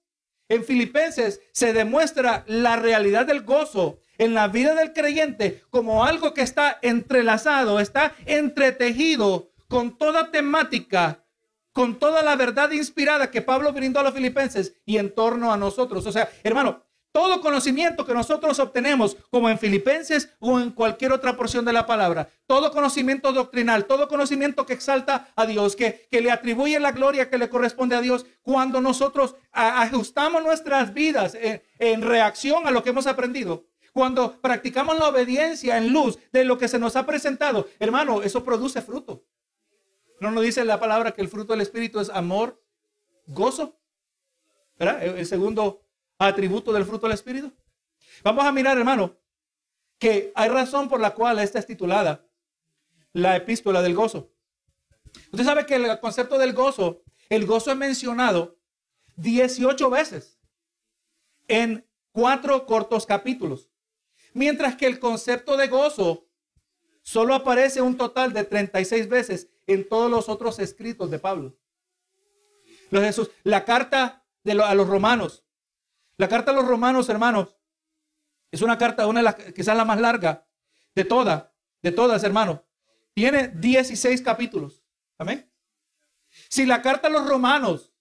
en 0.49 0.63
Filipenses 0.63 1.41
se 1.51 1.73
demuestra 1.73 2.43
la 2.47 2.77
realidad 2.77 3.25
del 3.25 3.43
gozo 3.43 3.99
en 4.17 4.33
la 4.33 4.47
vida 4.47 4.75
del 4.75 4.93
creyente 4.93 5.63
como 5.69 6.05
algo 6.05 6.33
que 6.33 6.41
está 6.41 6.79
entrelazado, 6.81 7.79
está 7.79 8.15
entretejido 8.25 9.51
con 9.67 9.97
toda 9.97 10.31
temática, 10.31 11.25
con 11.77 11.99
toda 11.99 12.23
la 12.23 12.35
verdad 12.35 12.71
inspirada 12.71 13.29
que 13.29 13.43
Pablo 13.43 13.71
brindó 13.71 13.99
a 13.99 14.03
los 14.03 14.15
filipenses 14.15 14.73
y 14.83 14.97
en 14.97 15.13
torno 15.13 15.53
a 15.53 15.57
nosotros. 15.57 16.07
O 16.07 16.11
sea, 16.11 16.27
hermano, 16.41 16.81
todo 17.11 17.39
conocimiento 17.39 18.03
que 18.03 18.15
nosotros 18.15 18.57
obtenemos, 18.57 19.15
como 19.29 19.47
en 19.47 19.59
Filipenses 19.59 20.33
o 20.39 20.59
en 20.59 20.71
cualquier 20.71 21.11
otra 21.11 21.37
porción 21.37 21.65
de 21.65 21.73
la 21.73 21.85
palabra, 21.85 22.29
todo 22.47 22.71
conocimiento 22.71 23.31
doctrinal, 23.31 23.85
todo 23.85 24.07
conocimiento 24.07 24.65
que 24.65 24.73
exalta 24.73 25.27
a 25.35 25.45
Dios, 25.45 25.75
que, 25.75 26.07
que 26.09 26.19
le 26.19 26.31
atribuye 26.31 26.79
la 26.79 26.93
gloria 26.93 27.29
que 27.29 27.37
le 27.37 27.47
corresponde 27.47 27.95
a 27.95 28.01
Dios, 28.01 28.25
cuando 28.41 28.81
nosotros 28.81 29.35
ajustamos 29.51 30.43
nuestras 30.43 30.95
vidas 30.95 31.35
en, 31.35 31.61
en 31.77 32.01
reacción 32.01 32.65
a 32.65 32.71
lo 32.71 32.81
que 32.81 32.89
hemos 32.89 33.05
aprendido, 33.05 33.67
cuando 33.93 34.41
practicamos 34.41 34.97
la 34.97 35.09
obediencia 35.09 35.77
en 35.77 35.93
luz 35.93 36.17
de 36.31 36.43
lo 36.43 36.57
que 36.57 36.67
se 36.67 36.79
nos 36.79 36.95
ha 36.95 37.05
presentado, 37.05 37.67
hermano, 37.77 38.23
eso 38.23 38.43
produce 38.43 38.81
fruto. 38.81 39.26
¿No 40.19 40.31
nos 40.31 40.43
dice 40.43 40.65
la 40.65 40.79
palabra 40.79 41.11
que 41.11 41.21
el 41.21 41.29
fruto 41.29 41.53
del 41.53 41.61
Espíritu 41.61 41.99
es 41.99 42.09
amor, 42.09 42.63
gozo? 43.27 43.79
¿Verdad? 44.77 45.03
El 45.03 45.25
segundo 45.25 45.83
atributo 46.17 46.73
del 46.73 46.85
fruto 46.85 47.07
del 47.07 47.13
Espíritu? 47.13 47.53
Vamos 48.23 48.45
a 48.45 48.51
mirar, 48.51 48.77
hermano, 48.77 49.17
que 49.99 50.31
hay 50.35 50.49
razón 50.49 50.89
por 50.89 50.99
la 50.99 51.13
cual 51.13 51.39
esta 51.39 51.59
es 51.59 51.65
titulada 51.65 52.25
la 53.13 53.35
epístola 53.35 53.81
del 53.81 53.95
gozo. 53.95 54.31
Usted 55.31 55.43
sabe 55.43 55.65
que 55.65 55.75
el 55.75 55.99
concepto 55.99 56.37
del 56.37 56.53
gozo, 56.53 57.03
el 57.29 57.45
gozo 57.45 57.71
es 57.71 57.77
mencionado 57.77 58.59
18 59.17 59.89
veces 59.89 60.39
en 61.47 61.87
cuatro 62.11 62.65
cortos 62.65 63.05
capítulos, 63.05 63.69
mientras 64.33 64.75
que 64.75 64.85
el 64.85 64.99
concepto 64.99 65.57
de 65.57 65.67
gozo 65.67 66.27
solo 67.01 67.33
aparece 67.33 67.81
un 67.81 67.97
total 67.97 68.33
de 68.33 68.43
36 68.43 69.07
veces 69.07 69.49
en 69.67 69.87
todos 69.87 70.09
los 70.09 70.29
otros 70.29 70.59
escritos 70.59 71.11
de 71.11 71.19
Pablo. 71.19 71.55
Los 72.89 73.03
Jesús, 73.03 73.29
la 73.43 73.65
carta 73.65 74.25
de 74.43 74.53
a 74.53 74.73
los 74.73 74.87
romanos 74.87 75.43
la 76.17 76.27
carta 76.27 76.51
a 76.51 76.53
los 76.53 76.67
romanos, 76.67 77.09
hermanos, 77.09 77.55
es 78.51 78.61
una 78.61 78.77
carta, 78.77 79.05
una 79.05 79.19
de 79.19 79.23
las, 79.23 79.35
quizás 79.35 79.77
la 79.77 79.85
más 79.85 79.99
larga 79.99 80.47
de 80.95 81.05
todas, 81.05 81.45
de 81.83 81.91
todas, 81.91 82.23
hermanos. 82.23 82.61
Tiene 83.13 83.49
16 83.49 84.21
capítulos. 84.21 84.83
Amén. 85.19 85.51
Si 86.49 86.65
la 86.65 86.81
carta 86.81 87.07
a 87.07 87.11
los 87.11 87.27
romanos 87.27 87.93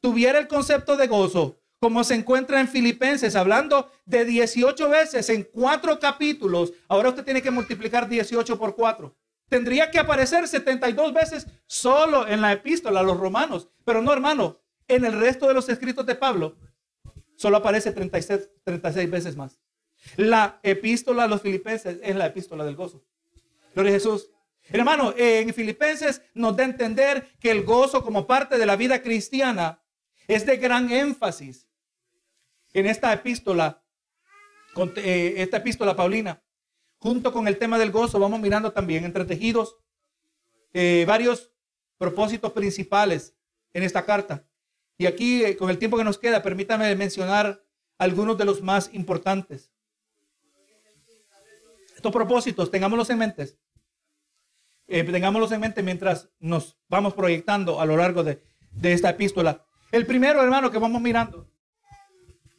tuviera 0.00 0.38
el 0.38 0.46
concepto 0.46 0.96
de 0.96 1.08
gozo, 1.08 1.60
como 1.80 2.04
se 2.04 2.14
encuentra 2.14 2.60
en 2.60 2.68
Filipenses, 2.68 3.34
hablando 3.34 3.90
de 4.04 4.24
18 4.24 4.88
veces 4.88 5.28
en 5.28 5.42
cuatro 5.44 5.98
capítulos, 5.98 6.72
ahora 6.88 7.10
usted 7.10 7.24
tiene 7.24 7.42
que 7.42 7.50
multiplicar 7.50 8.08
18 8.08 8.56
por 8.56 8.76
4. 8.76 9.14
Tendría 9.48 9.90
que 9.90 9.98
aparecer 9.98 10.48
72 10.48 11.12
veces 11.12 11.46
solo 11.66 12.26
en 12.26 12.40
la 12.40 12.52
epístola 12.52 13.00
a 13.00 13.02
los 13.02 13.18
romanos. 13.18 13.68
Pero 13.84 14.02
no, 14.02 14.12
hermano, 14.12 14.60
en 14.88 15.04
el 15.04 15.18
resto 15.18 15.46
de 15.46 15.54
los 15.54 15.68
escritos 15.68 16.06
de 16.06 16.14
Pablo 16.14 16.56
Solo 17.36 17.56
aparece 17.58 17.92
36, 17.92 18.48
36 18.64 19.10
veces 19.10 19.36
más. 19.36 19.60
La 20.16 20.60
epístola 20.62 21.24
a 21.24 21.28
los 21.28 21.42
filipenses 21.42 21.98
es 22.02 22.16
la 22.16 22.26
epístola 22.26 22.64
del 22.64 22.76
gozo. 22.76 23.04
Gloria 23.74 23.92
a 23.92 23.94
Jesús. 23.94 24.30
Hermano, 24.68 25.12
en 25.16 25.52
Filipenses 25.52 26.22
nos 26.32 26.56
da 26.56 26.62
a 26.62 26.66
entender 26.66 27.28
que 27.38 27.50
el 27.50 27.64
gozo 27.64 28.02
como 28.02 28.26
parte 28.26 28.56
de 28.56 28.66
la 28.66 28.76
vida 28.76 29.02
cristiana 29.02 29.82
es 30.26 30.46
de 30.46 30.56
gran 30.56 30.90
énfasis 30.90 31.68
en 32.72 32.86
esta 32.86 33.12
epístola, 33.12 33.82
eh, 34.96 35.34
esta 35.36 35.58
epístola 35.58 35.94
paulina. 35.94 36.42
Junto 37.04 37.34
con 37.34 37.46
el 37.46 37.58
tema 37.58 37.78
del 37.78 37.90
gozo, 37.90 38.18
vamos 38.18 38.40
mirando 38.40 38.72
también 38.72 39.04
entretejidos 39.04 39.76
eh, 40.72 41.04
varios 41.06 41.52
propósitos 41.98 42.50
principales 42.52 43.36
en 43.74 43.82
esta 43.82 44.06
carta. 44.06 44.48
Y 44.96 45.04
aquí, 45.04 45.44
eh, 45.44 45.54
con 45.54 45.68
el 45.68 45.76
tiempo 45.76 45.98
que 45.98 46.04
nos 46.04 46.16
queda, 46.16 46.42
permítame 46.42 46.96
mencionar 46.96 47.62
algunos 47.98 48.38
de 48.38 48.46
los 48.46 48.62
más 48.62 48.88
importantes. 48.94 49.70
Estos 51.94 52.10
propósitos, 52.10 52.70
tengámoslos 52.70 53.10
en 53.10 53.18
mente. 53.18 53.54
Eh, 54.86 55.04
tengámoslos 55.04 55.52
en 55.52 55.60
mente 55.60 55.82
mientras 55.82 56.30
nos 56.40 56.78
vamos 56.88 57.12
proyectando 57.12 57.82
a 57.82 57.84
lo 57.84 57.98
largo 57.98 58.24
de, 58.24 58.42
de 58.70 58.94
esta 58.94 59.10
epístola. 59.10 59.66
El 59.92 60.06
primero, 60.06 60.42
hermano, 60.42 60.70
que 60.70 60.78
vamos 60.78 61.02
mirando 61.02 61.50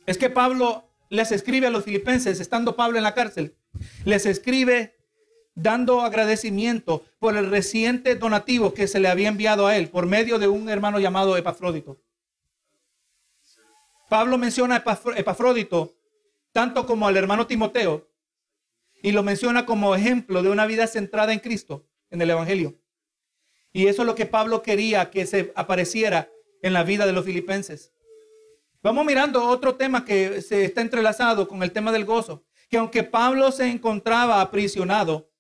es 0.05 0.19
que 0.19 0.29
Pablo 0.29 0.87
les 1.09 1.31
escribe 1.31 1.65
a 1.65 1.71
los 1.71 1.83
filipenses, 1.83 2.39
estando 2.39 2.75
Pablo 2.75 2.97
en 2.97 3.03
la 3.03 3.15
cárcel, 3.15 3.57
les 4.03 4.25
escribe 4.25 4.95
dando 5.55 6.01
agradecimiento 6.01 7.05
por 7.19 7.37
el 7.37 7.49
reciente 7.49 8.15
donativo 8.15 8.73
que 8.73 8.87
se 8.87 8.99
le 8.99 9.07
había 9.07 9.29
enviado 9.29 9.67
a 9.67 9.77
él 9.77 9.89
por 9.89 10.05
medio 10.05 10.37
de 10.39 10.47
un 10.47 10.69
hermano 10.69 10.99
llamado 10.99 11.37
Epafrodito. 11.37 11.97
Pablo 14.09 14.37
menciona 14.37 14.83
a 14.85 15.17
Epafrodito 15.17 15.95
tanto 16.55 16.85
como 16.85 17.05
al 17.05 17.17
hermano 17.17 17.47
Timoteo, 17.47 18.07
y 19.03 19.11
lo 19.11 19.23
menciona 19.23 19.65
como 19.65 19.93
ejemplo 19.93 20.41
de 20.41 20.49
una 20.49 20.65
vida 20.65 20.87
centrada 20.87 21.33
en 21.33 21.39
Cristo, 21.39 21.85
en 22.09 22.21
el 22.21 22.29
Evangelio. 22.29 22.79
Y 23.73 23.87
eso 23.87 24.03
es 24.03 24.05
lo 24.05 24.15
que 24.15 24.25
Pablo 24.25 24.61
quería 24.61 25.11
que 25.11 25.25
se 25.25 25.51
apareciera 25.53 26.29
en 26.61 26.71
la 26.71 26.85
vida 26.85 27.05
de 27.05 27.11
los 27.11 27.25
filipenses. 27.25 27.91
Vamos 28.81 29.05
mirando 29.05 29.43
otro 29.45 29.75
tema 29.75 30.05
que 30.05 30.41
se 30.41 30.63
está 30.63 30.79
entrelazado 30.79 31.45
con 31.49 31.61
el 31.61 31.73
tema 31.73 31.91
del 31.91 32.05
gozo, 32.05 32.44
que 32.69 32.77
aunque 32.77 33.03
Pablo 33.03 33.51
se 33.51 33.67
encontraba 33.67 34.41
aprisionado, 34.41 35.31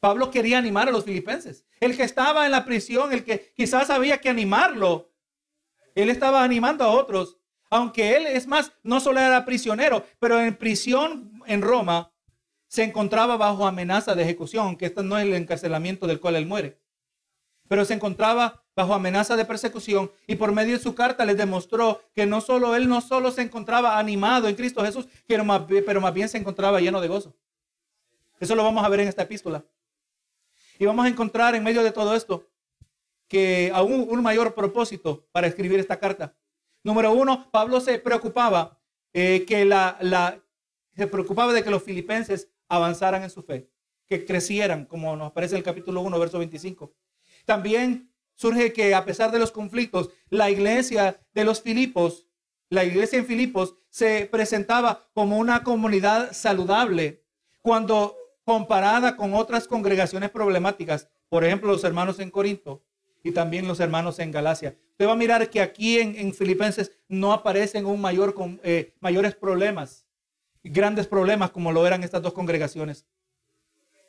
Pablo 0.00 0.30
quería 0.30 0.58
animar 0.58 0.88
a 0.88 0.92
los 0.92 1.04
filipenses. 1.04 1.66
El 1.80 1.96
que 1.96 2.04
estaba 2.04 2.46
en 2.46 2.52
la 2.52 2.64
prisión, 2.64 3.12
el 3.12 3.24
que 3.24 3.52
quizás 3.56 3.90
había 3.90 4.18
que 4.18 4.28
animarlo, 4.28 5.12
él 5.94 6.10
estaba 6.10 6.44
animando 6.44 6.84
a 6.84 6.90
otros. 6.90 7.38
Aunque 7.70 8.16
él, 8.16 8.26
es 8.26 8.46
más, 8.46 8.72
no 8.82 9.00
solo 9.00 9.20
era 9.20 9.44
prisionero, 9.44 10.04
pero 10.18 10.40
en 10.40 10.56
prisión 10.56 11.42
en 11.46 11.62
Roma 11.62 12.12
se 12.68 12.84
encontraba 12.84 13.36
bajo 13.36 13.66
amenaza 13.66 14.14
de 14.14 14.22
ejecución, 14.22 14.66
aunque 14.66 14.86
esto 14.86 15.02
no 15.02 15.18
es 15.18 15.24
el 15.24 15.34
encarcelamiento 15.34 16.06
del 16.06 16.20
cual 16.20 16.36
él 16.36 16.46
muere. 16.46 16.80
Pero 17.66 17.84
se 17.84 17.94
encontraba 17.94 18.64
bajo 18.78 18.94
amenaza 18.94 19.34
de 19.34 19.44
persecución 19.44 20.08
y 20.28 20.36
por 20.36 20.52
medio 20.52 20.76
de 20.76 20.80
su 20.80 20.94
carta 20.94 21.24
les 21.24 21.36
demostró 21.36 22.00
que 22.14 22.26
no 22.26 22.40
solo 22.40 22.76
él 22.76 22.88
no 22.88 23.00
solo 23.00 23.32
se 23.32 23.42
encontraba 23.42 23.98
animado 23.98 24.46
en 24.46 24.54
Cristo 24.54 24.84
Jesús, 24.84 25.08
pero 25.26 25.42
más 25.44 26.14
bien 26.14 26.28
se 26.28 26.38
encontraba 26.38 26.78
lleno 26.78 27.00
de 27.00 27.08
gozo. 27.08 27.34
Eso 28.38 28.54
lo 28.54 28.62
vamos 28.62 28.84
a 28.84 28.88
ver 28.88 29.00
en 29.00 29.08
esta 29.08 29.22
epístola. 29.22 29.64
Y 30.78 30.86
vamos 30.86 31.04
a 31.04 31.08
encontrar 31.08 31.56
en 31.56 31.64
medio 31.64 31.82
de 31.82 31.90
todo 31.90 32.14
esto 32.14 32.46
que 33.26 33.72
aún 33.74 34.06
un 34.08 34.22
mayor 34.22 34.54
propósito 34.54 35.26
para 35.32 35.48
escribir 35.48 35.80
esta 35.80 35.98
carta. 35.98 36.36
Número 36.84 37.10
uno, 37.10 37.50
Pablo 37.50 37.80
se 37.80 37.98
preocupaba 37.98 38.78
eh, 39.12 39.44
que 39.44 39.64
la, 39.64 39.98
la, 40.02 40.40
se 40.94 41.08
preocupaba 41.08 41.52
de 41.52 41.64
que 41.64 41.70
los 41.70 41.82
filipenses 41.82 42.48
avanzaran 42.68 43.24
en 43.24 43.30
su 43.30 43.42
fe, 43.42 43.68
que 44.06 44.24
crecieran, 44.24 44.84
como 44.84 45.16
nos 45.16 45.32
aparece 45.32 45.56
en 45.56 45.58
el 45.58 45.64
capítulo 45.64 46.00
1, 46.02 46.16
verso 46.20 46.38
25. 46.38 46.94
También 47.44 48.07
surge 48.38 48.72
que 48.72 48.94
a 48.94 49.04
pesar 49.04 49.32
de 49.32 49.40
los 49.40 49.50
conflictos, 49.50 50.10
la 50.30 50.48
iglesia 50.48 51.20
de 51.34 51.44
los 51.44 51.60
Filipos, 51.60 52.28
la 52.70 52.84
iglesia 52.84 53.18
en 53.18 53.26
Filipos 53.26 53.74
se 53.90 54.28
presentaba 54.30 55.08
como 55.12 55.38
una 55.38 55.64
comunidad 55.64 56.32
saludable 56.32 57.24
cuando 57.62 58.16
comparada 58.44 59.16
con 59.16 59.34
otras 59.34 59.66
congregaciones 59.66 60.30
problemáticas, 60.30 61.08
por 61.28 61.44
ejemplo, 61.44 61.72
los 61.72 61.82
hermanos 61.82 62.20
en 62.20 62.30
Corinto 62.30 62.84
y 63.24 63.32
también 63.32 63.66
los 63.66 63.80
hermanos 63.80 64.20
en 64.20 64.30
Galacia. 64.30 64.76
Usted 64.92 65.08
va 65.08 65.12
a 65.12 65.16
mirar 65.16 65.50
que 65.50 65.60
aquí 65.60 65.98
en, 65.98 66.32
Filipenses 66.32 66.92
no 67.08 67.32
aparecen 67.32 67.86
un 67.86 68.00
mayor, 68.00 68.36
eh, 68.62 68.94
mayores 69.00 69.34
problemas, 69.34 70.06
grandes 70.62 71.08
problemas 71.08 71.50
como 71.50 71.72
lo 71.72 71.84
eran 71.84 72.04
estas 72.04 72.22
dos 72.22 72.32
congregaciones. 72.32 73.04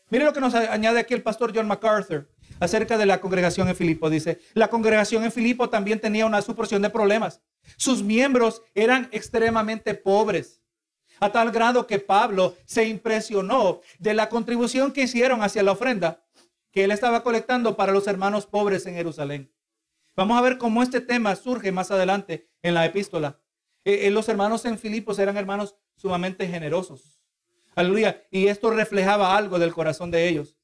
Mire 0.10 0.26
lo 0.26 0.34
que 0.34 0.40
nos 0.40 0.54
añade 0.54 1.00
aquí 1.00 1.16
el 1.16 1.24
pastor 1.24 1.52
John 1.54 1.68
MacArthur 1.68 2.30
acerca 2.60 2.97
de 2.97 3.05
la 3.05 3.22
congregación 3.22 3.68
en 3.68 3.76
Filipo. 3.76 4.10
Dice, 4.10 4.39
la 4.53 4.70
congregación 4.70 5.24
en 5.24 5.32
Filipo 5.32 5.70
también 5.70 5.99
tenía 5.99 6.26
una 6.26 6.41
suporción 6.41 6.82
de 6.82 6.89
problemas. 6.89 7.41
Sus 7.78 8.03
miembros 8.03 8.62
eran 8.74 9.10
extremadamente 9.12 9.93
pobres 9.93 10.62
a 11.20 11.32
tal 11.32 11.51
grado 11.51 11.86
que 11.86 11.99
Pablo 11.99 12.55
se 12.66 12.88
impresionó 12.88 13.82
de 13.99 14.14
la 14.14 14.30
contribución 14.30 14.91
que 14.91 15.03
hicieron 15.03 15.41
hacia 15.41 15.64
la 15.64 15.74
ofrenda 15.74 16.24
que 16.72 16.84
él 16.84 16.91
estaba 16.91 17.24
colectando 17.24 17.76
para 17.76 17.91
los 17.91 18.07
hermanos 18.07 18.45
pobres 18.45 18.86
en 18.86 18.93
Jerusalén. 18.93 19.51
Vamos 20.16 20.38
a 20.38 20.41
ver 20.41 20.57
cómo 20.57 20.84
este 20.84 21.01
tema 21.01 21.36
surge 21.36 21.72
más 21.72 21.91
adelante 21.91 22.49
en 22.62 22.74
la 22.74 22.86
epístola. 22.86 23.39
Eh, 23.86 24.07
eh, 24.07 24.12
los 24.12 24.30
hermanos 24.30 24.66
en 24.66 24.78
Filipos 24.78 25.18
eran 25.18 25.38
hermanos 25.38 25.76
sumamente 25.95 26.47
generosos. 26.47 27.20
Aleluya. 27.76 28.24
Y 28.30 28.47
esto 28.47 28.70
reflejaba 28.72 29.36
algo 29.36 29.60
del 29.60 29.74
corazón 29.74 30.12
de 30.12 30.28
ellos. 30.28 30.59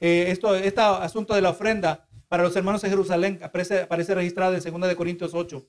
Eh, 0.00 0.26
esto, 0.28 0.54
este 0.54 0.80
asunto 0.80 1.34
de 1.34 1.40
la 1.40 1.50
ofrenda 1.50 2.08
para 2.28 2.42
los 2.42 2.54
hermanos 2.54 2.84
en 2.84 2.90
Jerusalén 2.90 3.40
aparece, 3.42 4.14
registrado 4.14 4.54
en 4.54 4.62
2 4.62 4.88
de 4.88 4.96
Corintios 4.96 5.34
8. 5.34 5.66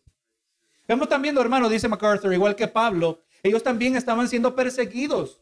Vemos 0.88 1.07
también, 1.07 1.38
hermano, 1.38 1.69
dice 1.69 1.88
MacArthur, 1.88 2.34
igual 2.34 2.55
que 2.55 2.67
Pablo, 2.67 3.21
ellos 3.43 3.63
también 3.63 3.95
estaban 3.95 4.27
siendo 4.27 4.55
perseguidos 4.55 5.41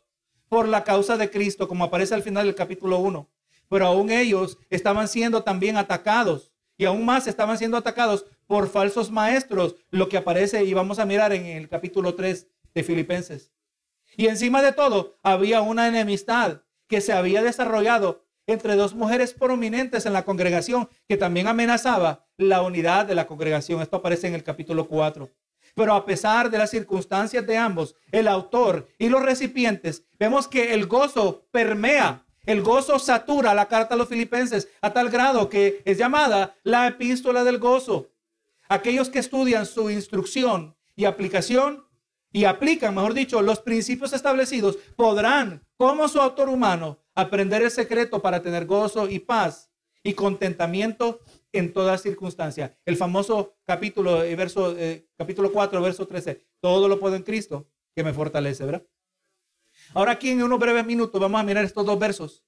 por 0.50 0.68
la 0.68 0.84
causa 0.84 1.18
de 1.18 1.30
Cristo, 1.30 1.68
como 1.68 1.86
aparece 1.86 2.14
al 2.14 2.24
final 2.24 2.46
del 2.46 2.56
capítulo 2.56 3.00
1. 3.00 3.30
Pero 3.70 3.86
aún 3.86 4.12
ellos 4.12 4.58
estaban 4.70 5.08
siendo 5.08 5.44
también 5.44 5.78
atacados 5.78 6.52
y 6.78 6.86
aún 6.86 7.06
más 7.06 7.28
estaban 7.28 7.58
siendo 7.58 7.78
atacados 7.78 8.26
por 8.46 8.70
falsos 8.70 9.12
maestros, 9.12 9.76
lo 9.90 10.08
que 10.08 10.18
aparece 10.18 10.64
y 10.64 10.74
vamos 10.74 11.00
a 11.00 11.06
mirar 11.06 11.34
en 11.34 11.46
el 11.46 11.68
capítulo 11.68 12.16
3 12.16 12.48
de 12.74 12.84
Filipenses. 12.84 13.52
Y 14.16 14.28
encima 14.28 14.62
de 14.62 14.72
todo, 14.72 15.18
había 15.24 15.62
una 15.62 15.88
enemistad 15.88 16.62
que 16.88 17.02
se 17.02 17.14
había 17.14 17.44
desarrollado 17.44 18.27
entre 18.48 18.76
dos 18.76 18.96
mujeres 18.96 19.34
prominentes 19.34 20.06
en 20.06 20.14
la 20.14 20.24
congregación 20.26 20.90
que 21.08 21.18
también 21.18 21.48
amenazaba 21.48 22.26
la 22.38 22.62
unidad 22.62 23.06
de 23.06 23.16
la 23.16 23.28
congregación. 23.28 23.82
Esto 23.82 23.98
aparece 23.98 24.28
en 24.28 24.36
el 24.36 24.44
capítulo 24.44 24.88
4. 24.88 25.30
Pero 25.76 25.94
a 25.94 26.06
pesar 26.06 26.50
de 26.50 26.58
las 26.58 26.72
circunstancias 26.72 27.46
de 27.46 27.58
ambos, 27.58 27.96
el 28.12 28.28
autor 28.28 28.88
y 28.98 29.10
los 29.10 29.22
recipientes, 29.22 30.06
vemos 30.18 30.48
que 30.48 30.74
el 30.74 30.88
gozo 30.88 31.46
permea, 31.52 32.26
el 32.46 32.62
gozo 32.62 32.98
satura 32.98 33.54
la 33.54 33.68
carta 33.68 33.94
a 33.94 33.98
los 33.98 34.08
filipenses 34.08 34.70
a 34.82 34.94
tal 34.94 35.10
grado 35.10 35.50
que 35.50 35.82
es 35.86 35.98
llamada 35.98 36.56
la 36.64 36.88
epístola 36.88 37.44
del 37.44 37.60
gozo. 37.60 38.10
Aquellos 38.70 39.10
que 39.10 39.20
estudian 39.20 39.66
su 39.66 39.90
instrucción 39.90 40.76
y 40.96 41.06
aplicación 41.06 41.86
y 42.32 42.46
aplican, 42.46 42.96
mejor 42.96 43.14
dicho, 43.14 43.42
los 43.42 43.60
principios 43.60 44.14
establecidos, 44.14 44.78
podrán, 44.96 45.66
como 45.78 46.08
su 46.08 46.20
autor 46.20 46.50
humano, 46.50 47.00
aprender 47.18 47.64
el 47.64 47.72
secreto 47.72 48.22
para 48.22 48.44
tener 48.44 48.68
gozo 48.68 49.10
y 49.10 49.18
paz 49.18 49.72
y 50.04 50.14
contentamiento 50.14 51.20
en 51.52 51.74
toda 51.74 51.98
circunstancia. 51.98 52.78
El 52.86 52.96
famoso 52.96 53.58
capítulo, 53.66 54.24
eh, 54.24 54.36
verso, 54.36 54.78
eh, 54.78 55.08
capítulo 55.18 55.52
4, 55.52 55.82
verso 55.82 56.08
13. 56.08 56.46
Todo 56.60 56.88
lo 56.88 57.00
puedo 57.00 57.16
en 57.16 57.24
Cristo 57.24 57.68
que 57.96 58.04
me 58.04 58.14
fortalece, 58.14 58.64
¿verdad? 58.66 58.86
Ahora 59.96 60.12
aquí 60.12 60.30
en 60.30 60.44
unos 60.44 60.60
breves 60.60 60.86
minutos 60.86 61.20
vamos 61.20 61.42
a 61.42 61.44
mirar 61.44 61.66
estos 61.66 61.84
dos 61.88 61.98
versos 61.98 62.46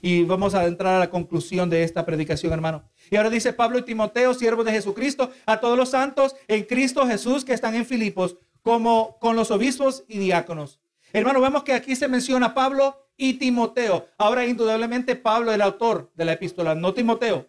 y 0.00 0.24
vamos 0.24 0.54
a 0.54 0.64
entrar 0.64 0.94
a 0.94 0.98
la 0.98 1.10
conclusión 1.10 1.68
de 1.68 1.82
esta 1.82 2.06
predicación, 2.06 2.54
hermano. 2.54 2.88
Y 3.10 3.16
ahora 3.16 3.28
dice 3.28 3.52
Pablo 3.52 3.78
y 3.78 3.82
Timoteo, 3.82 4.32
siervos 4.32 4.64
de 4.64 4.72
Jesucristo, 4.72 5.30
a 5.44 5.60
todos 5.60 5.76
los 5.76 5.90
santos 5.90 6.34
en 6.48 6.64
Cristo 6.64 7.06
Jesús 7.06 7.44
que 7.44 7.52
están 7.52 7.74
en 7.74 7.84
Filipos, 7.84 8.38
como 8.62 9.18
con 9.18 9.36
los 9.36 9.50
obispos 9.50 10.04
y 10.08 10.18
diáconos. 10.18 10.80
Hermano, 11.12 11.42
vemos 11.42 11.64
que 11.64 11.74
aquí 11.74 11.94
se 11.94 12.08
menciona 12.08 12.54
Pablo 12.54 13.05
y 13.16 13.34
Timoteo. 13.34 14.08
Ahora, 14.18 14.46
indudablemente, 14.46 15.16
Pablo 15.16 15.52
el 15.52 15.62
autor 15.62 16.10
de 16.14 16.24
la 16.24 16.32
epístola, 16.32 16.74
no 16.74 16.94
Timoteo. 16.94 17.48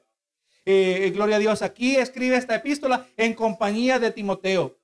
Eh, 0.66 1.12
gloria 1.14 1.38
a 1.38 1.40
Dios, 1.40 1.62
aquí 1.62 1.96
escribe 1.96 2.36
esta 2.36 2.56
epístola 2.56 3.08
en 3.16 3.34
compañía 3.34 4.00
de 4.00 4.12
Timoteo. 4.12 4.78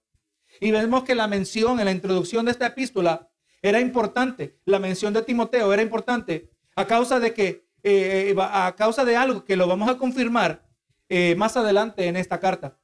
Y 0.59 0.71
vemos 0.71 1.03
que 1.03 1.15
la 1.15 1.27
mención 1.27 1.79
en 1.79 1.85
la 1.85 1.91
introducción 1.91 2.45
de 2.45 2.51
esta 2.51 2.67
epístola 2.67 3.29
era 3.61 3.79
importante. 3.79 4.59
La 4.65 4.79
mención 4.79 5.13
de 5.13 5.23
Timoteo 5.23 5.73
era 5.73 5.81
importante 5.81 6.51
a 6.75 6.85
causa 6.85 7.19
de 7.19 7.33
que, 7.33 7.67
eh, 7.83 8.35
a 8.37 8.75
causa 8.77 9.03
de 9.05 9.15
algo 9.15 9.43
que 9.43 9.55
lo 9.55 9.67
vamos 9.67 9.89
a 9.89 9.97
confirmar 9.97 10.65
eh, 11.09 11.35
más 11.35 11.57
adelante 11.57 12.07
en 12.07 12.15
esta 12.15 12.39
carta. 12.39 12.77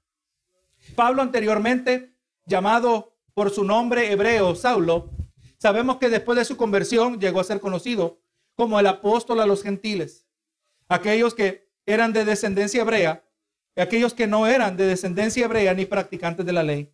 Pablo 0.95 1.21
anteriormente, 1.21 2.15
llamado 2.45 3.15
por 3.33 3.49
su 3.49 3.63
nombre 3.63 4.11
hebreo 4.11 4.55
Saulo, 4.55 5.11
sabemos 5.59 5.97
que 5.97 6.09
después 6.09 6.37
de 6.37 6.45
su 6.45 6.57
conversión 6.57 7.19
llegó 7.19 7.39
a 7.39 7.43
ser 7.43 7.59
conocido 7.59 8.19
como 8.55 8.79
el 8.79 8.87
apóstol 8.87 9.39
a 9.39 9.45
los 9.45 9.61
gentiles. 9.61 10.25
Aquellos 10.87 11.35
que 11.35 11.69
eran 11.85 12.13
de 12.13 12.25
descendencia 12.25 12.81
hebrea 12.81 13.23
aquellos 13.81 14.13
que 14.13 14.27
no 14.27 14.47
eran 14.47 14.77
de 14.77 14.85
descendencia 14.85 15.45
hebrea 15.45 15.73
ni 15.73 15.85
practicantes 15.85 16.45
de 16.45 16.53
la 16.53 16.63
ley. 16.63 16.91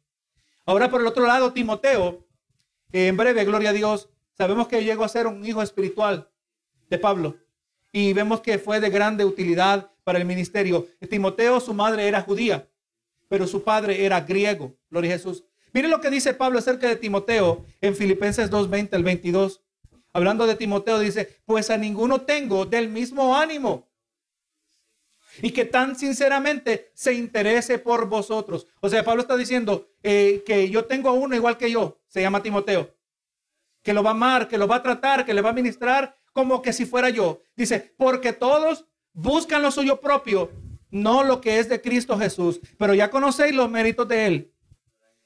Ahora, 0.66 0.90
por 0.90 1.02
el 1.02 1.08
otro 1.08 1.26
lado, 1.26 1.54
Timoteo, 1.54 2.28
en 2.92 3.18
breve, 3.18 3.44
gloria 3.46 3.70
a 3.70 3.74
Dios, 3.74 4.10
sabemos 4.38 4.68
que 4.68 4.84
llegó 4.84 5.04
a 5.04 5.10
ser 5.10 5.28
un 5.28 5.46
hijo 5.46 5.62
espiritual 5.62 6.30
de 6.90 6.98
Pablo 6.98 7.38
y 7.92 8.14
vemos 8.14 8.42
que 8.42 8.60
fue 8.60 8.80
de 8.80 8.90
grande 8.90 9.26
utilidad 9.26 9.92
para 10.04 10.20
el 10.20 10.26
ministerio. 10.26 10.88
Timoteo, 11.10 11.60
su 11.60 11.74
madre 11.74 12.08
era 12.08 12.22
judía, 12.22 12.68
pero 13.28 13.48
su 13.48 13.64
padre 13.64 14.06
era 14.06 14.22
griego. 14.22 14.76
Gloria 14.90 15.12
a 15.12 15.18
Jesús. 15.18 15.44
Miren 15.76 15.92
lo 15.92 16.00
que 16.00 16.10
dice 16.10 16.34
Pablo 16.34 16.60
acerca 16.60 16.88
de 16.88 16.96
Timoteo 16.96 17.66
en 17.82 17.98
Filipenses 17.98 18.50
2:20 18.50 18.96
al 18.96 19.04
22. 19.04 19.62
Hablando 20.14 20.48
de 20.48 20.56
Timoteo, 20.56 21.00
dice, 21.00 21.42
pues 21.44 21.70
a 21.70 21.76
ninguno 21.76 22.22
tengo 22.22 22.66
del 22.66 22.88
mismo 22.88 23.36
ánimo 23.36 23.86
y 25.42 25.52
que 25.52 25.66
tan 25.66 25.98
sinceramente 25.98 26.92
se 26.94 27.14
interese 27.14 27.78
por 27.78 28.08
vosotros. 28.08 28.68
O 28.80 28.88
sea, 28.88 29.04
Pablo 29.04 29.24
está 29.24 29.36
diciendo 29.36 29.90
eh, 30.02 30.46
que 30.46 30.70
yo 30.70 30.86
tengo 30.86 31.10
a 31.10 31.12
uno 31.12 31.36
igual 31.36 31.58
que 31.58 31.70
yo, 31.70 32.00
se 32.08 32.22
llama 32.22 32.42
Timoteo, 32.42 32.96
que 33.84 33.94
lo 33.94 34.02
va 34.02 34.12
a 34.12 34.14
amar, 34.14 34.48
que 34.48 34.58
lo 34.58 34.70
va 34.70 34.78
a 34.78 34.82
tratar, 34.82 35.26
que 35.26 35.34
le 35.34 35.42
va 35.42 35.50
a 35.50 35.60
ministrar 35.62 36.16
como 36.32 36.62
que 36.62 36.72
si 36.72 36.86
fuera 36.86 37.10
yo. 37.10 37.42
Dice, 37.58 37.94
porque 37.98 38.32
todos 38.32 38.86
buscan 39.12 39.62
lo 39.62 39.72
suyo 39.72 40.00
propio, 40.00 40.54
no 40.90 41.26
lo 41.26 41.42
que 41.42 41.60
es 41.60 41.68
de 41.68 41.82
Cristo 41.82 42.18
Jesús, 42.18 42.62
pero 42.78 42.94
ya 42.94 43.10
conocéis 43.10 43.54
los 43.54 43.70
méritos 43.70 44.08
de 44.08 44.26
él, 44.28 44.55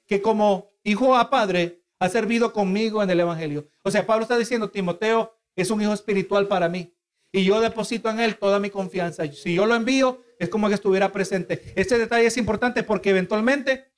que 0.10 0.22
como 0.22 0.72
hijo 0.84 1.16
a 1.16 1.30
padre 1.30 1.84
ha 2.00 2.10
servido 2.10 2.52
conmigo 2.52 3.04
en 3.04 3.10
el 3.12 3.20
Evangelio. 3.20 3.70
O 3.84 3.92
sea, 3.92 4.08
Pablo 4.08 4.24
está 4.24 4.38
diciendo, 4.38 4.72
Timoteo 4.72 5.38
es 5.56 5.70
un 5.70 5.82
hijo 5.82 5.94
espiritual 5.94 6.48
para 6.48 6.68
mí. 6.68 6.94
Y 7.32 7.44
yo 7.44 7.62
deposito 7.62 8.10
en 8.10 8.20
él 8.20 8.38
toda 8.38 8.60
mi 8.60 8.72
confianza. 8.72 9.32
Si 9.32 9.54
yo 9.54 9.68
lo 9.68 9.76
envío, 9.76 10.22
es 10.40 10.50
como 10.50 10.68
que 10.68 10.74
estuviera 10.74 11.12
presente. 11.12 11.74
Este 11.76 12.00
detalle 12.00 12.26
es 12.26 12.38
importante 12.38 12.82
porque 12.82 13.12
eventualmente 13.12 13.92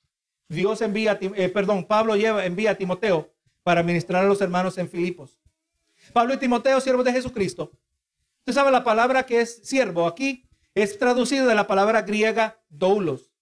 Dios 0.48 0.82
envía, 0.82 1.18
eh, 1.20 1.48
perdón, 1.48 1.86
Pablo 1.86 2.14
lleva, 2.14 2.44
envía 2.44 2.72
a 2.72 2.74
Timoteo 2.74 3.32
para 3.62 3.82
ministrar 3.82 4.22
a 4.22 4.28
los 4.28 4.42
hermanos 4.42 4.76
en 4.76 4.90
Filipos. 4.90 5.40
Pablo 6.12 6.34
y 6.34 6.36
Timoteo, 6.36 6.78
siervos 6.80 7.06
de 7.06 7.12
Jesucristo. 7.12 7.72
Usted 8.40 8.52
sabe 8.52 8.70
la 8.70 8.84
palabra 8.84 9.24
que 9.24 9.40
es 9.40 9.60
siervo 9.62 10.06
aquí 10.06 10.46
es 10.74 10.98
traducido 10.98 11.46
de 11.46 11.54
la 11.54 11.66
palabra 11.66 12.02
griega 12.02 12.60
doulos, 12.68 13.32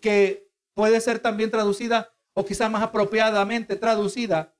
que 0.00 0.47
puede 0.78 1.00
ser 1.00 1.18
también 1.18 1.50
traducida 1.50 2.14
o 2.34 2.44
quizá 2.44 2.68
más 2.68 2.84
apropiadamente 2.84 3.74
traducida 3.74 4.54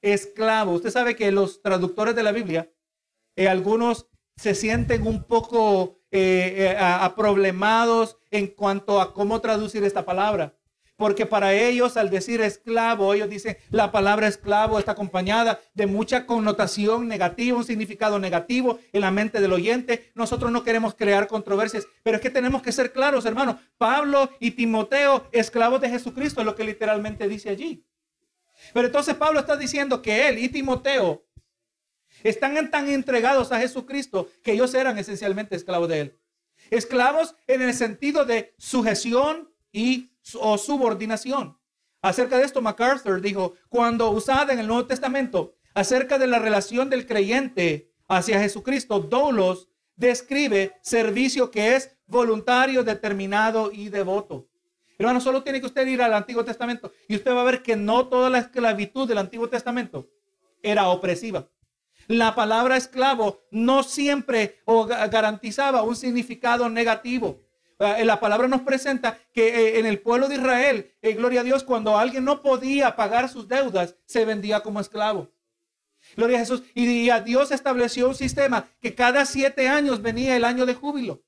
esclavo. 0.00 0.74
Usted 0.74 0.90
sabe 0.90 1.16
que 1.16 1.32
los 1.32 1.60
traductores 1.60 2.14
de 2.14 2.22
la 2.22 2.30
Biblia, 2.30 2.70
eh, 3.34 3.48
algunos 3.48 4.06
se 4.36 4.54
sienten 4.54 5.08
un 5.08 5.24
poco 5.24 5.98
eh, 6.12 6.54
eh, 6.56 6.76
aproblemados 6.78 8.16
en 8.30 8.46
cuanto 8.46 9.00
a 9.00 9.12
cómo 9.12 9.40
traducir 9.40 9.82
esta 9.82 10.04
palabra. 10.04 10.56
Porque 10.96 11.26
para 11.26 11.52
ellos, 11.52 11.98
al 11.98 12.08
decir 12.08 12.40
esclavo, 12.40 13.12
ellos 13.12 13.28
dicen 13.28 13.58
la 13.70 13.92
palabra 13.92 14.28
esclavo 14.28 14.78
está 14.78 14.92
acompañada 14.92 15.60
de 15.74 15.86
mucha 15.86 16.24
connotación 16.24 17.06
negativa, 17.06 17.58
un 17.58 17.64
significado 17.64 18.18
negativo 18.18 18.78
en 18.92 19.02
la 19.02 19.10
mente 19.10 19.40
del 19.40 19.52
oyente. 19.52 20.10
Nosotros 20.14 20.50
no 20.50 20.64
queremos 20.64 20.94
crear 20.94 21.26
controversias, 21.26 21.86
pero 22.02 22.16
es 22.16 22.22
que 22.22 22.30
tenemos 22.30 22.62
que 22.62 22.72
ser 22.72 22.92
claros, 22.92 23.26
hermanos. 23.26 23.56
Pablo 23.76 24.30
y 24.40 24.52
Timoteo, 24.52 25.28
esclavos 25.32 25.82
de 25.82 25.90
Jesucristo, 25.90 26.40
es 26.40 26.46
lo 26.46 26.54
que 26.54 26.64
literalmente 26.64 27.28
dice 27.28 27.50
allí. 27.50 27.84
Pero 28.72 28.86
entonces 28.86 29.14
Pablo 29.14 29.40
está 29.40 29.56
diciendo 29.56 30.00
que 30.00 30.28
él 30.28 30.38
y 30.38 30.48
Timoteo 30.48 31.26
están 32.22 32.70
tan 32.70 32.88
entregados 32.88 33.52
a 33.52 33.60
Jesucristo 33.60 34.30
que 34.42 34.52
ellos 34.52 34.72
eran 34.74 34.96
esencialmente 34.96 35.56
esclavos 35.56 35.90
de 35.90 36.00
él. 36.00 36.18
Esclavos 36.70 37.34
en 37.46 37.60
el 37.60 37.74
sentido 37.74 38.24
de 38.24 38.54
sujeción 38.56 39.50
y 39.76 40.10
o 40.40 40.56
subordinación. 40.56 41.58
Acerca 42.00 42.38
de 42.38 42.46
esto, 42.46 42.62
MacArthur 42.62 43.20
dijo, 43.20 43.56
cuando 43.68 44.10
usada 44.10 44.54
en 44.54 44.58
el 44.58 44.66
Nuevo 44.66 44.86
Testamento, 44.86 45.54
acerca 45.74 46.18
de 46.18 46.26
la 46.26 46.38
relación 46.38 46.88
del 46.88 47.06
creyente 47.06 47.92
hacia 48.08 48.40
Jesucristo, 48.40 49.00
Doulos 49.00 49.68
describe 49.94 50.78
servicio 50.80 51.50
que 51.50 51.76
es 51.76 51.94
voluntario, 52.06 52.84
determinado 52.84 53.70
y 53.70 53.90
devoto. 53.90 54.48
Hermano, 54.98 55.20
solo 55.20 55.42
tiene 55.42 55.60
que 55.60 55.66
usted 55.66 55.86
ir 55.86 56.00
al 56.00 56.14
Antiguo 56.14 56.42
Testamento 56.42 56.90
y 57.06 57.16
usted 57.16 57.32
va 57.32 57.42
a 57.42 57.44
ver 57.44 57.62
que 57.62 57.76
no 57.76 58.08
toda 58.08 58.30
la 58.30 58.38
esclavitud 58.38 59.06
del 59.06 59.18
Antiguo 59.18 59.50
Testamento 59.50 60.08
era 60.62 60.88
opresiva. 60.88 61.50
La 62.08 62.34
palabra 62.34 62.78
esclavo 62.78 63.42
no 63.50 63.82
siempre 63.82 64.62
garantizaba 65.10 65.82
un 65.82 65.96
significado 65.96 66.70
negativo. 66.70 67.45
Ah, 67.78 67.98
la 68.02 68.20
palabra 68.20 68.48
nos 68.48 68.62
presenta 68.62 69.18
que 69.32 69.48
eh, 69.48 69.78
en 69.78 69.86
el 69.86 70.00
pueblo 70.00 70.28
de 70.28 70.36
Israel, 70.36 70.94
eh, 71.02 71.12
gloria 71.12 71.42
a 71.42 71.44
Dios, 71.44 71.62
cuando 71.62 71.98
alguien 71.98 72.24
no 72.24 72.40
podía 72.40 72.96
pagar 72.96 73.28
sus 73.28 73.48
deudas, 73.48 73.96
se 74.06 74.24
vendía 74.24 74.60
como 74.60 74.80
esclavo. 74.80 75.30
Gloria 76.16 76.38
a 76.38 76.40
Jesús. 76.40 76.62
Y 76.74 77.10
a 77.10 77.20
Dios 77.20 77.50
estableció 77.50 78.08
un 78.08 78.14
sistema 78.14 78.68
que 78.80 78.94
cada 78.94 79.26
siete 79.26 79.68
años 79.68 80.00
venía 80.00 80.36
el 80.36 80.44
año 80.44 80.64
de 80.64 80.74
júbilo. 80.74 81.22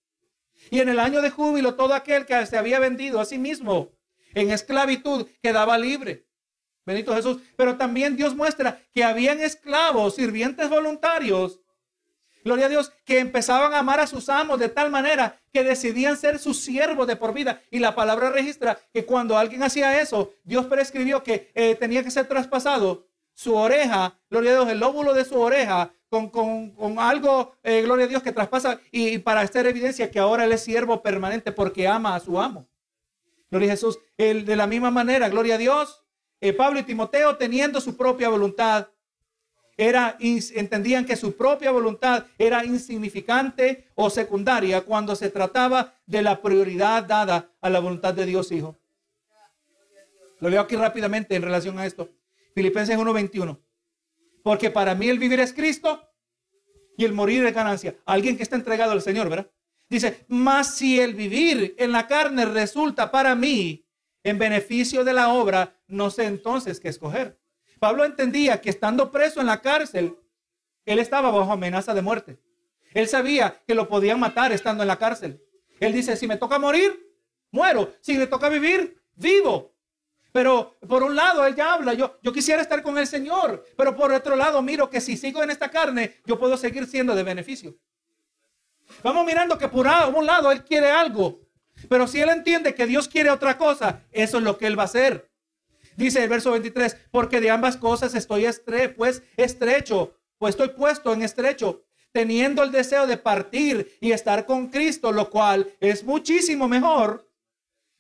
Y 0.70 0.80
en 0.80 0.88
el 0.88 0.98
año 0.98 1.20
de 1.20 1.30
júbilo, 1.30 1.74
todo 1.74 1.94
aquel 1.94 2.26
que 2.26 2.46
se 2.46 2.56
había 2.56 2.78
vendido 2.78 3.20
a 3.20 3.24
sí 3.24 3.38
mismo 3.38 3.92
en 4.34 4.50
esclavitud 4.50 5.26
quedaba 5.42 5.78
libre. 5.78 6.26
Bendito 6.86 7.14
Jesús. 7.14 7.42
Pero 7.56 7.76
también 7.76 8.16
Dios 8.16 8.34
muestra 8.34 8.82
que 8.92 9.04
habían 9.04 9.40
esclavos, 9.40 10.14
sirvientes 10.14 10.70
voluntarios, 10.70 11.60
gloria 12.44 12.66
a 12.66 12.68
Dios, 12.68 12.92
que 13.04 13.18
empezaban 13.18 13.74
a 13.74 13.80
amar 13.80 14.00
a 14.00 14.06
sus 14.06 14.28
amos 14.28 14.58
de 14.58 14.68
tal 14.68 14.90
manera 14.90 15.38
que 15.52 15.64
decidían 15.64 16.16
ser 16.16 16.38
sus 16.38 16.60
siervos 16.60 17.06
de 17.06 17.16
por 17.16 17.32
vida. 17.32 17.60
Y 17.70 17.78
la 17.78 17.94
palabra 17.94 18.30
registra 18.30 18.78
que 18.92 19.04
cuando 19.04 19.36
alguien 19.36 19.62
hacía 19.62 20.00
eso, 20.00 20.32
Dios 20.44 20.66
prescribió 20.66 21.22
que 21.22 21.50
eh, 21.54 21.74
tenía 21.74 22.02
que 22.02 22.10
ser 22.10 22.26
traspasado 22.26 23.06
su 23.34 23.54
oreja, 23.54 24.18
gloria 24.30 24.50
a 24.50 24.54
Dios, 24.54 24.68
el 24.68 24.80
lóbulo 24.80 25.14
de 25.14 25.24
su 25.24 25.38
oreja, 25.38 25.92
con, 26.08 26.98
algo, 26.98 27.54
eh, 27.62 27.82
gloria 27.82 28.06
a 28.06 28.08
Dios, 28.08 28.22
que 28.22 28.32
traspasa 28.32 28.80
y, 28.90 29.18
para 29.18 29.42
hacer 29.42 29.66
evidencia 29.66 30.10
que 30.10 30.18
ahora 30.18 30.44
él 30.44 30.52
es 30.52 30.62
siervo 30.62 31.02
permanente 31.02 31.52
porque 31.52 31.86
ama 31.86 32.14
a 32.14 32.20
su 32.20 32.40
amo. 32.40 32.66
Gloria 33.50 33.68
a 33.68 33.70
Jesús. 33.72 33.98
De 34.16 34.56
la 34.56 34.66
misma 34.66 34.90
manera, 34.90 35.28
gloria 35.28 35.54
a 35.54 35.58
Dios, 35.58 36.02
eh, 36.40 36.52
Pablo 36.52 36.78
y 36.78 36.82
Timoteo 36.82 37.36
teniendo 37.36 37.80
su 37.80 37.96
propia 37.96 38.28
voluntad, 38.28 38.88
era, 39.78 40.16
entendían 40.18 41.06
que 41.06 41.16
su 41.16 41.36
propia 41.36 41.70
voluntad 41.70 42.26
era 42.36 42.64
insignificante 42.64 43.86
o 43.94 44.10
secundaria 44.10 44.80
cuando 44.80 45.14
se 45.14 45.30
trataba 45.30 45.94
de 46.04 46.20
la 46.20 46.42
prioridad 46.42 47.04
dada 47.04 47.52
a 47.60 47.70
la 47.70 47.78
voluntad 47.78 48.12
de 48.12 48.26
Dios 48.26 48.50
Hijo. 48.50 48.76
Lo 50.40 50.50
leo 50.50 50.60
aquí 50.60 50.74
rápidamente 50.74 51.36
en 51.36 51.42
relación 51.42 51.78
a 51.78 51.86
esto. 51.86 52.10
Filipenses 52.56 52.98
1:21. 52.98 53.56
Porque 54.42 54.70
para 54.70 54.96
mí 54.96 55.08
el 55.08 55.18
vivir 55.20 55.38
es 55.38 55.52
Cristo 55.52 56.02
y 56.96 57.04
el 57.04 57.12
morir 57.12 57.44
es 57.44 57.54
ganancia. 57.54 57.96
Alguien 58.04 58.36
que 58.36 58.42
está 58.42 58.56
entregado 58.56 58.90
al 58.90 59.02
Señor, 59.02 59.28
¿verdad? 59.28 59.48
Dice, 59.88 60.24
más 60.26 60.74
si 60.74 61.00
el 61.00 61.14
vivir 61.14 61.76
en 61.78 61.92
la 61.92 62.08
carne 62.08 62.44
resulta 62.46 63.12
para 63.12 63.36
mí 63.36 63.86
en 64.24 64.38
beneficio 64.38 65.04
de 65.04 65.12
la 65.12 65.32
obra, 65.32 65.76
no 65.86 66.10
sé 66.10 66.24
entonces 66.24 66.80
qué 66.80 66.88
escoger 66.88 67.37
Pablo 67.78 68.04
entendía 68.04 68.60
que 68.60 68.70
estando 68.70 69.10
preso 69.10 69.40
en 69.40 69.46
la 69.46 69.60
cárcel, 69.60 70.16
él 70.84 70.98
estaba 70.98 71.30
bajo 71.30 71.52
amenaza 71.52 71.94
de 71.94 72.02
muerte. 72.02 72.38
Él 72.94 73.08
sabía 73.08 73.60
que 73.66 73.74
lo 73.74 73.88
podían 73.88 74.18
matar 74.18 74.52
estando 74.52 74.82
en 74.82 74.88
la 74.88 74.98
cárcel. 74.98 75.42
Él 75.80 75.92
dice, 75.92 76.16
si 76.16 76.26
me 76.26 76.36
toca 76.36 76.58
morir, 76.58 76.98
muero. 77.50 77.92
Si 78.00 78.16
me 78.16 78.26
toca 78.26 78.48
vivir, 78.48 79.00
vivo. 79.14 79.74
Pero 80.32 80.76
por 80.86 81.02
un 81.02 81.16
lado, 81.16 81.46
él 81.46 81.54
ya 81.54 81.74
habla, 81.74 81.94
yo, 81.94 82.18
yo 82.22 82.32
quisiera 82.32 82.62
estar 82.62 82.82
con 82.82 82.98
el 82.98 83.06
Señor, 83.06 83.64
pero 83.76 83.96
por 83.96 84.12
otro 84.12 84.36
lado, 84.36 84.60
miro 84.62 84.90
que 84.90 85.00
si 85.00 85.16
sigo 85.16 85.42
en 85.42 85.50
esta 85.50 85.70
carne, 85.70 86.16
yo 86.26 86.38
puedo 86.38 86.56
seguir 86.56 86.86
siendo 86.86 87.14
de 87.14 87.22
beneficio. 87.22 87.76
Vamos 89.02 89.24
mirando 89.24 89.58
que 89.58 89.68
por 89.68 89.86
un 89.86 90.26
lado, 90.26 90.50
él 90.52 90.64
quiere 90.64 90.90
algo, 90.90 91.40
pero 91.88 92.06
si 92.06 92.20
él 92.20 92.28
entiende 92.28 92.74
que 92.74 92.86
Dios 92.86 93.08
quiere 93.08 93.30
otra 93.30 93.56
cosa, 93.56 94.02
eso 94.12 94.38
es 94.38 94.44
lo 94.44 94.58
que 94.58 94.66
él 94.66 94.78
va 94.78 94.82
a 94.82 94.86
hacer. 94.86 95.27
Dice 95.98 96.22
el 96.22 96.28
verso 96.28 96.52
23, 96.52 96.96
porque 97.10 97.40
de 97.40 97.50
ambas 97.50 97.76
cosas 97.76 98.14
estoy 98.14 98.44
estre 98.44 98.88
pues 98.88 99.24
estrecho, 99.36 100.14
pues 100.38 100.54
estoy 100.54 100.68
puesto 100.68 101.12
en 101.12 101.22
estrecho, 101.22 101.82
teniendo 102.12 102.62
el 102.62 102.70
deseo 102.70 103.08
de 103.08 103.16
partir 103.16 103.98
y 104.00 104.12
estar 104.12 104.46
con 104.46 104.68
Cristo, 104.68 105.10
lo 105.10 105.28
cual 105.28 105.68
es 105.80 106.04
muchísimo 106.04 106.68
mejor, 106.68 107.28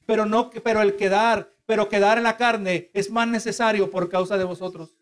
pero 0.06 0.26
no 0.26 0.48
pero 0.48 0.80
el 0.80 0.94
quedar, 0.94 1.50
pero 1.66 1.88
quedar 1.88 2.18
en 2.18 2.22
la 2.22 2.36
carne 2.36 2.88
es 2.94 3.10
más 3.10 3.26
necesario 3.26 3.90
por 3.90 4.08
causa 4.08 4.38
de 4.38 4.44
vosotros. 4.44 4.94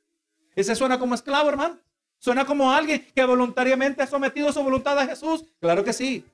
Ese 0.54 0.74
suena 0.74 0.98
como 0.98 1.14
esclavo, 1.14 1.50
hermano. 1.50 1.78
Suena 2.18 2.46
como 2.46 2.72
alguien 2.72 3.06
que 3.14 3.26
voluntariamente 3.26 4.02
ha 4.02 4.06
sometido 4.06 4.50
su 4.54 4.62
voluntad 4.62 4.98
a 4.98 5.06
Jesús. 5.06 5.44
Claro 5.60 5.84
que 5.84 5.92
sí. 5.92 6.24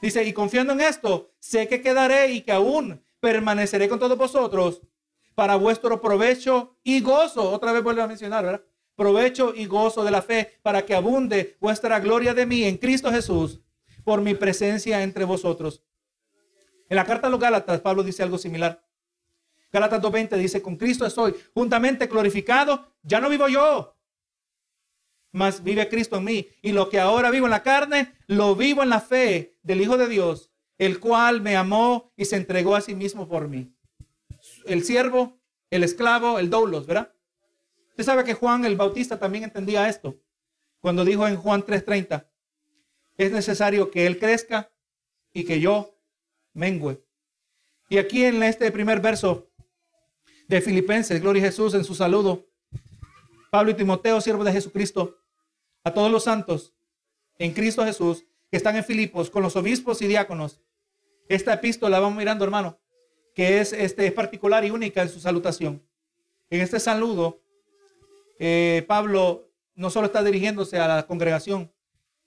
Dice, 0.00 0.24
y 0.24 0.32
confiando 0.32 0.72
en 0.72 0.80
esto, 0.80 1.30
sé 1.40 1.68
que 1.68 1.82
quedaré 1.82 2.32
y 2.32 2.40
que 2.40 2.52
aún 2.52 3.04
permaneceré 3.20 3.86
con 3.90 3.98
todos 3.98 4.16
vosotros 4.16 4.80
para 5.34 5.56
vuestro 5.56 6.00
provecho 6.00 6.76
y 6.82 7.00
gozo. 7.00 7.50
Otra 7.50 7.72
vez 7.72 7.82
vuelvo 7.82 8.02
a 8.02 8.06
mencionar, 8.06 8.44
¿verdad? 8.44 8.64
Provecho 8.94 9.54
y 9.54 9.66
gozo 9.66 10.04
de 10.04 10.10
la 10.10 10.22
fe 10.22 10.58
para 10.62 10.84
que 10.84 10.94
abunde 10.94 11.56
vuestra 11.60 11.98
gloria 12.00 12.34
de 12.34 12.46
mí 12.46 12.64
en 12.64 12.76
Cristo 12.76 13.10
Jesús 13.10 13.60
por 14.04 14.20
mi 14.20 14.34
presencia 14.34 15.02
entre 15.02 15.24
vosotros. 15.24 15.82
En 16.88 16.96
la 16.96 17.04
carta 17.04 17.28
a 17.28 17.30
los 17.30 17.40
Gálatas, 17.40 17.80
Pablo 17.80 18.02
dice 18.02 18.22
algo 18.22 18.36
similar. 18.36 18.84
Gálatas 19.72 20.02
2.20 20.02 20.36
dice, 20.36 20.60
con 20.60 20.76
Cristo 20.76 21.06
estoy 21.06 21.34
juntamente 21.54 22.06
glorificado, 22.06 22.92
ya 23.02 23.20
no 23.20 23.30
vivo 23.30 23.48
yo, 23.48 23.96
mas 25.30 25.62
vive 25.62 25.88
Cristo 25.88 26.18
en 26.18 26.24
mí. 26.24 26.48
Y 26.60 26.72
lo 26.72 26.90
que 26.90 27.00
ahora 27.00 27.30
vivo 27.30 27.46
en 27.46 27.52
la 27.52 27.62
carne, 27.62 28.12
lo 28.26 28.54
vivo 28.54 28.82
en 28.82 28.90
la 28.90 29.00
fe 29.00 29.56
del 29.62 29.80
Hijo 29.80 29.96
de 29.96 30.08
Dios, 30.08 30.50
el 30.76 31.00
cual 31.00 31.40
me 31.40 31.56
amó 31.56 32.12
y 32.16 32.26
se 32.26 32.36
entregó 32.36 32.76
a 32.76 32.82
sí 32.82 32.94
mismo 32.94 33.26
por 33.26 33.48
mí 33.48 33.74
el 34.66 34.84
siervo, 34.84 35.40
el 35.70 35.84
esclavo, 35.84 36.38
el 36.38 36.50
doulos, 36.50 36.86
¿verdad? 36.86 37.12
Usted 37.90 38.04
sabe 38.04 38.24
que 38.24 38.34
Juan 38.34 38.64
el 38.64 38.76
Bautista 38.76 39.18
también 39.18 39.44
entendía 39.44 39.88
esto. 39.88 40.18
Cuando 40.80 41.04
dijo 41.04 41.26
en 41.28 41.36
Juan 41.36 41.62
3:30, 41.62 42.28
es 43.16 43.32
necesario 43.32 43.90
que 43.90 44.06
Él 44.06 44.18
crezca 44.18 44.72
y 45.32 45.44
que 45.44 45.60
yo 45.60 45.98
mengüe. 46.54 47.04
Y 47.88 47.98
aquí 47.98 48.24
en 48.24 48.42
este 48.42 48.70
primer 48.72 49.00
verso 49.00 49.50
de 50.48 50.60
Filipenses, 50.60 51.20
Gloria 51.20 51.42
a 51.42 51.46
Jesús 51.46 51.74
en 51.74 51.84
su 51.84 51.94
saludo, 51.94 52.46
Pablo 53.50 53.70
y 53.70 53.74
Timoteo, 53.74 54.20
siervos 54.20 54.46
de 54.46 54.52
Jesucristo, 54.52 55.18
a 55.84 55.92
todos 55.92 56.10
los 56.10 56.24
santos 56.24 56.74
en 57.38 57.52
Cristo 57.52 57.84
Jesús 57.84 58.24
que 58.50 58.56
están 58.56 58.76
en 58.76 58.84
Filipos 58.84 59.30
con 59.30 59.42
los 59.42 59.56
obispos 59.56 60.02
y 60.02 60.06
diáconos. 60.06 60.60
Esta 61.28 61.54
epístola, 61.54 62.00
vamos 62.00 62.18
mirando 62.18 62.44
hermano, 62.44 62.80
que 63.34 63.60
es, 63.60 63.72
este, 63.72 64.10
particular 64.12 64.64
y 64.64 64.70
única 64.70 65.02
en 65.02 65.08
su 65.08 65.20
salutación. 65.20 65.82
En 66.50 66.60
este 66.60 66.80
saludo, 66.80 67.40
eh, 68.38 68.84
Pablo 68.86 69.48
no 69.74 69.90
solo 69.90 70.06
está 70.06 70.22
dirigiéndose 70.22 70.78
a 70.78 70.88
la 70.88 71.06
congregación, 71.06 71.72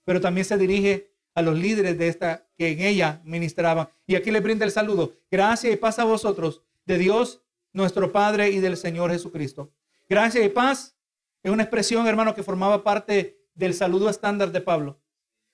pero 0.04 0.22
también 0.22 0.46
se 0.46 0.58
dirige 0.58 1.12
a 1.34 1.42
los 1.42 1.58
líderes 1.58 1.98
de 1.98 2.08
esta 2.08 2.48
que 2.58 2.70
en 2.70 2.80
ella 2.82 3.22
ministraban. 3.24 3.90
Y 4.08 4.16
aquí 4.16 4.32
le 4.32 4.40
brinda 4.40 4.66
el 4.66 4.72
saludo. 4.72 5.14
Gracias 5.30 5.74
y 5.74 5.78
paz 5.78 6.00
a 6.00 6.06
vosotros 6.06 6.64
de 6.86 6.98
Dios, 6.98 7.42
nuestro 7.74 8.12
Padre 8.12 8.50
y 8.50 8.60
del 8.60 8.78
Señor 8.78 9.12
Jesucristo. 9.12 9.72
Gracias 10.08 10.46
y 10.46 10.50
paz 10.50 10.96
es 11.44 11.52
una 11.52 11.64
expresión, 11.64 12.08
hermano, 12.08 12.34
que 12.34 12.44
formaba 12.44 12.84
parte 12.84 13.38
del 13.54 13.74
saludo 13.74 14.10
estándar 14.10 14.52
de 14.52 14.62
Pablo. 14.62 15.00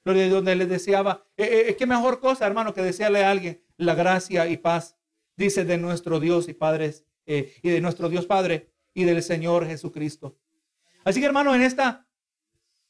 Donde 0.03 0.55
le 0.55 0.65
deseaba, 0.65 1.25
eh, 1.37 1.43
eh, 1.43 1.63
es 1.69 1.75
que 1.75 1.85
mejor 1.85 2.19
cosa, 2.19 2.47
hermano, 2.47 2.73
que 2.73 2.81
desearle 2.81 3.23
a 3.23 3.29
alguien 3.29 3.61
la 3.77 3.93
gracia 3.93 4.47
y 4.47 4.57
paz, 4.57 4.97
dice 5.35 5.65
de 5.65 5.77
nuestro 5.77 6.19
Dios 6.19 6.47
y 6.49 6.53
Padre, 6.53 6.93
eh, 7.25 7.53
y 7.61 7.69
de 7.69 7.81
nuestro 7.81 8.09
Dios 8.09 8.25
Padre 8.25 8.69
y 8.93 9.03
del 9.03 9.21
Señor 9.23 9.65
Jesucristo. 9.65 10.37
Así 11.03 11.19
que, 11.19 11.25
hermano, 11.25 11.55
en 11.55 11.61
esta 11.61 12.07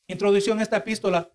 introducción 0.07 0.59
esta 0.59 0.77
epístola, 0.77 1.31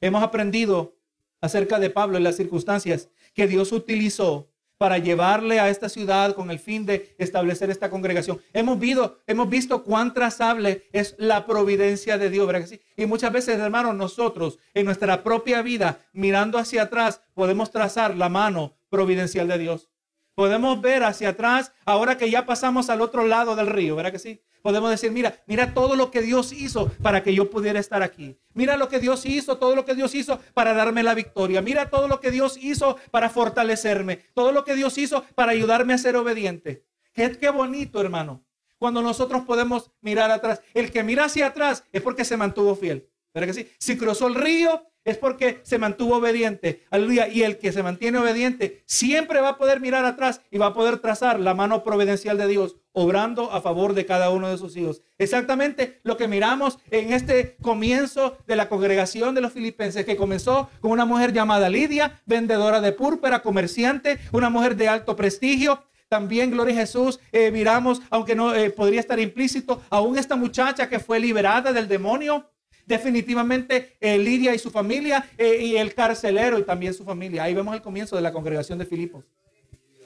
hemos 0.00 0.22
aprendido 0.22 0.96
acerca 1.40 1.78
de 1.78 1.90
Pablo 1.90 2.18
y 2.18 2.22
las 2.22 2.36
circunstancias 2.36 3.08
que 3.34 3.46
Dios 3.46 3.72
utilizó 3.72 4.50
para 4.80 4.96
llevarle 4.96 5.60
a 5.60 5.68
esta 5.68 5.90
ciudad 5.90 6.34
con 6.34 6.50
el 6.50 6.58
fin 6.58 6.86
de 6.86 7.14
establecer 7.18 7.68
esta 7.68 7.90
congregación. 7.90 8.40
Hemos 8.54 8.78
visto, 8.78 9.18
hemos 9.26 9.50
visto 9.50 9.84
cuán 9.84 10.14
trazable 10.14 10.84
es 10.92 11.14
la 11.18 11.44
providencia 11.44 12.16
de 12.16 12.30
Dios, 12.30 12.46
¿verdad 12.46 12.66
Y 12.96 13.04
muchas 13.04 13.30
veces, 13.30 13.58
hermanos, 13.58 13.94
nosotros 13.94 14.58
en 14.72 14.86
nuestra 14.86 15.22
propia 15.22 15.60
vida, 15.60 16.00
mirando 16.14 16.56
hacia 16.56 16.84
atrás, 16.84 17.20
podemos 17.34 17.70
trazar 17.70 18.16
la 18.16 18.30
mano 18.30 18.74
providencial 18.88 19.48
de 19.48 19.58
Dios. 19.58 19.89
Podemos 20.34 20.80
ver 20.80 21.04
hacia 21.04 21.30
atrás, 21.30 21.72
ahora 21.84 22.16
que 22.16 22.30
ya 22.30 22.46
pasamos 22.46 22.88
al 22.90 23.00
otro 23.00 23.26
lado 23.26 23.56
del 23.56 23.66
río, 23.66 23.96
¿verdad 23.96 24.12
que 24.12 24.18
sí? 24.18 24.42
Podemos 24.62 24.90
decir, 24.90 25.10
mira, 25.10 25.42
mira 25.46 25.72
todo 25.72 25.96
lo 25.96 26.10
que 26.10 26.20
Dios 26.20 26.52
hizo 26.52 26.90
para 27.02 27.22
que 27.22 27.34
yo 27.34 27.50
pudiera 27.50 27.80
estar 27.80 28.02
aquí. 28.02 28.38
Mira 28.52 28.76
lo 28.76 28.88
que 28.88 28.98
Dios 28.98 29.24
hizo, 29.24 29.56
todo 29.56 29.74
lo 29.74 29.84
que 29.84 29.94
Dios 29.94 30.14
hizo 30.14 30.38
para 30.54 30.74
darme 30.74 31.02
la 31.02 31.14
victoria. 31.14 31.62
Mira 31.62 31.88
todo 31.88 32.08
lo 32.08 32.20
que 32.20 32.30
Dios 32.30 32.58
hizo 32.58 32.98
para 33.10 33.30
fortalecerme. 33.30 34.16
Todo 34.34 34.52
lo 34.52 34.64
que 34.64 34.74
Dios 34.74 34.98
hizo 34.98 35.24
para 35.34 35.52
ayudarme 35.52 35.94
a 35.94 35.98
ser 35.98 36.16
obediente. 36.16 36.84
Qué, 37.14 37.50
bonito, 37.50 38.00
hermano. 38.00 38.44
Cuando 38.78 39.02
nosotros 39.02 39.42
podemos 39.42 39.90
mirar 40.00 40.30
atrás. 40.30 40.60
El 40.74 40.90
que 40.90 41.02
mira 41.02 41.24
hacia 41.24 41.48
atrás 41.48 41.84
es 41.92 42.02
porque 42.02 42.24
se 42.24 42.36
mantuvo 42.36 42.74
fiel. 42.74 43.09
¿Verdad 43.32 43.48
que 43.48 43.54
sí? 43.54 43.68
Si 43.78 43.96
cruzó 43.96 44.26
el 44.26 44.34
río, 44.34 44.82
es 45.04 45.16
porque 45.16 45.60
se 45.62 45.78
mantuvo 45.78 46.16
obediente. 46.16 46.84
Aleluya. 46.90 47.28
Y 47.28 47.42
el 47.42 47.58
que 47.58 47.72
se 47.72 47.82
mantiene 47.82 48.18
obediente 48.18 48.82
siempre 48.86 49.40
va 49.40 49.50
a 49.50 49.58
poder 49.58 49.80
mirar 49.80 50.04
atrás 50.04 50.40
y 50.50 50.58
va 50.58 50.66
a 50.66 50.74
poder 50.74 50.98
trazar 50.98 51.40
la 51.40 51.54
mano 51.54 51.82
providencial 51.82 52.36
de 52.36 52.46
Dios, 52.46 52.76
obrando 52.92 53.50
a 53.52 53.60
favor 53.60 53.94
de 53.94 54.04
cada 54.04 54.30
uno 54.30 54.48
de 54.48 54.58
sus 54.58 54.76
hijos. 54.76 55.02
Exactamente 55.18 56.00
lo 56.02 56.16
que 56.16 56.28
miramos 56.28 56.78
en 56.90 57.12
este 57.12 57.56
comienzo 57.62 58.36
de 58.46 58.56
la 58.56 58.68
congregación 58.68 59.34
de 59.34 59.40
los 59.40 59.52
filipenses, 59.52 60.04
que 60.04 60.16
comenzó 60.16 60.68
con 60.80 60.90
una 60.90 61.04
mujer 61.04 61.32
llamada 61.32 61.68
Lidia, 61.68 62.20
vendedora 62.26 62.80
de 62.80 62.92
púrpura, 62.92 63.42
comerciante, 63.42 64.18
una 64.32 64.50
mujer 64.50 64.76
de 64.76 64.88
alto 64.88 65.16
prestigio, 65.16 65.82
también, 66.08 66.50
gloria 66.50 66.74
a 66.74 66.78
Jesús, 66.78 67.20
eh, 67.30 67.52
miramos, 67.52 68.02
aunque 68.10 68.34
no 68.34 68.52
eh, 68.52 68.70
podría 68.70 68.98
estar 68.98 69.20
implícito, 69.20 69.80
aún 69.90 70.18
esta 70.18 70.34
muchacha 70.34 70.88
que 70.88 70.98
fue 70.98 71.20
liberada 71.20 71.72
del 71.72 71.86
demonio, 71.86 72.50
definitivamente 72.90 73.96
eh, 74.00 74.18
Lidia 74.18 74.52
y 74.52 74.58
su 74.58 74.70
familia 74.70 75.30
eh, 75.38 75.62
y 75.62 75.76
el 75.76 75.94
carcelero 75.94 76.58
y 76.58 76.64
también 76.64 76.92
su 76.92 77.04
familia. 77.04 77.44
Ahí 77.44 77.54
vemos 77.54 77.74
el 77.74 77.80
comienzo 77.80 78.16
de 78.16 78.22
la 78.22 78.32
congregación 78.32 78.78
de 78.78 78.84
Filipos, 78.84 79.24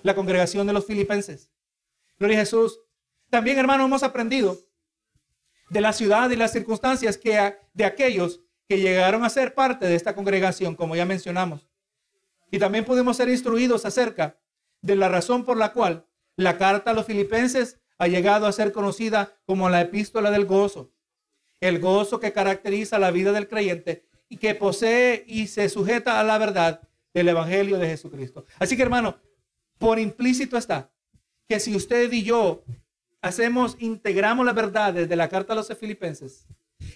la 0.02 0.14
congregación 0.14 0.66
de 0.66 0.74
los 0.74 0.84
filipenses. 0.84 1.50
Gloria 2.18 2.36
a 2.36 2.40
Jesús. 2.40 2.78
También, 3.30 3.58
hermanos, 3.58 3.86
hemos 3.86 4.02
aprendido 4.02 4.58
de 5.70 5.80
la 5.80 5.94
ciudad 5.94 6.30
y 6.30 6.36
las 6.36 6.52
circunstancias 6.52 7.16
que 7.16 7.56
de 7.72 7.84
aquellos 7.84 8.42
que 8.68 8.78
llegaron 8.78 9.24
a 9.24 9.30
ser 9.30 9.54
parte 9.54 9.86
de 9.86 9.94
esta 9.94 10.14
congregación, 10.14 10.76
como 10.76 10.94
ya 10.94 11.06
mencionamos. 11.06 11.66
Y 12.50 12.58
también 12.58 12.84
pudimos 12.84 13.16
ser 13.16 13.30
instruidos 13.30 13.86
acerca 13.86 14.38
de 14.82 14.94
la 14.94 15.08
razón 15.08 15.44
por 15.44 15.56
la 15.56 15.72
cual 15.72 16.06
la 16.36 16.58
carta 16.58 16.90
a 16.90 16.94
los 16.94 17.06
filipenses 17.06 17.80
ha 17.96 18.08
llegado 18.08 18.46
a 18.46 18.52
ser 18.52 18.72
conocida 18.72 19.32
como 19.46 19.70
la 19.70 19.80
epístola 19.80 20.30
del 20.30 20.44
gozo 20.44 20.93
el 21.64 21.80
gozo 21.80 22.20
que 22.20 22.32
caracteriza 22.32 22.98
la 22.98 23.10
vida 23.10 23.32
del 23.32 23.48
creyente 23.48 24.04
y 24.28 24.36
que 24.36 24.54
posee 24.54 25.24
y 25.26 25.46
se 25.46 25.70
sujeta 25.70 26.20
a 26.20 26.24
la 26.24 26.36
verdad 26.36 26.82
del 27.14 27.30
Evangelio 27.30 27.78
de 27.78 27.86
Jesucristo. 27.86 28.44
Así 28.58 28.76
que 28.76 28.82
hermano, 28.82 29.16
por 29.78 29.98
implícito 29.98 30.58
está 30.58 30.92
que 31.48 31.58
si 31.60 31.74
usted 31.74 32.12
y 32.12 32.22
yo 32.22 32.64
hacemos, 33.22 33.76
integramos 33.78 34.44
las 34.44 34.54
verdades 34.54 35.08
de 35.08 35.16
la 35.16 35.30
carta 35.30 35.54
a 35.54 35.56
los 35.56 35.68
filipenses 35.78 36.46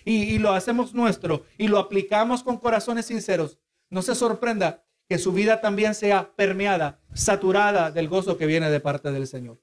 y, 0.04 0.34
y 0.34 0.38
lo 0.38 0.52
hacemos 0.52 0.92
nuestro 0.92 1.46
y 1.56 1.68
lo 1.68 1.78
aplicamos 1.78 2.42
con 2.42 2.58
corazones 2.58 3.06
sinceros, 3.06 3.58
no 3.88 4.02
se 4.02 4.14
sorprenda 4.14 4.84
que 5.08 5.16
su 5.16 5.32
vida 5.32 5.62
también 5.62 5.94
sea 5.94 6.32
permeada, 6.36 7.00
saturada 7.14 7.90
del 7.90 8.08
gozo 8.08 8.36
que 8.36 8.44
viene 8.44 8.68
de 8.68 8.80
parte 8.80 9.12
del 9.12 9.26
Señor. 9.26 9.58